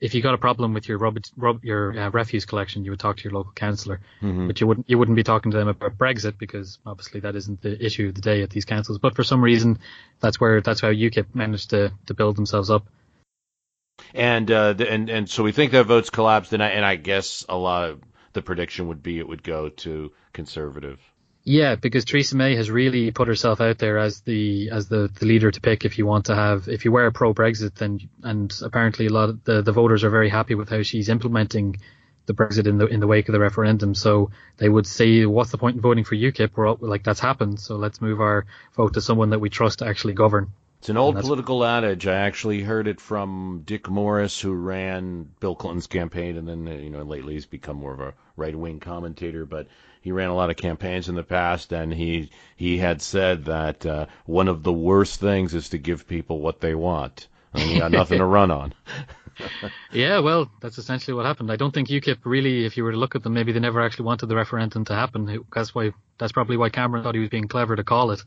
if 0.02 0.14
you 0.14 0.22
got 0.22 0.34
a 0.34 0.38
problem 0.38 0.74
with 0.74 0.88
your 0.88 0.98
rub, 0.98 1.20
rub, 1.36 1.64
your 1.64 1.98
uh, 1.98 2.10
refuse 2.10 2.46
collection, 2.46 2.86
you 2.86 2.92
would 2.92 3.00
talk 3.00 3.18
to 3.18 3.24
your 3.24 3.34
local 3.34 3.52
councillor, 3.52 4.00
but 4.48 4.62
you 4.62 4.68
wouldn't 4.68 4.90
you 4.90 4.98
wouldn't 4.98 5.16
be 5.16 5.24
talking 5.24 5.52
to 5.52 5.58
them 5.58 5.68
about 5.68 5.98
Brexit 5.98 6.38
because 6.38 6.80
obviously 6.86 7.22
that 7.22 7.36
isn't 7.36 7.62
the 7.62 7.84
issue 7.84 8.10
of 8.10 8.16
the 8.16 8.22
day 8.22 8.42
at 8.42 8.50
these 8.50 8.66
councils. 8.66 8.98
But 8.98 9.16
for 9.16 9.24
some 9.24 9.44
reason, 9.44 9.80
that's 10.20 10.40
where 10.40 10.62
that's 10.62 10.82
how 10.82 10.90
UKIP 10.90 11.34
managed 11.34 11.72
to 11.72 11.92
to 12.06 12.14
build 12.14 12.36
themselves 12.36 12.70
up. 12.70 12.88
And 14.14 14.50
uh, 14.50 14.74
the, 14.74 14.90
and 14.90 15.10
and 15.10 15.30
so 15.30 15.44
we 15.44 15.52
think 15.52 15.74
that 15.74 15.86
votes 15.86 16.10
collapsed, 16.10 16.54
and 16.54 16.64
I 16.64 16.70
and 16.70 16.86
I 16.86 16.96
guess 16.96 17.46
a 17.50 17.58
lot 17.58 17.90
of 17.90 18.02
the 18.34 18.42
prediction 18.42 18.88
would 18.88 19.04
be 19.04 19.20
it 19.20 19.28
would 19.28 19.44
go 19.44 19.70
to 19.70 20.12
conservative. 20.34 21.00
Yeah, 21.50 21.74
because 21.74 22.06
Theresa 22.06 22.36
May 22.36 22.56
has 22.58 22.70
really 22.70 23.10
put 23.10 23.28
herself 23.28 23.60
out 23.60 23.80
there 23.80 23.98
as 23.98 24.22
the 24.22 24.70
as 24.70 24.88
the, 24.88 25.10
the 25.20 25.26
leader 25.26 25.50
to 25.50 25.60
pick 25.60 25.84
if 25.84 25.98
you 25.98 26.06
want 26.06 26.26
to 26.26 26.36
have 26.36 26.68
if 26.68 26.86
you 26.86 26.92
were 26.92 27.10
pro 27.10 27.34
Brexit 27.34 27.74
then 27.74 28.08
and 28.22 28.56
apparently 28.62 29.08
a 29.08 29.12
lot 29.12 29.30
of 29.30 29.44
the, 29.46 29.64
the 29.64 29.72
voters 29.72 30.04
are 30.04 30.12
very 30.12 30.30
happy 30.30 30.54
with 30.54 30.70
how 30.70 30.84
she's 30.84 31.10
implementing 31.10 31.78
the 32.28 32.36
Brexit 32.36 32.68
in 32.68 32.78
the 32.78 32.86
in 32.86 33.00
the 33.00 33.08
wake 33.08 33.28
of 33.30 33.34
the 33.34 33.40
referendum. 33.40 33.96
So 33.96 34.30
they 34.58 34.70
would 34.70 34.86
say, 34.86 35.26
what's 35.26 35.50
the 35.50 35.58
point 35.58 35.78
in 35.78 35.82
voting 35.82 36.04
for 36.04 36.14
UKIP? 36.14 36.52
We're 36.56 36.68
all, 36.68 36.78
like 36.82 37.04
that's 37.04 37.20
happened, 37.20 37.60
so 37.60 37.78
let's 37.78 38.00
move 38.00 38.22
our 38.22 38.46
vote 38.76 38.94
to 38.94 39.02
someone 39.02 39.32
that 39.32 39.40
we 39.40 39.50
trust 39.50 39.80
to 39.80 39.88
actually 39.88 40.14
govern. 40.14 40.54
It's 40.78 40.90
an 40.90 40.98
old 40.98 41.20
political 41.20 41.66
adage. 41.66 42.06
I 42.06 42.14
actually 42.14 42.62
heard 42.62 42.88
it 42.88 43.02
from 43.02 43.64
Dick 43.66 43.90
Morris, 43.90 44.40
who 44.40 44.54
ran 44.54 45.32
Bill 45.40 45.56
Clinton's 45.56 45.88
campaign, 45.88 46.38
and 46.38 46.48
then 46.48 46.68
you 46.68 46.92
know 46.92 47.02
lately 47.02 47.34
he's 47.34 47.48
become 47.48 47.78
more 47.78 47.94
of 47.94 48.02
a 48.02 48.14
right-wing 48.38 48.82
commentator. 48.82 49.48
But 49.48 49.66
he 50.02 50.12
ran 50.12 50.30
a 50.30 50.36
lot 50.36 50.50
of 50.50 50.58
campaigns 50.58 51.10
in 51.10 51.16
the 51.16 51.24
past, 51.24 51.74
and 51.74 51.94
he 51.94 52.30
he 52.56 52.78
had 52.78 53.02
said 53.02 53.46
that 53.46 53.86
uh, 53.86 54.06
one 54.26 54.48
of 54.48 54.64
the 54.64 54.74
worst 54.74 55.20
things 55.20 55.54
is 55.54 55.70
to 55.70 55.78
give 55.78 56.08
people 56.08 56.40
what 56.40 56.62
they 56.62 56.76
want. 56.76 57.28
And 57.54 57.70
you 57.70 57.80
got 57.80 57.92
nothing 57.92 58.20
to 58.20 58.26
run 58.26 58.52
on. 58.52 58.74
Yeah, 59.92 60.20
well, 60.20 60.52
that's 60.62 60.78
essentially 60.78 61.16
what 61.16 61.26
happened. 61.26 61.52
I 61.52 61.56
don't 61.56 61.74
think 61.74 61.88
UKIP 61.88 62.20
really, 62.26 62.66
if 62.66 62.76
you 62.76 62.84
were 62.84 62.92
to 62.92 62.98
look 62.98 63.16
at 63.16 63.24
them, 63.24 63.34
maybe 63.34 63.52
they 63.52 63.60
never 63.60 63.82
actually 63.82 64.06
wanted 64.06 64.28
the 64.28 64.36
referendum 64.36 64.86
to 64.86 64.94
happen. 64.94 65.46
That's 65.54 65.74
why 65.74 65.92
that's 66.18 66.32
probably 66.32 66.58
why 66.58 66.70
Cameron 66.70 67.04
thought 67.04 67.16
he 67.16 67.22
was 67.22 67.30
being 67.30 67.48
clever 67.48 67.76
to 67.76 67.84
call 67.84 68.12
it, 68.12 68.22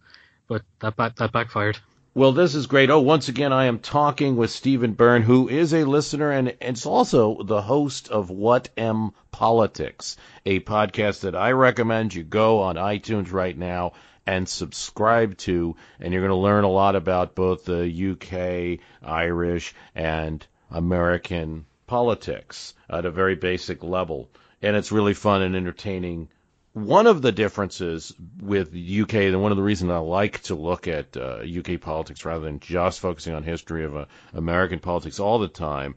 but 0.48 0.62
that 0.80 0.96
back, 0.96 1.16
that 1.16 1.32
backfired. 1.32 1.78
Well, 2.14 2.32
this 2.32 2.54
is 2.54 2.66
great. 2.66 2.90
Oh, 2.90 3.00
once 3.00 3.30
again, 3.30 3.54
I 3.54 3.64
am 3.64 3.78
talking 3.78 4.36
with 4.36 4.50
Stephen 4.50 4.92
Byrne, 4.92 5.22
who 5.22 5.48
is 5.48 5.72
a 5.72 5.84
listener 5.84 6.30
and 6.30 6.54
it's 6.60 6.84
also 6.84 7.42
the 7.42 7.62
host 7.62 8.10
of 8.10 8.28
What 8.28 8.68
Am 8.76 9.12
Politics, 9.30 10.18
a 10.44 10.60
podcast 10.60 11.20
that 11.20 11.34
I 11.34 11.52
recommend 11.52 12.12
you 12.12 12.22
go 12.22 12.60
on 12.60 12.76
iTunes 12.76 13.32
right 13.32 13.56
now 13.56 13.94
and 14.26 14.46
subscribe 14.46 15.38
to, 15.38 15.74
and 16.00 16.12
you're 16.12 16.20
going 16.20 16.28
to 16.28 16.36
learn 16.36 16.64
a 16.64 16.68
lot 16.68 16.96
about 16.96 17.34
both 17.34 17.64
the 17.64 17.88
UK, 17.88 18.78
Irish, 19.02 19.74
and 19.94 20.46
American 20.70 21.64
politics 21.86 22.74
at 22.90 23.06
a 23.06 23.10
very 23.10 23.36
basic 23.36 23.82
level. 23.82 24.28
And 24.60 24.76
it's 24.76 24.92
really 24.92 25.14
fun 25.14 25.40
and 25.40 25.56
entertaining 25.56 26.28
one 26.72 27.06
of 27.06 27.20
the 27.20 27.32
differences 27.32 28.14
with 28.40 28.74
UK, 28.74 29.14
and 29.14 29.42
one 29.42 29.52
of 29.52 29.56
the 29.56 29.62
reasons 29.62 29.90
I 29.90 29.98
like 29.98 30.42
to 30.44 30.54
look 30.54 30.88
at 30.88 31.16
uh, 31.16 31.42
UK 31.42 31.80
politics 31.80 32.24
rather 32.24 32.44
than 32.44 32.60
just 32.60 33.00
focusing 33.00 33.34
on 33.34 33.42
history 33.42 33.84
of 33.84 33.94
uh, 33.94 34.04
American 34.32 34.78
politics 34.78 35.20
all 35.20 35.38
the 35.38 35.48
time, 35.48 35.94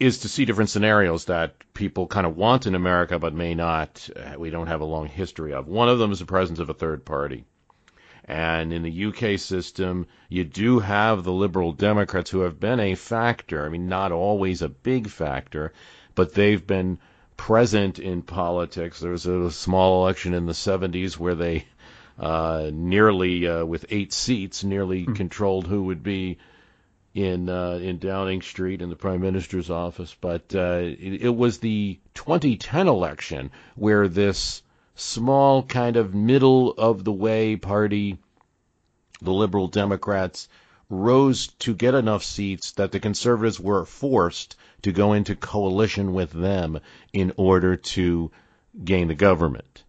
is 0.00 0.18
to 0.20 0.28
see 0.28 0.44
different 0.44 0.70
scenarios 0.70 1.26
that 1.26 1.54
people 1.74 2.08
kind 2.08 2.26
of 2.26 2.36
want 2.36 2.66
in 2.66 2.74
America 2.74 3.20
but 3.20 3.34
may 3.34 3.54
not. 3.54 4.08
Uh, 4.16 4.34
we 4.36 4.50
don't 4.50 4.66
have 4.66 4.80
a 4.80 4.84
long 4.84 5.06
history 5.06 5.52
of. 5.52 5.68
One 5.68 5.88
of 5.88 6.00
them 6.00 6.10
is 6.10 6.18
the 6.18 6.26
presence 6.26 6.58
of 6.58 6.68
a 6.68 6.74
third 6.74 7.04
party. 7.04 7.44
And 8.24 8.72
in 8.72 8.82
the 8.82 9.04
UK 9.06 9.38
system, 9.38 10.06
you 10.28 10.44
do 10.44 10.80
have 10.80 11.22
the 11.22 11.32
Liberal 11.32 11.72
Democrats 11.72 12.30
who 12.30 12.40
have 12.40 12.58
been 12.58 12.80
a 12.80 12.94
factor. 12.96 13.64
I 13.64 13.68
mean, 13.68 13.88
not 13.88 14.12
always 14.12 14.62
a 14.62 14.68
big 14.68 15.08
factor, 15.08 15.72
but 16.14 16.34
they've 16.34 16.66
been 16.66 16.98
present 17.36 17.98
in 17.98 18.22
politics. 18.22 19.00
There 19.00 19.10
was 19.10 19.26
a 19.26 19.50
small 19.50 20.02
election 20.02 20.34
in 20.34 20.46
the 20.46 20.52
70s 20.52 21.18
where 21.18 21.34
they 21.34 21.66
uh, 22.18 22.70
nearly, 22.72 23.46
uh, 23.46 23.64
with 23.64 23.86
eight 23.90 24.12
seats, 24.12 24.62
nearly 24.62 25.04
controlled 25.04 25.66
who 25.66 25.84
would 25.84 26.02
be 26.02 26.38
in 27.14 27.48
uh, 27.48 27.78
in 27.80 27.98
Downing 27.98 28.42
Street 28.42 28.82
in 28.82 28.90
the 28.90 28.96
Prime 28.96 29.20
Minister's 29.20 29.70
office. 29.70 30.16
But 30.20 30.54
uh, 30.54 30.80
it, 30.82 31.22
it 31.22 31.36
was 31.36 31.58
the 31.58 31.98
2010 32.14 32.88
election 32.88 33.50
where 33.76 34.08
this 34.08 34.62
small 34.96 35.62
kind 35.62 35.96
of 35.96 36.14
middle 36.14 36.72
of 36.72 37.04
the 37.04 37.12
way 37.12 37.56
party, 37.56 38.18
the 39.20 39.32
Liberal 39.32 39.68
Democrats, 39.68 40.48
rose 40.88 41.48
to 41.58 41.74
get 41.74 41.94
enough 41.94 42.22
seats 42.22 42.72
that 42.72 42.92
the 42.92 43.00
Conservatives 43.00 43.58
were 43.58 43.84
forced 43.84 44.56
to 44.82 44.92
go 44.92 45.12
into 45.12 45.34
coalition 45.34 46.12
with 46.12 46.30
them 46.30 46.78
in 47.12 47.32
order 47.36 47.76
to 47.76 48.30
gain 48.84 49.08
the 49.08 49.14
government. 49.14 49.84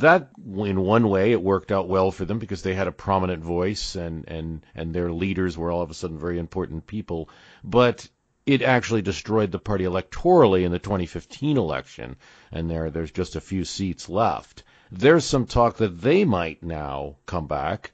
That, 0.00 0.30
in 0.46 0.80
one 0.80 1.08
way, 1.08 1.32
it 1.32 1.42
worked 1.42 1.72
out 1.72 1.88
well 1.88 2.10
for 2.10 2.24
them 2.24 2.38
because 2.38 2.62
they 2.62 2.74
had 2.74 2.88
a 2.88 2.92
prominent 2.92 3.42
voice 3.42 3.96
and, 3.96 4.24
and, 4.28 4.64
and 4.74 4.94
their 4.94 5.12
leaders 5.12 5.58
were 5.58 5.70
all 5.70 5.82
of 5.82 5.90
a 5.90 5.94
sudden 5.94 6.18
very 6.18 6.38
important 6.38 6.86
people. 6.86 7.28
But 7.62 8.08
it 8.46 8.62
actually 8.62 9.02
destroyed 9.02 9.50
the 9.52 9.58
party 9.58 9.84
electorally 9.84 10.64
in 10.64 10.72
the 10.72 10.78
2015 10.78 11.56
election, 11.56 12.16
and 12.52 12.70
there 12.70 12.90
there's 12.90 13.10
just 13.10 13.36
a 13.36 13.40
few 13.40 13.64
seats 13.64 14.08
left. 14.08 14.64
There's 14.90 15.24
some 15.24 15.46
talk 15.46 15.78
that 15.78 16.00
they 16.00 16.24
might 16.24 16.62
now 16.62 17.16
come 17.26 17.46
back. 17.46 17.92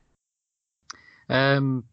Um, 1.28 1.84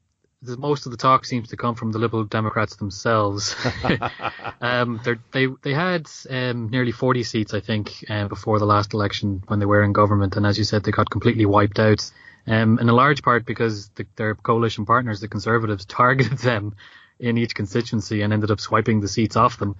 the, 0.41 0.57
most 0.57 0.85
of 0.85 0.91
the 0.91 0.97
talk 0.97 1.25
seems 1.25 1.49
to 1.49 1.57
come 1.57 1.75
from 1.75 1.91
the 1.91 1.99
Liberal 1.99 2.23
Democrats 2.23 2.75
themselves. 2.75 3.55
um, 4.61 5.01
they 5.31 5.47
they 5.61 5.73
had 5.73 6.07
um, 6.29 6.69
nearly 6.69 6.91
40 6.91 7.23
seats, 7.23 7.53
I 7.53 7.59
think, 7.59 8.05
uh, 8.09 8.27
before 8.27 8.59
the 8.59 8.65
last 8.65 8.93
election 8.93 9.43
when 9.47 9.59
they 9.59 9.65
were 9.65 9.83
in 9.83 9.93
government, 9.93 10.35
and 10.35 10.45
as 10.45 10.57
you 10.57 10.63
said, 10.63 10.83
they 10.83 10.91
got 10.91 11.09
completely 11.09 11.45
wiped 11.45 11.79
out 11.79 12.11
um, 12.47 12.79
in 12.79 12.89
a 12.89 12.93
large 12.93 13.23
part 13.23 13.45
because 13.45 13.89
the, 13.89 14.05
their 14.15 14.35
coalition 14.35 14.85
partners, 14.85 15.19
the 15.19 15.27
Conservatives, 15.27 15.85
targeted 15.87 16.39
them 16.39 16.75
in 17.19 17.37
each 17.37 17.55
constituency 17.55 18.21
and 18.21 18.31
ended 18.31 18.51
up 18.51 18.59
swiping 18.59 19.01
the 19.01 19.07
seats 19.07 19.35
off 19.35 19.57
them. 19.57 19.75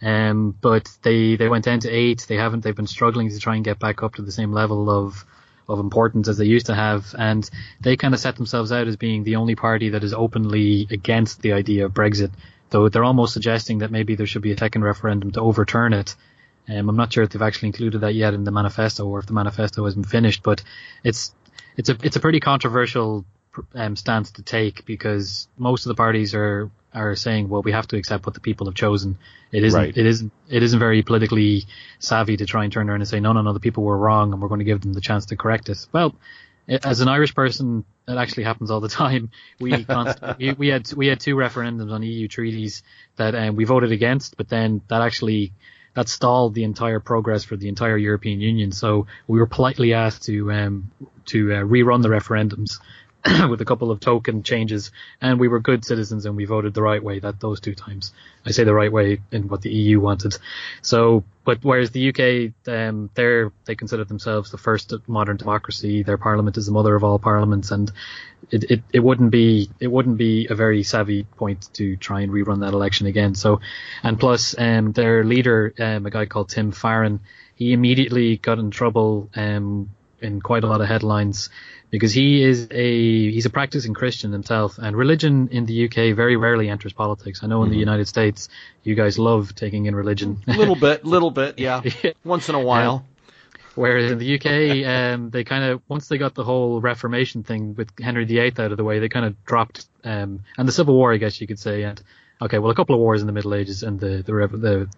Um, 0.00 0.56
but 0.60 0.90
they, 1.02 1.36
they 1.36 1.48
went 1.48 1.64
down 1.64 1.80
to 1.80 1.90
eight. 1.90 2.26
They 2.28 2.36
haven't, 2.36 2.64
they've 2.64 2.74
been 2.74 2.86
struggling 2.86 3.30
to 3.30 3.38
try 3.38 3.54
and 3.54 3.64
get 3.64 3.78
back 3.78 4.02
up 4.02 4.16
to 4.16 4.22
the 4.22 4.32
same 4.32 4.52
level 4.52 4.90
of, 4.90 5.24
of 5.68 5.78
importance 5.78 6.28
as 6.28 6.38
they 6.38 6.44
used 6.44 6.66
to 6.66 6.74
have. 6.74 7.14
And 7.18 7.48
they 7.80 7.96
kind 7.96 8.14
of 8.14 8.20
set 8.20 8.36
themselves 8.36 8.72
out 8.72 8.88
as 8.88 8.96
being 8.96 9.24
the 9.24 9.36
only 9.36 9.54
party 9.54 9.90
that 9.90 10.04
is 10.04 10.14
openly 10.14 10.86
against 10.90 11.42
the 11.42 11.52
idea 11.52 11.86
of 11.86 11.92
Brexit, 11.92 12.30
though 12.70 12.88
they're 12.88 13.04
almost 13.04 13.34
suggesting 13.34 13.78
that 13.78 13.90
maybe 13.90 14.14
there 14.14 14.26
should 14.26 14.42
be 14.42 14.52
a 14.52 14.58
second 14.58 14.82
referendum 14.84 15.30
to 15.32 15.40
overturn 15.40 15.92
it. 15.92 16.14
Um, 16.68 16.88
I'm 16.88 16.96
not 16.96 17.12
sure 17.12 17.24
if 17.24 17.30
they've 17.30 17.42
actually 17.42 17.68
included 17.68 18.02
that 18.02 18.14
yet 18.14 18.34
in 18.34 18.44
the 18.44 18.52
manifesto 18.52 19.06
or 19.06 19.18
if 19.18 19.26
the 19.26 19.32
manifesto 19.32 19.84
has 19.84 19.94
been 19.94 20.04
finished, 20.04 20.42
but 20.42 20.62
it's, 21.02 21.34
it's 21.76 21.88
a, 21.88 21.96
it's 22.02 22.16
a 22.16 22.20
pretty 22.20 22.40
controversial 22.40 23.24
um, 23.74 23.96
stance 23.96 24.32
to 24.32 24.42
take 24.42 24.84
because 24.84 25.48
most 25.56 25.86
of 25.86 25.88
the 25.88 25.94
parties 25.94 26.34
are 26.34 26.70
are 26.94 27.16
saying, 27.16 27.48
well, 27.48 27.62
we 27.62 27.72
have 27.72 27.86
to 27.88 27.96
accept 27.96 28.26
what 28.26 28.34
the 28.34 28.40
people 28.40 28.66
have 28.66 28.74
chosen. 28.74 29.16
It 29.50 29.64
isn't, 29.64 29.80
Right. 29.80 29.96
it 29.96 30.04
isn't, 30.04 30.30
it 30.50 30.62
isn't 30.62 30.78
very 30.78 31.02
politically 31.02 31.64
savvy 32.00 32.36
to 32.36 32.44
try 32.44 32.64
and 32.64 32.72
turn 32.72 32.90
around 32.90 33.00
and 33.00 33.08
say, 33.08 33.18
no, 33.18 33.32
no, 33.32 33.40
no, 33.40 33.54
the 33.54 33.60
people 33.60 33.82
were 33.82 33.96
wrong 33.96 34.30
and 34.32 34.42
we're 34.42 34.48
going 34.48 34.58
to 34.58 34.64
give 34.66 34.82
them 34.82 34.92
the 34.92 35.00
chance 35.00 35.24
to 35.26 35.36
correct 35.36 35.70
us. 35.70 35.88
Well, 35.90 36.14
as 36.68 37.00
an 37.00 37.08
Irish 37.08 37.34
person, 37.34 37.86
it 38.06 38.16
actually 38.18 38.42
happens 38.44 38.70
all 38.70 38.80
the 38.80 38.88
time. 39.02 39.30
We, 39.58 39.84
const- 39.84 40.18
we, 40.38 40.52
we 40.52 40.68
had, 40.68 40.92
we 40.92 41.06
had 41.06 41.18
two 41.18 41.34
referendums 41.34 41.90
on 41.90 42.02
EU 42.02 42.28
treaties 42.28 42.82
that 43.16 43.34
um, 43.34 43.56
we 43.56 43.64
voted 43.64 43.90
against, 43.90 44.36
but 44.36 44.50
then 44.50 44.82
that 44.88 45.00
actually, 45.00 45.52
that 45.94 46.10
stalled 46.10 46.52
the 46.54 46.64
entire 46.64 47.00
progress 47.00 47.42
for 47.44 47.56
the 47.56 47.68
entire 47.68 47.96
European 47.96 48.42
Union. 48.42 48.70
So 48.70 49.06
we 49.26 49.38
were 49.38 49.46
politely 49.46 49.94
asked 49.94 50.24
to, 50.24 50.52
um, 50.52 50.90
to 51.26 51.52
uh, 51.54 51.56
rerun 51.60 52.02
the 52.02 52.10
referendums 52.10 52.80
with 53.48 53.60
a 53.60 53.64
couple 53.64 53.90
of 53.90 54.00
token 54.00 54.42
changes, 54.42 54.90
and 55.20 55.38
we 55.38 55.46
were 55.46 55.60
good 55.60 55.84
citizens 55.84 56.26
and 56.26 56.36
we 56.36 56.44
voted 56.44 56.74
the 56.74 56.82
right 56.82 57.02
way 57.02 57.20
that 57.20 57.38
those 57.40 57.60
two 57.60 57.74
times. 57.74 58.12
I 58.44 58.50
say 58.50 58.64
the 58.64 58.74
right 58.74 58.90
way 58.92 59.20
in 59.30 59.48
what 59.48 59.62
the 59.62 59.70
EU 59.70 60.00
wanted. 60.00 60.36
So, 60.80 61.22
but 61.44 61.58
whereas 61.62 61.92
the 61.92 62.08
UK, 62.08 62.52
um, 62.72 63.10
they're 63.14 63.52
they 63.64 63.76
consider 63.76 64.04
themselves 64.04 64.50
the 64.50 64.58
first 64.58 64.92
modern 65.06 65.36
democracy. 65.36 66.02
Their 66.02 66.18
parliament 66.18 66.56
is 66.56 66.66
the 66.66 66.72
mother 66.72 66.96
of 66.96 67.04
all 67.04 67.20
parliaments, 67.20 67.70
and 67.70 67.92
it, 68.50 68.64
it, 68.70 68.82
it 68.92 69.00
wouldn't 69.00 69.30
be 69.30 69.70
it 69.78 69.88
wouldn't 69.88 70.18
be 70.18 70.48
a 70.50 70.54
very 70.56 70.82
savvy 70.82 71.22
point 71.22 71.72
to 71.74 71.96
try 71.96 72.22
and 72.22 72.32
rerun 72.32 72.60
that 72.60 72.72
election 72.72 73.06
again. 73.06 73.36
So, 73.36 73.60
and 74.02 74.18
plus, 74.18 74.56
um, 74.58 74.92
their 74.92 75.22
leader, 75.22 75.72
um, 75.78 76.06
a 76.06 76.10
guy 76.10 76.26
called 76.26 76.48
Tim 76.48 76.72
Farron, 76.72 77.20
he 77.54 77.72
immediately 77.72 78.36
got 78.36 78.58
in 78.58 78.72
trouble 78.72 79.30
um, 79.36 79.90
in 80.22 80.40
quite 80.40 80.64
a 80.64 80.66
lot 80.66 80.80
of 80.80 80.88
headlines 80.88 81.50
because 81.90 82.12
he 82.12 82.42
is 82.42 82.68
a 82.70 83.30
he's 83.30 83.46
a 83.46 83.50
practicing 83.50 83.94
Christian 83.94 84.32
himself, 84.32 84.78
and 84.78 84.96
religion 84.96 85.48
in 85.52 85.66
the 85.66 85.84
UK 85.84 86.16
very 86.16 86.36
rarely 86.36 86.68
enters 86.68 86.92
politics. 86.92 87.40
I 87.42 87.46
know 87.46 87.62
in 87.64 87.70
the 87.70 87.76
United 87.76 88.08
States, 88.08 88.48
you 88.82 88.94
guys 88.94 89.18
love 89.18 89.54
taking 89.54 89.86
in 89.86 89.94
religion. 89.94 90.42
A 90.48 90.56
little 90.56 90.74
bit, 90.74 91.04
little 91.04 91.30
bit, 91.30 91.58
yeah. 91.58 91.82
Once 92.24 92.48
in 92.48 92.54
a 92.54 92.60
while. 92.60 93.04
Whereas 93.74 94.12
in 94.12 94.18
the 94.18 94.34
UK, 94.34 94.86
um, 94.86 95.30
they 95.30 95.44
kind 95.44 95.64
of 95.64 95.80
once 95.88 96.08
they 96.08 96.18
got 96.18 96.34
the 96.34 96.44
whole 96.44 96.80
Reformation 96.82 97.42
thing 97.42 97.74
with 97.74 97.90
Henry 97.98 98.26
VIII 98.26 98.52
out 98.58 98.70
of 98.70 98.76
the 98.76 98.84
way, 98.84 98.98
they 98.98 99.08
kind 99.08 99.24
of 99.24 99.42
dropped 99.46 99.86
um, 100.04 100.40
and 100.58 100.68
the 100.68 100.72
Civil 100.72 100.94
War, 100.94 101.12
I 101.12 101.16
guess 101.16 101.40
you 101.40 101.46
could 101.46 101.58
say, 101.58 101.82
and 101.84 102.02
okay, 102.42 102.58
well, 102.58 102.70
a 102.70 102.74
couple 102.74 102.94
of 102.94 103.00
wars 103.00 103.20
in 103.20 103.26
the 103.26 103.32
Middle 103.32 103.54
Ages 103.54 103.82
and 103.82 103.98
the 103.98 104.22
the 104.22 104.32
the, 104.56 104.88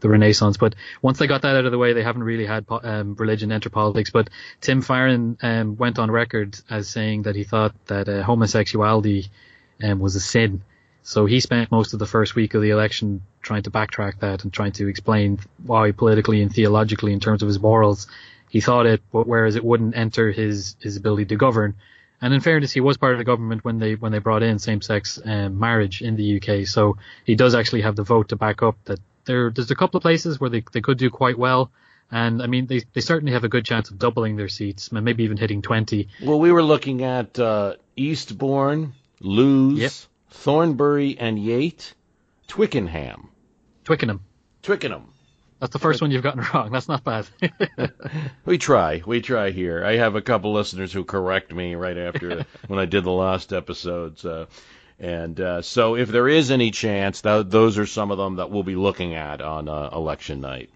the 0.00 0.08
Renaissance, 0.08 0.56
but 0.56 0.74
once 1.02 1.18
they 1.18 1.26
got 1.26 1.42
that 1.42 1.56
out 1.56 1.64
of 1.64 1.72
the 1.72 1.78
way, 1.78 1.92
they 1.92 2.02
haven't 2.02 2.22
really 2.22 2.46
had 2.46 2.66
um, 2.68 3.14
religion 3.14 3.52
enter 3.52 3.70
politics. 3.70 4.10
But 4.10 4.30
Tim 4.60 4.82
Farron 4.82 5.38
um, 5.42 5.76
went 5.76 5.98
on 5.98 6.10
record 6.10 6.58
as 6.70 6.88
saying 6.88 7.22
that 7.22 7.36
he 7.36 7.44
thought 7.44 7.74
that 7.86 8.08
uh, 8.08 8.22
homosexuality 8.22 9.30
um, 9.82 10.00
was 10.00 10.16
a 10.16 10.20
sin. 10.20 10.62
So 11.02 11.24
he 11.24 11.40
spent 11.40 11.70
most 11.70 11.94
of 11.94 11.98
the 11.98 12.06
first 12.06 12.34
week 12.34 12.52
of 12.54 12.60
the 12.60 12.70
election 12.70 13.22
trying 13.40 13.62
to 13.62 13.70
backtrack 13.70 14.20
that 14.20 14.44
and 14.44 14.52
trying 14.52 14.72
to 14.72 14.88
explain 14.88 15.38
why 15.64 15.92
politically 15.92 16.42
and 16.42 16.52
theologically 16.52 17.14
in 17.14 17.20
terms 17.20 17.42
of 17.42 17.48
his 17.48 17.58
morals 17.58 18.08
he 18.50 18.60
thought 18.60 18.86
it, 18.86 19.02
but 19.12 19.26
whereas 19.26 19.56
it 19.56 19.64
wouldn't 19.64 19.96
enter 19.96 20.32
his, 20.32 20.76
his 20.80 20.96
ability 20.96 21.26
to 21.26 21.36
govern. 21.36 21.74
And 22.20 22.34
in 22.34 22.40
fairness, 22.40 22.72
he 22.72 22.80
was 22.80 22.96
part 22.96 23.12
of 23.12 23.18
the 23.18 23.24
government 23.24 23.64
when 23.64 23.78
they 23.78 23.94
when 23.94 24.10
they 24.12 24.18
brought 24.18 24.42
in 24.42 24.58
same-sex 24.58 25.20
um, 25.24 25.58
marriage 25.58 26.02
in 26.02 26.16
the 26.16 26.36
UK. 26.40 26.66
So 26.66 26.96
he 27.24 27.34
does 27.36 27.54
actually 27.54 27.82
have 27.82 27.94
the 27.96 28.02
vote 28.02 28.30
to 28.30 28.36
back 28.36 28.62
up 28.62 28.76
that 28.86 28.98
there. 29.24 29.50
There's 29.50 29.70
a 29.70 29.76
couple 29.76 29.98
of 29.98 30.02
places 30.02 30.40
where 30.40 30.50
they 30.50 30.64
they 30.72 30.80
could 30.80 30.98
do 30.98 31.10
quite 31.10 31.38
well, 31.38 31.70
and 32.10 32.42
I 32.42 32.46
mean 32.48 32.66
they 32.66 32.82
they 32.92 33.00
certainly 33.00 33.32
have 33.34 33.44
a 33.44 33.48
good 33.48 33.64
chance 33.64 33.90
of 33.90 33.98
doubling 34.00 34.34
their 34.36 34.48
seats, 34.48 34.88
and 34.88 35.04
maybe 35.04 35.22
even 35.22 35.36
hitting 35.36 35.62
20. 35.62 36.08
Well, 36.24 36.40
we 36.40 36.50
were 36.50 36.62
looking 36.62 37.04
at 37.04 37.38
uh, 37.38 37.74
Eastbourne, 37.96 38.94
Lewes, 39.20 39.78
Yep. 39.78 39.92
Thornbury, 40.30 41.16
and 41.18 41.38
Yate, 41.38 41.94
Twickenham. 42.48 43.28
Twickenham. 43.84 44.20
Twickenham. 44.62 45.04
That's 45.60 45.72
the 45.72 45.78
first 45.78 46.00
one 46.00 46.10
you've 46.10 46.22
gotten 46.22 46.44
wrong. 46.54 46.70
That's 46.70 46.88
not 46.88 47.04
bad. 47.04 47.28
We 48.44 48.56
try, 48.56 49.02
we 49.04 49.20
try 49.20 49.50
here. 49.50 49.84
I 49.84 49.96
have 49.96 50.14
a 50.14 50.22
couple 50.22 50.52
listeners 50.54 50.90
who 50.92 51.04
correct 51.04 51.52
me 51.52 51.74
right 51.74 51.98
after 51.98 52.46
when 52.66 52.78
I 52.78 52.86
did 52.86 53.04
the 53.04 53.10
last 53.10 53.52
episodes. 53.52 54.24
Uh, 54.24 54.46
and 54.98 55.38
uh, 55.38 55.62
so, 55.62 55.96
if 55.96 56.08
there 56.08 56.28
is 56.28 56.50
any 56.50 56.70
chance, 56.70 57.20
th- 57.20 57.46
those 57.48 57.76
are 57.76 57.86
some 57.86 58.10
of 58.10 58.16
them 58.18 58.36
that 58.36 58.50
we'll 58.50 58.62
be 58.62 58.74
looking 58.74 59.14
at 59.14 59.42
on 59.42 59.68
uh, 59.68 59.90
election 59.92 60.40
night. 60.40 60.70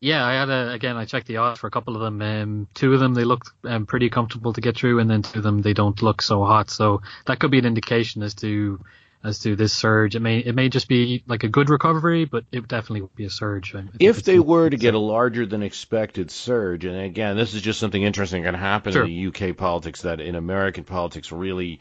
Yeah, 0.00 0.26
I 0.26 0.34
had 0.34 0.50
a, 0.50 0.72
again. 0.72 0.96
I 0.96 1.04
checked 1.04 1.26
the 1.26 1.38
odds 1.38 1.60
for 1.60 1.68
a 1.68 1.70
couple 1.70 1.94
of 1.94 2.02
them. 2.02 2.20
Um, 2.20 2.68
two 2.74 2.92
of 2.92 3.00
them 3.00 3.14
they 3.14 3.24
looked 3.24 3.50
um, 3.64 3.86
pretty 3.86 4.10
comfortable 4.10 4.52
to 4.52 4.60
get 4.60 4.76
through, 4.76 4.98
and 4.98 5.08
then 5.08 5.22
two 5.22 5.38
of 5.38 5.44
them 5.44 5.62
they 5.62 5.72
don't 5.72 6.02
look 6.02 6.20
so 6.20 6.44
hot. 6.44 6.68
So 6.68 7.02
that 7.26 7.38
could 7.38 7.50
be 7.50 7.58
an 7.58 7.66
indication 7.66 8.22
as 8.22 8.34
to 8.36 8.80
as 9.24 9.40
to 9.40 9.56
this 9.56 9.72
surge. 9.72 10.14
It 10.14 10.20
may 10.20 10.38
it 10.38 10.54
may 10.54 10.68
just 10.68 10.88
be 10.88 11.22
like 11.26 11.44
a 11.44 11.48
good 11.48 11.70
recovery, 11.70 12.24
but 12.24 12.44
it 12.52 12.68
definitely 12.68 13.02
would 13.02 13.14
be 13.14 13.24
a 13.24 13.30
surge. 13.30 13.74
If 13.98 14.22
they 14.22 14.38
were 14.38 14.70
to 14.70 14.76
get 14.76 14.94
a 14.94 14.98
larger 14.98 15.46
than 15.46 15.62
expected 15.62 16.30
surge, 16.30 16.84
and 16.84 16.96
again, 17.00 17.36
this 17.36 17.54
is 17.54 17.62
just 17.62 17.80
something 17.80 18.02
interesting 18.02 18.42
that 18.42 18.52
can 18.52 18.60
happen 18.60 18.92
Sure. 18.92 19.04
in 19.04 19.08
the 19.08 19.26
UK 19.28 19.56
politics 19.56 20.02
that 20.02 20.20
in 20.20 20.34
American 20.34 20.84
politics 20.84 21.32
really, 21.32 21.80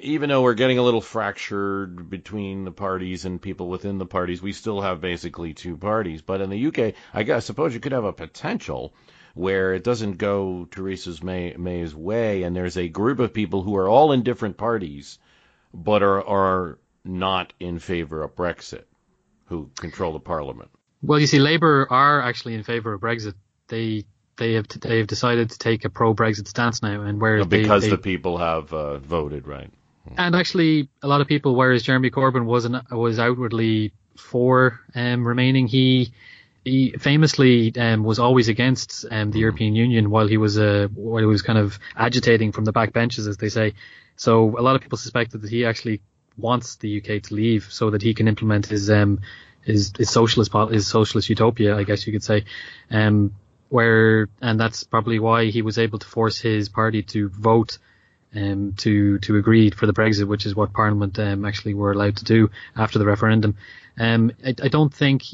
even 0.00 0.28
though 0.28 0.42
we're 0.42 0.54
getting 0.54 0.78
a 0.78 0.82
little 0.82 1.00
fractured 1.00 2.08
between 2.10 2.64
the 2.64 2.72
parties 2.72 3.24
and 3.24 3.40
people 3.40 3.68
within 3.68 3.98
the 3.98 4.06
parties, 4.06 4.42
we 4.42 4.52
still 4.52 4.80
have 4.80 5.00
basically 5.00 5.54
two 5.54 5.76
parties. 5.76 6.22
But 6.22 6.40
in 6.40 6.50
the 6.50 6.66
UK, 6.66 6.94
I 7.12 7.22
guess 7.22 7.44
suppose 7.46 7.74
you 7.74 7.80
could 7.80 7.92
have 7.92 8.04
a 8.04 8.12
potential 8.12 8.94
where 9.34 9.74
it 9.74 9.84
doesn't 9.84 10.18
go 10.18 10.66
Theresa 10.70 11.24
May, 11.24 11.54
May's 11.56 11.94
way, 11.94 12.42
and 12.42 12.54
there's 12.54 12.76
a 12.76 12.88
group 12.88 13.20
of 13.20 13.32
people 13.32 13.62
who 13.62 13.76
are 13.76 13.88
all 13.88 14.12
in 14.12 14.22
different 14.22 14.56
parties, 14.56 15.18
but 15.72 16.02
are 16.02 16.24
are 16.26 16.78
not 17.04 17.52
in 17.60 17.78
favor 17.78 18.22
of 18.22 18.34
Brexit, 18.36 18.84
who 19.46 19.70
control 19.76 20.12
the 20.12 20.20
parliament. 20.20 20.70
Well, 21.02 21.18
you 21.18 21.26
see, 21.26 21.38
Labour 21.38 21.86
are 21.90 22.20
actually 22.20 22.54
in 22.54 22.62
favour 22.62 22.92
of 22.92 23.00
Brexit. 23.00 23.34
They 23.68 24.04
they 24.36 24.54
have 24.54 24.66
they 24.68 24.98
have 24.98 25.06
decided 25.06 25.50
to 25.50 25.58
take 25.58 25.84
a 25.84 25.90
pro-Brexit 25.90 26.48
stance 26.48 26.82
now, 26.82 27.02
and 27.02 27.20
they- 27.20 27.44
because 27.44 27.82
they, 27.82 27.90
the 27.90 27.98
people 27.98 28.38
have 28.38 28.72
uh, 28.72 28.98
voted, 28.98 29.46
right? 29.46 29.70
And 30.16 30.34
actually, 30.34 30.88
a 31.02 31.08
lot 31.08 31.20
of 31.20 31.28
people, 31.28 31.54
whereas 31.54 31.82
Jeremy 31.84 32.10
Corbyn 32.10 32.44
wasn't 32.44 32.90
was 32.90 33.18
outwardly 33.18 33.92
for 34.16 34.80
um, 34.94 35.26
remaining, 35.26 35.68
he 35.68 36.12
he 36.64 36.92
famously 36.98 37.74
um, 37.76 38.04
was 38.04 38.18
always 38.18 38.48
against 38.48 39.06
um, 39.10 39.30
the 39.30 39.38
European 39.38 39.74
Union 39.74 40.10
while 40.10 40.26
he 40.26 40.36
was 40.36 40.58
uh, 40.58 40.88
while 40.94 41.20
he 41.20 41.26
was 41.26 41.42
kind 41.42 41.58
of 41.58 41.78
agitating 41.96 42.52
from 42.52 42.64
the 42.64 42.72
back 42.72 42.92
benches, 42.92 43.26
as 43.26 43.36
they 43.36 43.48
say. 43.48 43.74
So 44.16 44.58
a 44.58 44.62
lot 44.62 44.76
of 44.76 44.82
people 44.82 44.98
suspected 44.98 45.42
that 45.42 45.50
he 45.50 45.64
actually 45.64 46.02
wants 46.36 46.76
the 46.76 46.98
UK 46.98 47.22
to 47.22 47.34
leave 47.34 47.68
so 47.70 47.90
that 47.90 48.02
he 48.02 48.14
can 48.14 48.28
implement 48.28 48.66
his 48.66 48.90
um 48.90 49.20
his, 49.62 49.92
his 49.96 50.10
socialist 50.10 50.50
pol- 50.50 50.68
his 50.68 50.86
socialist 50.86 51.28
utopia, 51.28 51.76
I 51.76 51.84
guess 51.84 52.06
you 52.06 52.12
could 52.12 52.24
say. 52.24 52.44
Um, 52.90 53.34
where 53.68 54.28
and 54.42 54.58
that's 54.58 54.84
probably 54.84 55.18
why 55.18 55.46
he 55.46 55.62
was 55.62 55.78
able 55.78 55.98
to 56.00 56.06
force 56.06 56.38
his 56.38 56.68
party 56.68 57.02
to 57.04 57.28
vote 57.28 57.78
um, 58.34 58.74
to 58.78 59.18
to 59.20 59.36
agree 59.36 59.70
for 59.70 59.86
the 59.86 59.92
Brexit, 59.92 60.26
which 60.26 60.44
is 60.44 60.54
what 60.54 60.72
Parliament 60.72 61.18
um, 61.18 61.44
actually 61.44 61.74
were 61.74 61.92
allowed 61.92 62.16
to 62.16 62.24
do 62.24 62.50
after 62.76 62.98
the 62.98 63.06
referendum. 63.06 63.56
Um, 63.98 64.32
I, 64.44 64.54
I 64.62 64.68
don't 64.68 64.92
think 64.92 65.24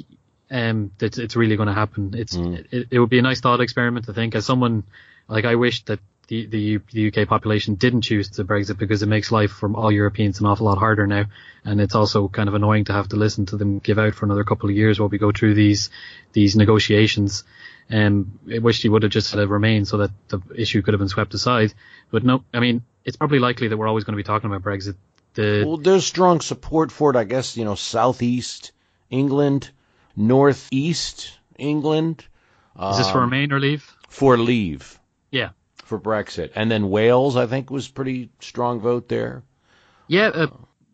um, 0.51 0.93
that 0.99 1.19
it's 1.19 1.37
really 1.37 1.57
going 1.57 1.69
to 1.69 1.75
happen. 1.75 2.15
It's 2.17 2.35
it, 2.35 2.89
it 2.91 2.99
would 2.99 3.11
be 3.11 3.19
a 3.19 3.23
nice 3.23 3.41
thought 3.41 3.61
experiment 3.61 4.07
to 4.07 4.13
think. 4.13 4.35
As 4.35 4.47
someone 4.47 4.85
like 5.29 5.45
I 5.45 5.55
wish 5.57 5.85
that 5.85 6.01
the, 6.29 6.47
the 6.47 6.59
U- 6.59 6.83
the 6.93 7.09
UK 7.09 7.29
population 7.29 7.75
didn't 7.77 8.03
choose 8.03 8.31
to 8.31 8.45
Brexit 8.45 8.79
because 8.79 9.03
it 9.03 9.07
makes 9.09 9.31
life 9.31 9.51
for 9.53 9.73
all 9.75 9.93
Europeans 9.93 10.41
an 10.41 10.47
awful 10.47 10.67
lot 10.67 10.79
harder 10.79 11.07
now, 11.07 11.27
and 11.65 11.81
it's 11.81 11.95
also 11.95 12.29
kind 12.29 12.49
of 12.49 12.55
annoying 12.55 12.85
to 12.87 12.93
have 12.93 13.09
to 13.09 13.17
listen 13.17 13.47
to 13.47 13.57
them 13.57 13.79
give 13.79 13.99
out 13.99 14.15
for 14.15 14.27
another 14.27 14.45
couple 14.45 14.69
of 14.69 14.77
years 14.77 14.99
while 14.99 15.09
we 15.09 15.19
go 15.19 15.33
through 15.33 15.55
these 15.55 15.91
these 16.33 16.57
negotiations. 16.57 17.45
Um, 17.89 18.41
I 18.53 18.59
wish 18.59 18.83
he 18.83 18.89
would 18.89 19.05
have 19.05 19.13
just 19.13 19.33
it 19.35 19.49
remain 19.49 19.85
so 19.85 19.99
that 19.99 20.11
the 20.29 20.41
issue 20.57 20.83
could 20.83 20.95
have 20.95 20.99
been 20.99 21.09
swept 21.09 21.35
aside. 21.35 21.73
But 22.11 22.25
no, 22.25 22.43
I 22.53 22.59
mean, 22.59 22.83
it's 23.05 23.17
probably 23.17 23.39
likely 23.39 23.69
that 23.69 23.77
we're 23.77 23.87
always 23.87 24.03
going 24.03 24.15
to 24.15 24.23
be 24.23 24.27
talking 24.27 24.51
about 24.51 24.63
Brexit. 24.63 24.97
The, 25.35 25.65
Well, 25.67 25.77
there's 25.77 26.05
strong 26.05 26.41
support 26.41 26.91
for 26.91 27.11
it. 27.11 27.17
I 27.17 27.25
guess 27.25 27.57
you 27.57 27.65
know, 27.65 27.77
southeast 27.77 28.73
England, 29.11 29.71
northeast 30.17 31.39
England. 31.59 32.25
is 32.91 32.99
this 32.99 33.11
for 33.11 33.19
um, 33.19 33.31
remain 33.31 33.53
or 33.53 33.61
leave? 33.61 33.97
for 34.09 34.37
leave? 34.39 34.99
Yeah. 35.31 35.51
for 35.85 36.01
Brexit. 36.01 36.51
And 36.55 36.71
then 36.71 36.91
Wales, 36.91 37.37
I 37.37 37.47
think, 37.47 37.71
was 37.71 37.87
pretty 37.87 38.31
strong 38.41 38.81
vote 38.81 39.09
there. 39.09 39.43
Yeah, 40.09 40.29
uh, 40.29 40.47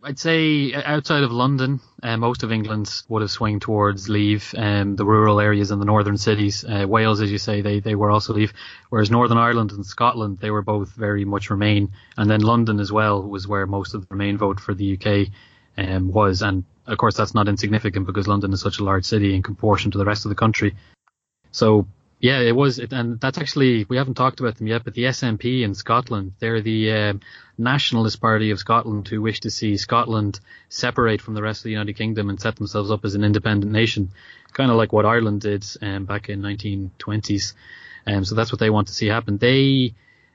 I'd 0.02 0.18
say 0.18 0.74
outside 0.74 1.22
of 1.22 1.30
London, 1.30 1.80
uh, 2.02 2.16
most 2.16 2.42
of 2.42 2.50
England 2.50 2.92
would 3.08 3.22
have 3.22 3.30
swung 3.30 3.60
towards 3.60 4.08
leave. 4.08 4.52
Um, 4.56 4.96
the 4.96 5.04
rural 5.04 5.38
areas 5.38 5.70
and 5.70 5.80
the 5.80 5.86
northern 5.86 6.18
cities, 6.18 6.64
uh, 6.64 6.86
Wales, 6.88 7.20
as 7.20 7.30
you 7.30 7.38
say, 7.38 7.60
they, 7.60 7.78
they 7.78 7.94
were 7.94 8.10
also 8.10 8.32
leave. 8.32 8.52
Whereas 8.90 9.10
Northern 9.10 9.38
Ireland 9.38 9.70
and 9.70 9.86
Scotland, 9.86 10.38
they 10.40 10.50
were 10.50 10.62
both 10.62 10.90
very 10.90 11.24
much 11.24 11.50
remain. 11.50 11.92
And 12.16 12.28
then 12.28 12.40
London 12.40 12.80
as 12.80 12.90
well 12.90 13.22
was 13.22 13.46
where 13.46 13.66
most 13.66 13.94
of 13.94 14.00
the 14.02 14.08
remain 14.10 14.36
vote 14.38 14.58
for 14.58 14.74
the 14.74 14.98
UK 14.98 15.32
um, 15.76 16.12
was. 16.12 16.42
And 16.42 16.64
of 16.86 16.98
course, 16.98 17.16
that's 17.16 17.34
not 17.34 17.48
insignificant 17.48 18.06
because 18.06 18.28
London 18.28 18.52
is 18.52 18.60
such 18.60 18.78
a 18.78 18.84
large 18.84 19.04
city 19.04 19.34
in 19.34 19.42
proportion 19.42 19.90
to 19.92 19.98
the 19.98 20.04
rest 20.04 20.24
of 20.24 20.28
the 20.30 20.34
country. 20.34 20.74
So 21.50 21.86
yeah, 22.22 22.38
it 22.38 22.54
was, 22.54 22.78
and 22.78 23.18
that's 23.20 23.36
actually 23.38 23.84
we 23.88 23.96
haven't 23.96 24.14
talked 24.14 24.38
about 24.38 24.56
them 24.56 24.68
yet. 24.68 24.84
But 24.84 24.94
the 24.94 25.04
SNP 25.04 25.62
in 25.62 25.74
Scotland, 25.74 26.34
they're 26.38 26.60
the 26.60 26.92
um, 26.92 27.20
nationalist 27.58 28.20
party 28.20 28.52
of 28.52 28.60
Scotland 28.60 29.08
who 29.08 29.20
wish 29.20 29.40
to 29.40 29.50
see 29.50 29.76
Scotland 29.76 30.38
separate 30.68 31.20
from 31.20 31.34
the 31.34 31.42
rest 31.42 31.60
of 31.60 31.64
the 31.64 31.72
United 31.72 31.94
Kingdom 31.94 32.30
and 32.30 32.40
set 32.40 32.54
themselves 32.54 32.92
up 32.92 33.04
as 33.04 33.16
an 33.16 33.24
independent 33.24 33.72
nation, 33.72 34.10
kind 34.52 34.70
of 34.70 34.76
like 34.76 34.92
what 34.92 35.04
Ireland 35.04 35.40
did 35.40 35.66
um, 35.82 36.04
back 36.04 36.28
in 36.28 36.42
1920s. 36.42 37.54
Um, 38.06 38.24
so 38.24 38.36
that's 38.36 38.52
what 38.52 38.60
they 38.60 38.70
want 38.70 38.86
to 38.86 38.94
see 38.94 39.08
happen. 39.08 39.38
They 39.38 39.94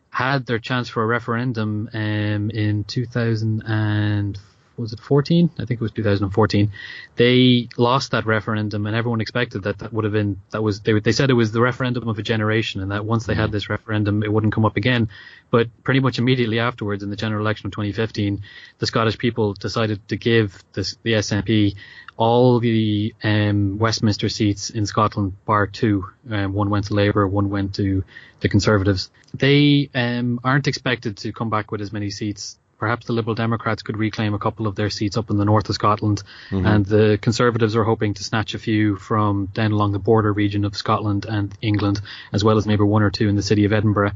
had 0.10 0.46
their 0.46 0.60
chance 0.60 0.90
for 0.90 1.04
a 1.04 1.08
referendum 1.08 1.90
um, 1.94 2.50
in 2.50 2.84
2004 2.84 4.42
was 4.78 4.94
it 4.94 5.00
14? 5.00 5.50
I 5.60 5.66
think 5.66 5.80
it 5.80 5.82
was 5.82 5.92
2014. 5.92 6.72
They 7.16 7.70
lost 7.78 8.12
that 8.12 8.26
referendum, 8.26 8.86
and 8.86 8.96
everyone 8.96 9.22
expected 9.22 9.64
that 9.64 9.80
that 9.80 9.92
would 9.92 10.04
have 10.04 10.14
been 10.14 10.40
that 10.52 10.62
was 10.62 10.82
they 10.82 11.00
they 11.00 11.12
said 11.12 11.30
it 11.30 11.34
was 11.34 11.52
the 11.52 11.62
referendum 11.62 12.08
of 12.08 12.20
a 12.20 12.24
generation, 12.24 12.82
and 12.82 12.92
that 12.92 13.06
once 13.06 13.26
they 13.26 13.36
had 13.36 13.52
this 13.52 13.70
referendum, 13.70 14.24
it 14.24 14.32
wouldn't 14.32 14.54
come 14.54 14.66
up 14.66 14.78
again. 14.78 15.10
But 15.50 15.68
pretty 15.84 16.00
much 16.00 16.20
immediately 16.20 16.60
afterwards, 16.60 17.04
in 17.04 17.10
the 17.10 17.16
general 17.16 17.42
election 17.42 17.68
of 17.68 17.72
2015, 17.72 18.42
the 18.80 18.88
Scottish 18.88 19.18
people 19.18 19.54
decided 19.54 20.08
to 20.10 20.18
give 20.18 20.64
this, 20.74 20.98
the 21.04 21.14
SNP 21.14 21.76
all 22.18 22.60
the 22.60 23.14
um, 23.24 23.78
Westminster 23.78 24.28
seats 24.28 24.72
in 24.72 24.86
Scotland, 24.86 25.34
bar 25.46 25.68
two. 25.68 26.06
Um, 26.30 26.54
one 26.54 26.70
went 26.70 26.86
to 26.86 26.96
Labour, 26.96 27.28
one 27.28 27.50
went 27.50 27.76
to 27.76 28.04
the 28.40 28.50
Conservatives. 28.50 29.12
They 29.34 29.90
um, 29.94 30.40
aren't 30.44 30.68
expected 30.68 31.18
to 31.18 31.32
come 31.32 31.50
back 31.50 31.72
with 31.72 31.82
as 31.82 31.94
many 31.94 32.10
seats 32.10 32.58
perhaps 32.78 33.06
the 33.06 33.14
Liberal 33.14 33.36
Democrats 33.36 33.82
could 33.82 33.98
reclaim 33.98 34.34
a 34.34 34.40
couple 34.40 34.68
of 34.68 34.76
their 34.76 34.90
seats 34.90 35.18
up 35.18 35.30
in 35.30 35.38
the 35.38 35.46
north 35.46 35.70
of 35.70 35.76
Scotland, 35.76 36.24
mm-hmm. 36.50 36.66
and 36.66 36.86
the 36.86 37.18
Conservatives 37.22 37.76
are 37.76 37.84
hoping 37.84 38.14
to 38.14 38.24
snatch 38.24 38.54
a 38.54 38.60
few 38.60 38.96
from 38.96 39.48
down 39.48 39.72
along 39.72 39.92
the 39.92 40.00
border 40.00 40.32
region 40.32 40.66
of 40.66 40.76
Scotland 40.76 41.26
and 41.26 41.54
England, 41.62 42.02
as 42.32 42.44
well 42.44 42.58
as 42.58 42.68
maybe 42.68 42.84
one 42.84 43.04
or 43.04 43.10
two 43.10 43.28
in 43.28 43.36
the 43.36 43.42
city 43.42 43.66
of 43.66 43.74
Edinburgh. 43.74 44.12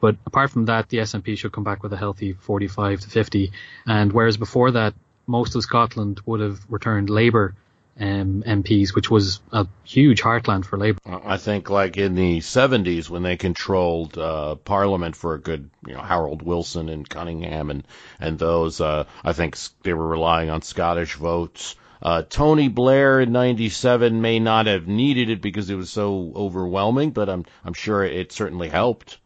But 0.00 0.16
apart 0.26 0.50
from 0.50 0.66
that, 0.66 0.88
the 0.88 0.98
SNP 0.98 1.38
should 1.38 1.52
come 1.52 1.64
back 1.64 1.82
with 1.82 1.92
a 1.92 1.96
healthy 1.96 2.34
45 2.34 3.00
to 3.00 3.08
50. 3.08 3.52
And 3.86 4.12
whereas 4.12 4.36
before 4.36 4.72
that, 4.72 4.94
most 5.26 5.56
of 5.56 5.62
Scotland 5.62 6.20
would 6.26 6.40
have 6.40 6.60
returned 6.68 7.10
Labour 7.10 7.54
um, 7.98 8.42
MPs, 8.46 8.94
which 8.94 9.10
was 9.10 9.40
a 9.52 9.66
huge 9.84 10.20
heartland 10.20 10.64
for 10.64 10.76
Labour. 10.76 10.98
I 11.06 11.36
think, 11.38 11.70
like 11.70 11.96
in 11.96 12.14
the 12.14 12.40
70s, 12.40 13.08
when 13.08 13.22
they 13.22 13.36
controlled 13.36 14.18
uh, 14.18 14.56
Parliament 14.56 15.16
for 15.16 15.34
a 15.34 15.40
good, 15.40 15.70
you 15.86 15.94
know, 15.94 16.02
Harold 16.02 16.42
Wilson 16.42 16.88
and 16.88 17.08
Callaghan 17.08 17.70
and 17.70 17.86
and 18.20 18.38
those, 18.38 18.80
uh, 18.80 19.04
I 19.24 19.32
think 19.32 19.56
they 19.82 19.94
were 19.94 20.06
relying 20.06 20.50
on 20.50 20.62
Scottish 20.62 21.14
votes. 21.14 21.76
Uh, 22.02 22.22
Tony 22.28 22.68
Blair 22.68 23.20
in 23.20 23.32
'97 23.32 24.20
may 24.20 24.38
not 24.38 24.66
have 24.66 24.86
needed 24.86 25.30
it 25.30 25.40
because 25.40 25.70
it 25.70 25.76
was 25.76 25.90
so 25.90 26.32
overwhelming, 26.36 27.10
but 27.10 27.28
I'm 27.28 27.46
I'm 27.64 27.72
sure 27.72 28.04
it 28.04 28.32
certainly 28.32 28.68
helped. 28.68 29.18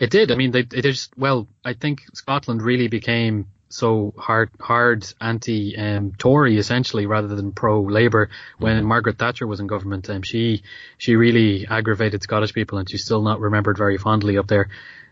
It 0.00 0.10
did. 0.10 0.30
I 0.30 0.34
mean, 0.36 0.50
they, 0.50 0.60
it 0.60 0.82
just 0.82 1.16
well, 1.16 1.46
I 1.64 1.74
think 1.74 2.02
Scotland 2.14 2.62
really 2.62 2.88
became 2.88 3.46
so 3.68 4.14
hard 4.16 4.50
hard 4.60 5.06
anti 5.20 5.76
um, 5.76 6.12
Tory 6.16 6.56
essentially 6.58 7.06
rather 7.06 7.28
than 7.28 7.52
pro 7.52 7.82
Labour 7.82 8.30
when 8.58 8.78
mm-hmm. 8.78 8.86
Margaret 8.86 9.18
Thatcher 9.18 9.46
was 9.46 9.60
in 9.60 9.66
government. 9.66 10.08
Um, 10.08 10.22
she 10.22 10.62
she 10.96 11.16
really 11.16 11.66
aggravated 11.66 12.22
Scottish 12.22 12.54
people 12.54 12.78
and 12.78 12.88
she's 12.88 13.04
still 13.04 13.22
not 13.22 13.40
remembered 13.40 13.76
very 13.76 13.98
fondly 13.98 14.38
up 14.38 14.46
there. 14.46 14.68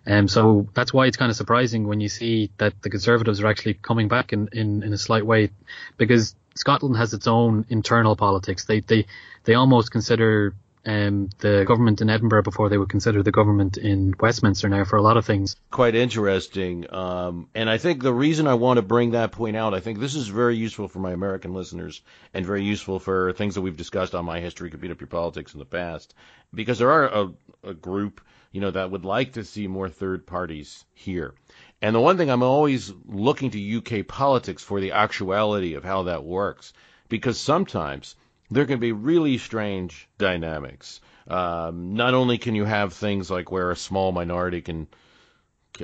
Um, 0.07 0.29
so 0.29 0.69
that's 0.73 0.93
why 0.93 1.07
it's 1.07 1.17
kind 1.17 1.31
of 1.31 1.37
surprising 1.37 1.87
when 1.89 2.01
you 2.01 2.09
see 2.09 2.51
that 2.59 2.81
the 2.83 2.91
Conservatives 2.91 3.41
are 3.41 3.49
actually 3.49 3.75
coming 3.75 4.07
back 4.07 4.33
in, 4.33 4.49
in, 4.53 4.85
in 4.85 4.93
a 4.93 4.99
slight 4.99 5.27
way 5.27 5.51
because 5.97 6.37
Scotland 6.55 6.97
has 6.97 7.13
its 7.13 7.27
own 7.27 7.67
internal 7.69 8.17
politics. 8.17 8.65
They 8.65 8.81
they 8.81 9.07
they 9.45 9.55
almost 9.55 9.91
consider 9.91 10.55
um, 10.87 11.31
the 11.39 11.65
government 11.67 12.01
in 12.01 12.09
Edinburgh 12.09 12.45
before 12.45 12.69
they 12.69 12.79
would 12.79 12.89
consider 12.89 13.23
the 13.23 13.33
government 13.33 13.77
in 13.77 14.15
Westminster 14.19 14.69
now 14.69 14.85
for 14.85 14.97
a 14.97 15.03
lot 15.03 15.17
of 15.17 15.27
things. 15.27 15.57
Quite 15.71 15.97
interesting. 15.97 16.87
Um, 16.95 17.49
and 17.55 17.69
I 17.69 17.79
think 17.79 18.03
the 18.03 18.13
reason 18.13 18.47
I 18.47 18.55
want 18.55 18.79
to 18.79 18.83
bring 18.83 19.11
that 19.11 19.33
point 19.33 19.57
out, 19.57 19.75
I 19.75 19.81
think 19.81 19.99
this 19.99 20.15
is 20.15 20.29
very 20.29 20.57
useful 20.57 20.87
for 20.87 21.01
my 21.01 21.11
American 21.11 21.53
listeners 21.53 22.01
and 22.33 22.47
very 22.47 22.63
useful 22.63 23.01
for 23.01 23.33
things 23.33 23.57
that 23.57 23.63
we've 23.63 23.77
discussed 23.77 24.15
on 24.15 24.25
my 24.25 24.41
history, 24.41 24.71
Can 24.71 24.81
Beat 24.81 24.93
Up 24.93 25.01
Your 25.01 25.09
Politics 25.09 25.55
in 25.55 25.59
the 25.59 25.65
past, 25.65 26.15
because 26.55 26.79
there 26.79 26.93
are 26.93 27.07
a, 27.07 27.33
a 27.65 27.75
group, 27.75 28.21
you 28.53 28.61
know, 28.61 28.71
that 28.71 28.91
would 28.93 29.05
like 29.05 29.33
to 29.33 29.45
see 29.45 29.67
more 29.67 29.89
third 29.89 30.27
parties 30.27 30.85
here. 30.95 31.35
And 31.83 31.95
the 31.95 32.01
one 32.01 32.17
thing 32.17 32.31
I'm 32.31 32.45
always 32.45 32.93
looking 33.07 33.51
to 33.51 33.77
UK 33.79 34.07
politics 34.07 34.63
for 34.63 34.81
the 34.81 34.93
actuality 34.93 35.75
of 35.75 35.85
how 35.85 36.05
that 36.05 36.25
works, 36.25 36.73
because 37.09 37.39
sometimes 37.39 38.15
there 38.51 38.67
can 38.67 38.79
be 38.79 38.93
really 38.93 39.39
strange 39.39 40.09
dynamics. 40.19 41.01
Um, 41.27 41.95
not 41.95 42.15
only 42.15 42.39
can 42.39 42.55
you 42.55 42.65
have 42.65 42.93
things 42.93 43.31
like 43.31 43.51
where 43.51 43.71
a 43.71 43.77
small 43.77 44.13
minority 44.13 44.63
can 44.63 44.87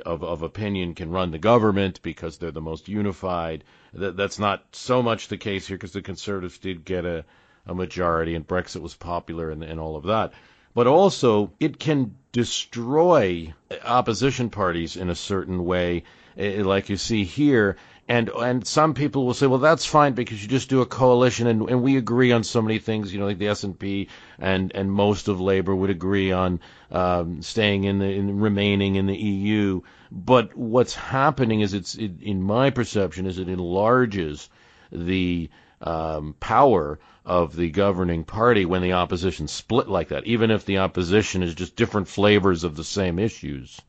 of, 0.05 0.23
of 0.23 0.41
opinion 0.41 0.95
can 0.95 1.11
run 1.11 1.31
the 1.31 1.37
government 1.37 2.01
because 2.01 2.37
they're 2.37 2.51
the 2.51 2.61
most 2.61 2.87
unified. 2.87 3.63
That, 3.93 4.17
that's 4.17 4.39
not 4.39 4.63
so 4.71 5.03
much 5.03 5.27
the 5.27 5.37
case 5.37 5.67
here 5.67 5.77
because 5.77 5.91
the 5.91 6.01
Conservatives 6.01 6.57
did 6.57 6.85
get 6.85 7.05
a, 7.05 7.25
a 7.65 7.75
majority 7.75 8.35
and 8.35 8.47
Brexit 8.47 8.81
was 8.81 8.95
popular 8.95 9.51
and, 9.51 9.63
and 9.63 9.79
all 9.79 9.95
of 9.95 10.05
that. 10.05 10.33
But 10.73 10.87
also, 10.87 11.53
it 11.59 11.79
can 11.79 12.15
destroy 12.31 13.53
opposition 13.85 14.49
parties 14.49 14.97
in 14.97 15.09
a 15.09 15.15
certain 15.15 15.63
way, 15.65 16.03
like 16.35 16.89
you 16.89 16.97
see 16.97 17.25
here. 17.25 17.77
And 18.13 18.29
and 18.29 18.67
some 18.67 18.93
people 18.93 19.25
will 19.25 19.33
say, 19.33 19.47
well, 19.47 19.57
that's 19.57 19.87
fine 19.87 20.13
because 20.13 20.39
you 20.43 20.47
just 20.47 20.69
do 20.69 20.81
a 20.81 20.85
coalition, 20.85 21.47
and, 21.47 21.67
and 21.67 21.81
we 21.81 21.97
agree 21.97 22.31
on 22.31 22.43
so 22.43 22.61
many 22.61 22.77
things. 22.77 23.11
You 23.11 23.19
know, 23.19 23.25
like 23.25 23.39
the 23.39 23.47
SNP 23.47 24.07
and 24.37 24.71
and 24.75 24.91
most 24.91 25.27
of 25.27 25.41
Labour 25.41 25.73
would 25.73 25.89
agree 25.89 26.31
on 26.31 26.59
um, 26.91 27.41
staying 27.41 27.85
in 27.85 27.97
the 27.97 28.05
in 28.05 28.39
remaining 28.39 28.97
in 28.97 29.07
the 29.07 29.17
EU. 29.17 29.81
But 30.11 30.55
what's 30.55 30.93
happening 30.93 31.61
is 31.61 31.73
it's 31.73 31.95
it, 31.95 32.21
in 32.21 32.43
my 32.43 32.69
perception 32.69 33.25
is 33.25 33.39
it 33.39 33.49
enlarges 33.49 34.47
the 34.91 35.49
um, 35.81 36.35
power 36.39 36.99
of 37.25 37.55
the 37.55 37.71
governing 37.71 38.25
party 38.25 38.63
when 38.63 38.83
the 38.83 38.93
opposition 38.93 39.47
split 39.47 39.89
like 39.89 40.09
that, 40.09 40.27
even 40.27 40.51
if 40.51 40.65
the 40.65 40.77
opposition 40.77 41.41
is 41.41 41.55
just 41.55 41.75
different 41.75 42.07
flavors 42.07 42.63
of 42.63 42.75
the 42.75 42.83
same 42.83 43.17
issues. 43.17 43.81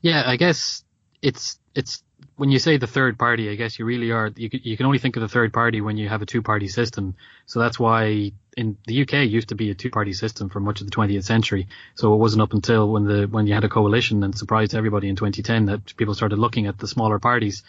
Yeah, 0.00 0.22
I 0.24 0.36
guess 0.36 0.84
it's 1.22 1.58
it's 1.74 2.01
when 2.36 2.50
you 2.50 2.58
say 2.58 2.76
the 2.76 2.86
third 2.86 3.18
party, 3.18 3.50
I 3.50 3.54
guess 3.54 3.78
you 3.78 3.84
really 3.84 4.10
are. 4.10 4.30
You, 4.34 4.48
you 4.52 4.76
can 4.76 4.86
only 4.86 4.98
think 4.98 5.16
of 5.16 5.22
the 5.22 5.28
third 5.28 5.52
party 5.52 5.80
when 5.80 5.96
you 5.96 6.08
have 6.08 6.22
a 6.22 6.26
two-party 6.26 6.68
system. 6.68 7.14
So 7.46 7.60
that's 7.60 7.78
why 7.78 8.32
in 8.56 8.76
the 8.86 9.02
UK 9.02 9.28
used 9.28 9.48
to 9.48 9.54
be 9.54 9.70
a 9.70 9.74
two-party 9.74 10.12
system 10.12 10.48
for 10.48 10.60
much 10.60 10.80
of 10.80 10.86
the 10.86 10.96
20th 10.96 11.24
century. 11.24 11.68
So 11.94 12.14
it 12.14 12.16
wasn't 12.16 12.42
up 12.42 12.52
until 12.52 12.90
when 12.90 13.04
the 13.04 13.26
when 13.26 13.46
you 13.46 13.54
had 13.54 13.64
a 13.64 13.68
coalition 13.68 14.22
and 14.24 14.36
surprised 14.36 14.74
everybody 14.74 15.08
in 15.08 15.16
2010 15.16 15.66
that 15.66 15.96
people 15.96 16.14
started 16.14 16.38
looking 16.38 16.66
at 16.66 16.78
the 16.78 16.88
smaller 16.88 17.18
parties 17.18 17.62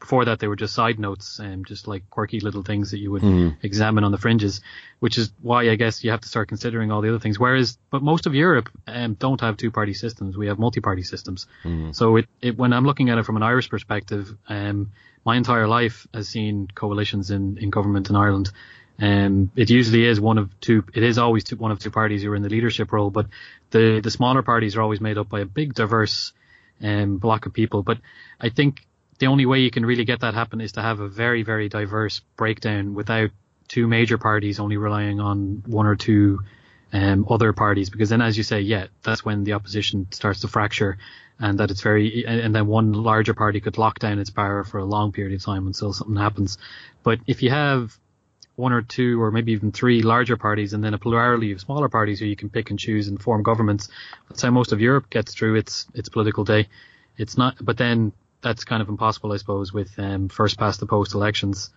before 0.00 0.24
that 0.24 0.38
they 0.38 0.48
were 0.48 0.56
just 0.56 0.74
side 0.74 0.98
notes 0.98 1.38
and 1.38 1.54
um, 1.54 1.64
just 1.64 1.86
like 1.86 2.08
quirky 2.10 2.40
little 2.40 2.62
things 2.62 2.90
that 2.90 2.98
you 2.98 3.10
would 3.12 3.22
mm. 3.22 3.56
examine 3.62 4.02
on 4.02 4.10
the 4.10 4.18
fringes, 4.18 4.62
which 4.98 5.18
is 5.18 5.30
why 5.40 5.68
I 5.70 5.76
guess 5.76 6.02
you 6.02 6.10
have 6.10 6.22
to 6.22 6.28
start 6.28 6.48
considering 6.48 6.90
all 6.90 7.02
the 7.02 7.10
other 7.10 7.18
things. 7.18 7.38
Whereas, 7.38 7.78
but 7.90 8.02
most 8.02 8.26
of 8.26 8.34
Europe 8.34 8.70
um, 8.86 9.14
don't 9.14 9.40
have 9.42 9.58
two 9.58 9.70
party 9.70 9.92
systems. 9.92 10.36
We 10.36 10.46
have 10.48 10.58
multi 10.58 10.80
party 10.80 11.02
systems. 11.02 11.46
Mm. 11.64 11.94
So 11.94 12.16
it, 12.16 12.26
it, 12.40 12.56
when 12.56 12.72
I'm 12.72 12.86
looking 12.86 13.10
at 13.10 13.18
it 13.18 13.24
from 13.24 13.36
an 13.36 13.42
Irish 13.42 13.68
perspective, 13.68 14.34
um, 14.48 14.92
my 15.24 15.36
entire 15.36 15.68
life 15.68 16.06
has 16.14 16.28
seen 16.28 16.66
coalitions 16.74 17.30
in, 17.30 17.58
in 17.58 17.68
government 17.70 18.08
in 18.08 18.16
Ireland. 18.16 18.50
Um, 18.98 19.50
it 19.54 19.70
usually 19.70 20.06
is 20.06 20.20
one 20.20 20.38
of 20.38 20.58
two. 20.60 20.84
It 20.94 21.02
is 21.02 21.18
always 21.18 21.44
two, 21.44 21.56
one 21.56 21.70
of 21.70 21.78
two 21.78 21.90
parties 21.90 22.22
who 22.22 22.32
are 22.32 22.36
in 22.36 22.42
the 22.42 22.48
leadership 22.48 22.92
role, 22.92 23.10
but 23.10 23.26
the 23.70 24.00
the 24.02 24.10
smaller 24.10 24.42
parties 24.42 24.76
are 24.76 24.82
always 24.82 25.00
made 25.00 25.16
up 25.16 25.28
by 25.28 25.40
a 25.40 25.46
big 25.46 25.72
diverse 25.74 26.32
um, 26.82 27.16
block 27.16 27.46
of 27.46 27.54
people. 27.54 27.82
But 27.82 27.98
I 28.38 28.50
think 28.50 28.82
the 29.20 29.26
only 29.26 29.46
way 29.46 29.60
you 29.60 29.70
can 29.70 29.86
really 29.86 30.04
get 30.04 30.20
that 30.20 30.34
happen 30.34 30.60
is 30.60 30.72
to 30.72 30.82
have 30.82 30.98
a 31.00 31.08
very, 31.08 31.42
very 31.42 31.68
diverse 31.68 32.20
breakdown 32.36 32.94
without 32.94 33.30
two 33.68 33.86
major 33.86 34.18
parties 34.18 34.58
only 34.58 34.78
relying 34.78 35.20
on 35.20 35.62
one 35.66 35.86
or 35.86 35.94
two 35.94 36.40
um, 36.92 37.26
other 37.30 37.52
parties. 37.52 37.90
Because 37.90 38.08
then, 38.08 38.22
as 38.22 38.36
you 38.36 38.42
say, 38.42 38.60
yeah, 38.60 38.86
that's 39.02 39.24
when 39.24 39.44
the 39.44 39.52
opposition 39.52 40.08
starts 40.10 40.40
to 40.40 40.48
fracture, 40.48 40.98
and 41.38 41.60
that 41.60 41.70
it's 41.70 41.82
very, 41.82 42.24
and 42.26 42.54
then 42.54 42.66
one 42.66 42.92
larger 42.92 43.34
party 43.34 43.60
could 43.60 43.78
lock 43.78 43.98
down 43.98 44.18
its 44.18 44.30
power 44.30 44.64
for 44.64 44.78
a 44.78 44.84
long 44.84 45.12
period 45.12 45.34
of 45.34 45.44
time 45.44 45.66
until 45.66 45.92
something 45.92 46.16
happens. 46.16 46.58
But 47.02 47.20
if 47.26 47.42
you 47.42 47.50
have 47.50 47.96
one 48.56 48.72
or 48.72 48.82
two 48.82 49.20
or 49.22 49.30
maybe 49.30 49.52
even 49.52 49.72
three 49.72 50.02
larger 50.02 50.36
parties 50.36 50.74
and 50.74 50.84
then 50.84 50.92
a 50.92 50.98
plurality 50.98 51.52
of 51.52 51.60
smaller 51.60 51.88
parties 51.88 52.20
who 52.20 52.26
you 52.26 52.36
can 52.36 52.50
pick 52.50 52.68
and 52.68 52.78
choose 52.78 53.08
and 53.08 53.20
form 53.20 53.42
governments. 53.42 53.88
That's 54.28 54.42
how 54.42 54.50
most 54.50 54.72
of 54.72 54.80
Europe 54.82 55.08
gets 55.08 55.34
through 55.34 55.54
its 55.54 55.86
its 55.94 56.10
political 56.10 56.44
day. 56.44 56.68
It's 57.16 57.38
not, 57.38 57.56
but 57.60 57.78
then 57.78 58.12
that's 58.42 58.64
kind 58.64 58.82
of 58.82 58.88
impossible, 58.88 59.32
I 59.32 59.36
suppose, 59.36 59.72
with 59.72 59.98
um, 59.98 60.28
first 60.28 60.58
past 60.58 60.80
the 60.80 60.86
post 60.86 61.14
elections. 61.14 61.70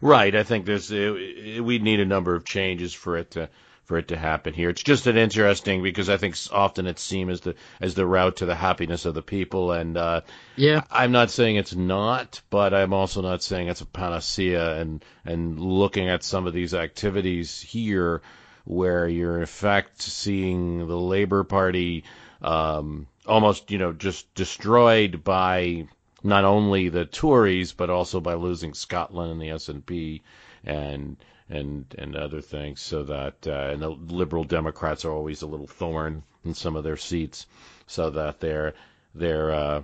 Right. 0.00 0.34
I 0.34 0.42
think 0.42 0.66
there's 0.66 0.92
uh, 0.92 1.62
we 1.62 1.78
need 1.78 2.00
a 2.00 2.04
number 2.04 2.34
of 2.34 2.44
changes 2.44 2.92
for 2.92 3.16
it 3.16 3.32
to 3.32 3.48
for 3.86 3.98
it 3.98 4.08
to 4.08 4.16
happen 4.16 4.52
here. 4.52 4.68
It's 4.68 4.82
just 4.82 5.06
an 5.06 5.16
interesting 5.16 5.82
because 5.82 6.08
I 6.08 6.16
think 6.16 6.36
often 6.52 6.86
it's 6.86 7.02
seen 7.02 7.30
as 7.30 7.40
the 7.40 7.54
as 7.80 7.94
the 7.94 8.04
route 8.04 8.36
to 8.36 8.46
the 8.46 8.54
happiness 8.54 9.06
of 9.06 9.14
the 9.14 9.22
people, 9.22 9.72
and 9.72 9.96
uh, 9.96 10.20
yeah, 10.56 10.82
I'm 10.90 11.12
not 11.12 11.30
saying 11.30 11.56
it's 11.56 11.74
not, 11.74 12.40
but 12.50 12.74
I'm 12.74 12.92
also 12.92 13.22
not 13.22 13.42
saying 13.42 13.68
it's 13.68 13.80
a 13.80 13.86
panacea. 13.86 14.80
And 14.80 15.04
and 15.24 15.58
looking 15.60 16.08
at 16.08 16.24
some 16.24 16.46
of 16.46 16.52
these 16.52 16.74
activities 16.74 17.60
here, 17.60 18.22
where 18.64 19.08
you're 19.08 19.40
in 19.40 19.46
fact 19.46 20.02
seeing 20.02 20.86
the 20.86 20.98
Labour 20.98 21.44
Party 21.44 22.04
um, 22.42 23.06
almost 23.24 23.70
you 23.70 23.78
know 23.78 23.92
just 23.92 24.34
destroyed 24.34 25.22
by 25.24 25.86
not 26.26 26.44
only 26.44 26.88
the 26.88 27.04
Tories 27.06 27.72
but 27.72 27.88
also 27.88 28.20
by 28.20 28.34
losing 28.34 28.74
Scotland 28.74 29.32
and 29.32 29.40
the 29.40 29.48
SNP 29.48 30.22
and 30.64 31.16
and 31.48 31.94
and 31.96 32.16
other 32.16 32.40
things, 32.40 32.80
so 32.80 33.04
that 33.04 33.46
uh, 33.46 33.70
and 33.72 33.80
the 33.80 33.90
liberal 33.90 34.44
Democrats 34.44 35.04
are 35.04 35.12
always 35.12 35.42
a 35.42 35.46
little 35.46 35.68
thorn 35.68 36.24
in 36.44 36.54
some 36.54 36.74
of 36.74 36.82
their 36.82 36.96
seats, 36.96 37.46
so 37.86 38.10
that 38.10 38.40
they're 38.40 38.74
they're 39.14 39.52
uh, 39.52 39.82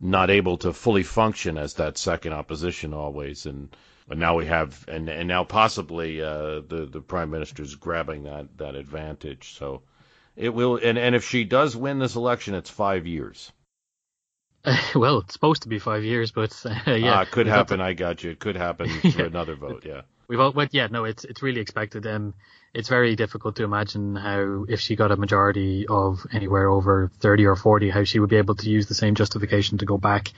not 0.00 0.30
able 0.30 0.56
to 0.58 0.72
fully 0.72 1.02
function 1.02 1.58
as 1.58 1.74
that 1.74 1.98
second 1.98 2.32
opposition 2.32 2.94
always, 2.94 3.44
and, 3.46 3.76
and 4.08 4.18
now 4.18 4.36
we 4.36 4.46
have 4.46 4.84
and 4.88 5.08
and 5.10 5.28
now 5.28 5.44
possibly 5.44 6.22
uh, 6.22 6.60
the 6.66 6.88
the 6.90 7.00
prime 7.02 7.30
minister 7.30 7.62
is 7.62 7.74
grabbing 7.74 8.22
that 8.24 8.56
that 8.56 8.74
advantage, 8.74 9.54
so 9.58 9.82
it 10.34 10.54
will 10.54 10.76
and 10.76 10.98
and 10.98 11.14
if 11.14 11.28
she 11.28 11.44
does 11.44 11.76
win 11.76 11.98
this 11.98 12.16
election, 12.16 12.54
it's 12.54 12.70
five 12.70 13.06
years. 13.06 13.52
Uh, 14.64 14.76
well, 14.94 15.18
it's 15.18 15.32
supposed 15.32 15.62
to 15.62 15.68
be 15.68 15.78
five 15.78 16.04
years, 16.04 16.30
but 16.30 16.54
uh, 16.64 16.70
yeah, 16.92 17.20
ah, 17.20 17.24
could 17.24 17.46
happen. 17.46 17.78
To... 17.78 17.84
I 17.84 17.92
got 17.92 18.22
you. 18.22 18.30
It 18.30 18.40
could 18.40 18.56
happen 18.56 18.88
for 19.12 19.24
another 19.24 19.56
vote. 19.56 19.84
Yeah. 19.86 20.02
We've 20.28 20.40
all, 20.40 20.52
but 20.52 20.72
yeah, 20.72 20.86
no, 20.90 21.04
it's 21.04 21.24
it's 21.24 21.42
really 21.42 21.60
expected. 21.60 22.06
Um, 22.06 22.34
it's 22.72 22.88
very 22.88 23.16
difficult 23.16 23.56
to 23.56 23.64
imagine 23.64 24.16
how 24.16 24.64
if 24.68 24.80
she 24.80 24.96
got 24.96 25.12
a 25.12 25.16
majority 25.16 25.86
of 25.86 26.24
anywhere 26.32 26.70
over 26.70 27.10
30 27.20 27.46
or 27.46 27.56
40, 27.56 27.90
how 27.90 28.04
she 28.04 28.18
would 28.18 28.30
be 28.30 28.36
able 28.36 28.54
to 28.54 28.70
use 28.70 28.86
the 28.86 28.94
same 28.94 29.14
justification 29.14 29.78
to 29.78 29.84
go 29.84 29.98
back. 29.98 30.32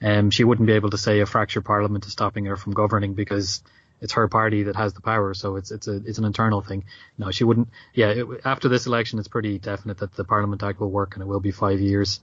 Um, 0.00 0.30
she 0.30 0.44
wouldn't 0.44 0.66
be 0.66 0.74
able 0.74 0.90
to 0.90 0.98
say 0.98 1.20
a 1.20 1.26
fractured 1.26 1.64
parliament 1.64 2.06
is 2.06 2.12
stopping 2.12 2.44
her 2.44 2.56
from 2.56 2.74
governing 2.74 3.14
because 3.14 3.62
it's 4.00 4.12
her 4.12 4.28
party 4.28 4.64
that 4.64 4.76
has 4.76 4.94
the 4.94 5.00
power. 5.00 5.34
So 5.34 5.56
it's 5.56 5.70
it's 5.72 5.88
a 5.88 5.96
it's 5.96 6.18
an 6.18 6.24
internal 6.24 6.60
thing. 6.60 6.84
No, 7.18 7.30
she 7.30 7.44
wouldn't. 7.44 7.68
Yeah, 7.92 8.10
it, 8.10 8.26
after 8.44 8.68
this 8.68 8.86
election, 8.86 9.18
it's 9.18 9.28
pretty 9.28 9.58
definite 9.58 9.98
that 9.98 10.14
the 10.14 10.24
Parliament 10.24 10.62
Act 10.62 10.80
will 10.80 10.90
work 10.90 11.16
and 11.16 11.22
it 11.22 11.26
will 11.26 11.40
be 11.40 11.50
five 11.50 11.80
years. 11.80 12.20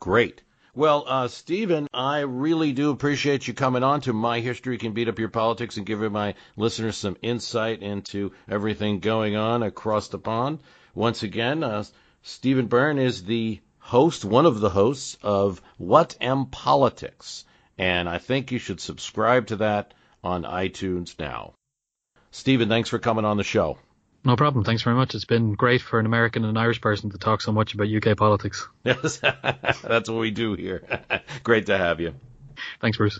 Great. 0.00 0.42
Well, 0.74 1.04
uh, 1.06 1.28
Stephen, 1.28 1.86
I 1.92 2.20
really 2.20 2.72
do 2.72 2.90
appreciate 2.90 3.46
you 3.46 3.52
coming 3.52 3.82
on 3.82 4.00
to 4.02 4.14
My 4.14 4.40
History 4.40 4.78
Can 4.78 4.92
Beat 4.92 5.08
Up 5.08 5.18
Your 5.18 5.28
Politics 5.28 5.76
and 5.76 5.84
giving 5.84 6.12
my 6.12 6.34
listeners 6.56 6.96
some 6.96 7.18
insight 7.20 7.82
into 7.82 8.32
everything 8.48 9.00
going 9.00 9.36
on 9.36 9.62
across 9.62 10.08
the 10.08 10.18
pond. 10.18 10.60
Once 10.94 11.22
again, 11.22 11.62
uh, 11.62 11.84
Stephen 12.22 12.66
Byrne 12.66 12.98
is 12.98 13.24
the 13.24 13.60
host, 13.78 14.24
one 14.24 14.46
of 14.46 14.60
the 14.60 14.70
hosts 14.70 15.18
of 15.22 15.60
What 15.76 16.16
Am 16.20 16.46
Politics, 16.46 17.44
and 17.76 18.08
I 18.08 18.16
think 18.16 18.52
you 18.52 18.58
should 18.58 18.80
subscribe 18.80 19.48
to 19.48 19.56
that 19.56 19.92
on 20.24 20.44
iTunes 20.44 21.18
now. 21.18 21.52
Stephen, 22.30 22.70
thanks 22.70 22.88
for 22.88 22.98
coming 22.98 23.26
on 23.26 23.36
the 23.36 23.44
show. 23.44 23.78
No 24.22 24.36
problem. 24.36 24.64
Thanks 24.64 24.82
very 24.82 24.96
much. 24.96 25.14
It's 25.14 25.24
been 25.24 25.54
great 25.54 25.80
for 25.80 25.98
an 25.98 26.04
American 26.04 26.44
and 26.44 26.50
an 26.50 26.62
Irish 26.62 26.78
person 26.80 27.10
to 27.10 27.18
talk 27.18 27.40
so 27.40 27.52
much 27.52 27.74
about 27.74 27.88
UK 27.88 28.16
politics. 28.16 28.68
Yes, 28.84 29.18
that's 29.82 30.10
what 30.10 30.20
we 30.20 30.30
do 30.30 30.54
here. 30.54 30.82
great 31.42 31.66
to 31.66 31.78
have 31.78 32.00
you. 32.00 32.14
Thanks, 32.80 32.98
Bruce. 32.98 33.18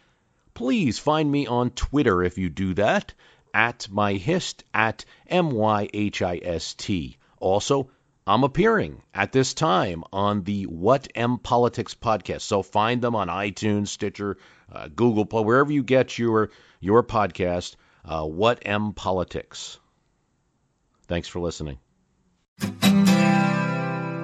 please 0.54 1.00
find 1.00 1.32
me 1.32 1.48
on 1.48 1.72
Twitter 1.72 2.22
if 2.24 2.38
you 2.38 2.50
do 2.50 2.74
that, 2.76 3.14
at 3.54 3.88
myhist, 3.92 4.64
at 4.74 5.04
M-Y-H-I-S-T. 5.28 7.18
Also, 7.40 7.90
I'm 8.28 8.44
appearing 8.44 9.04
at 9.14 9.32
this 9.32 9.54
time 9.54 10.04
on 10.12 10.44
the 10.44 10.64
What 10.64 11.08
Am 11.16 11.38
Politics 11.38 11.94
podcast. 11.94 12.42
So 12.42 12.64
find 12.64 13.00
them 13.00 13.16
on 13.16 13.28
iTunes, 13.28 13.90
Stitcher, 13.90 14.38
uh, 14.72 14.88
Google 14.88 15.26
Play, 15.26 15.44
wherever 15.44 15.72
you 15.72 15.84
get 15.84 16.18
your 16.18 16.50
your 16.80 17.04
podcast. 17.04 17.76
Uh, 18.04 18.26
what 18.26 18.66
Am 18.66 18.94
Politics. 18.94 19.80
Thanks 21.08 21.28
for 21.28 21.40
listening. 21.40 21.78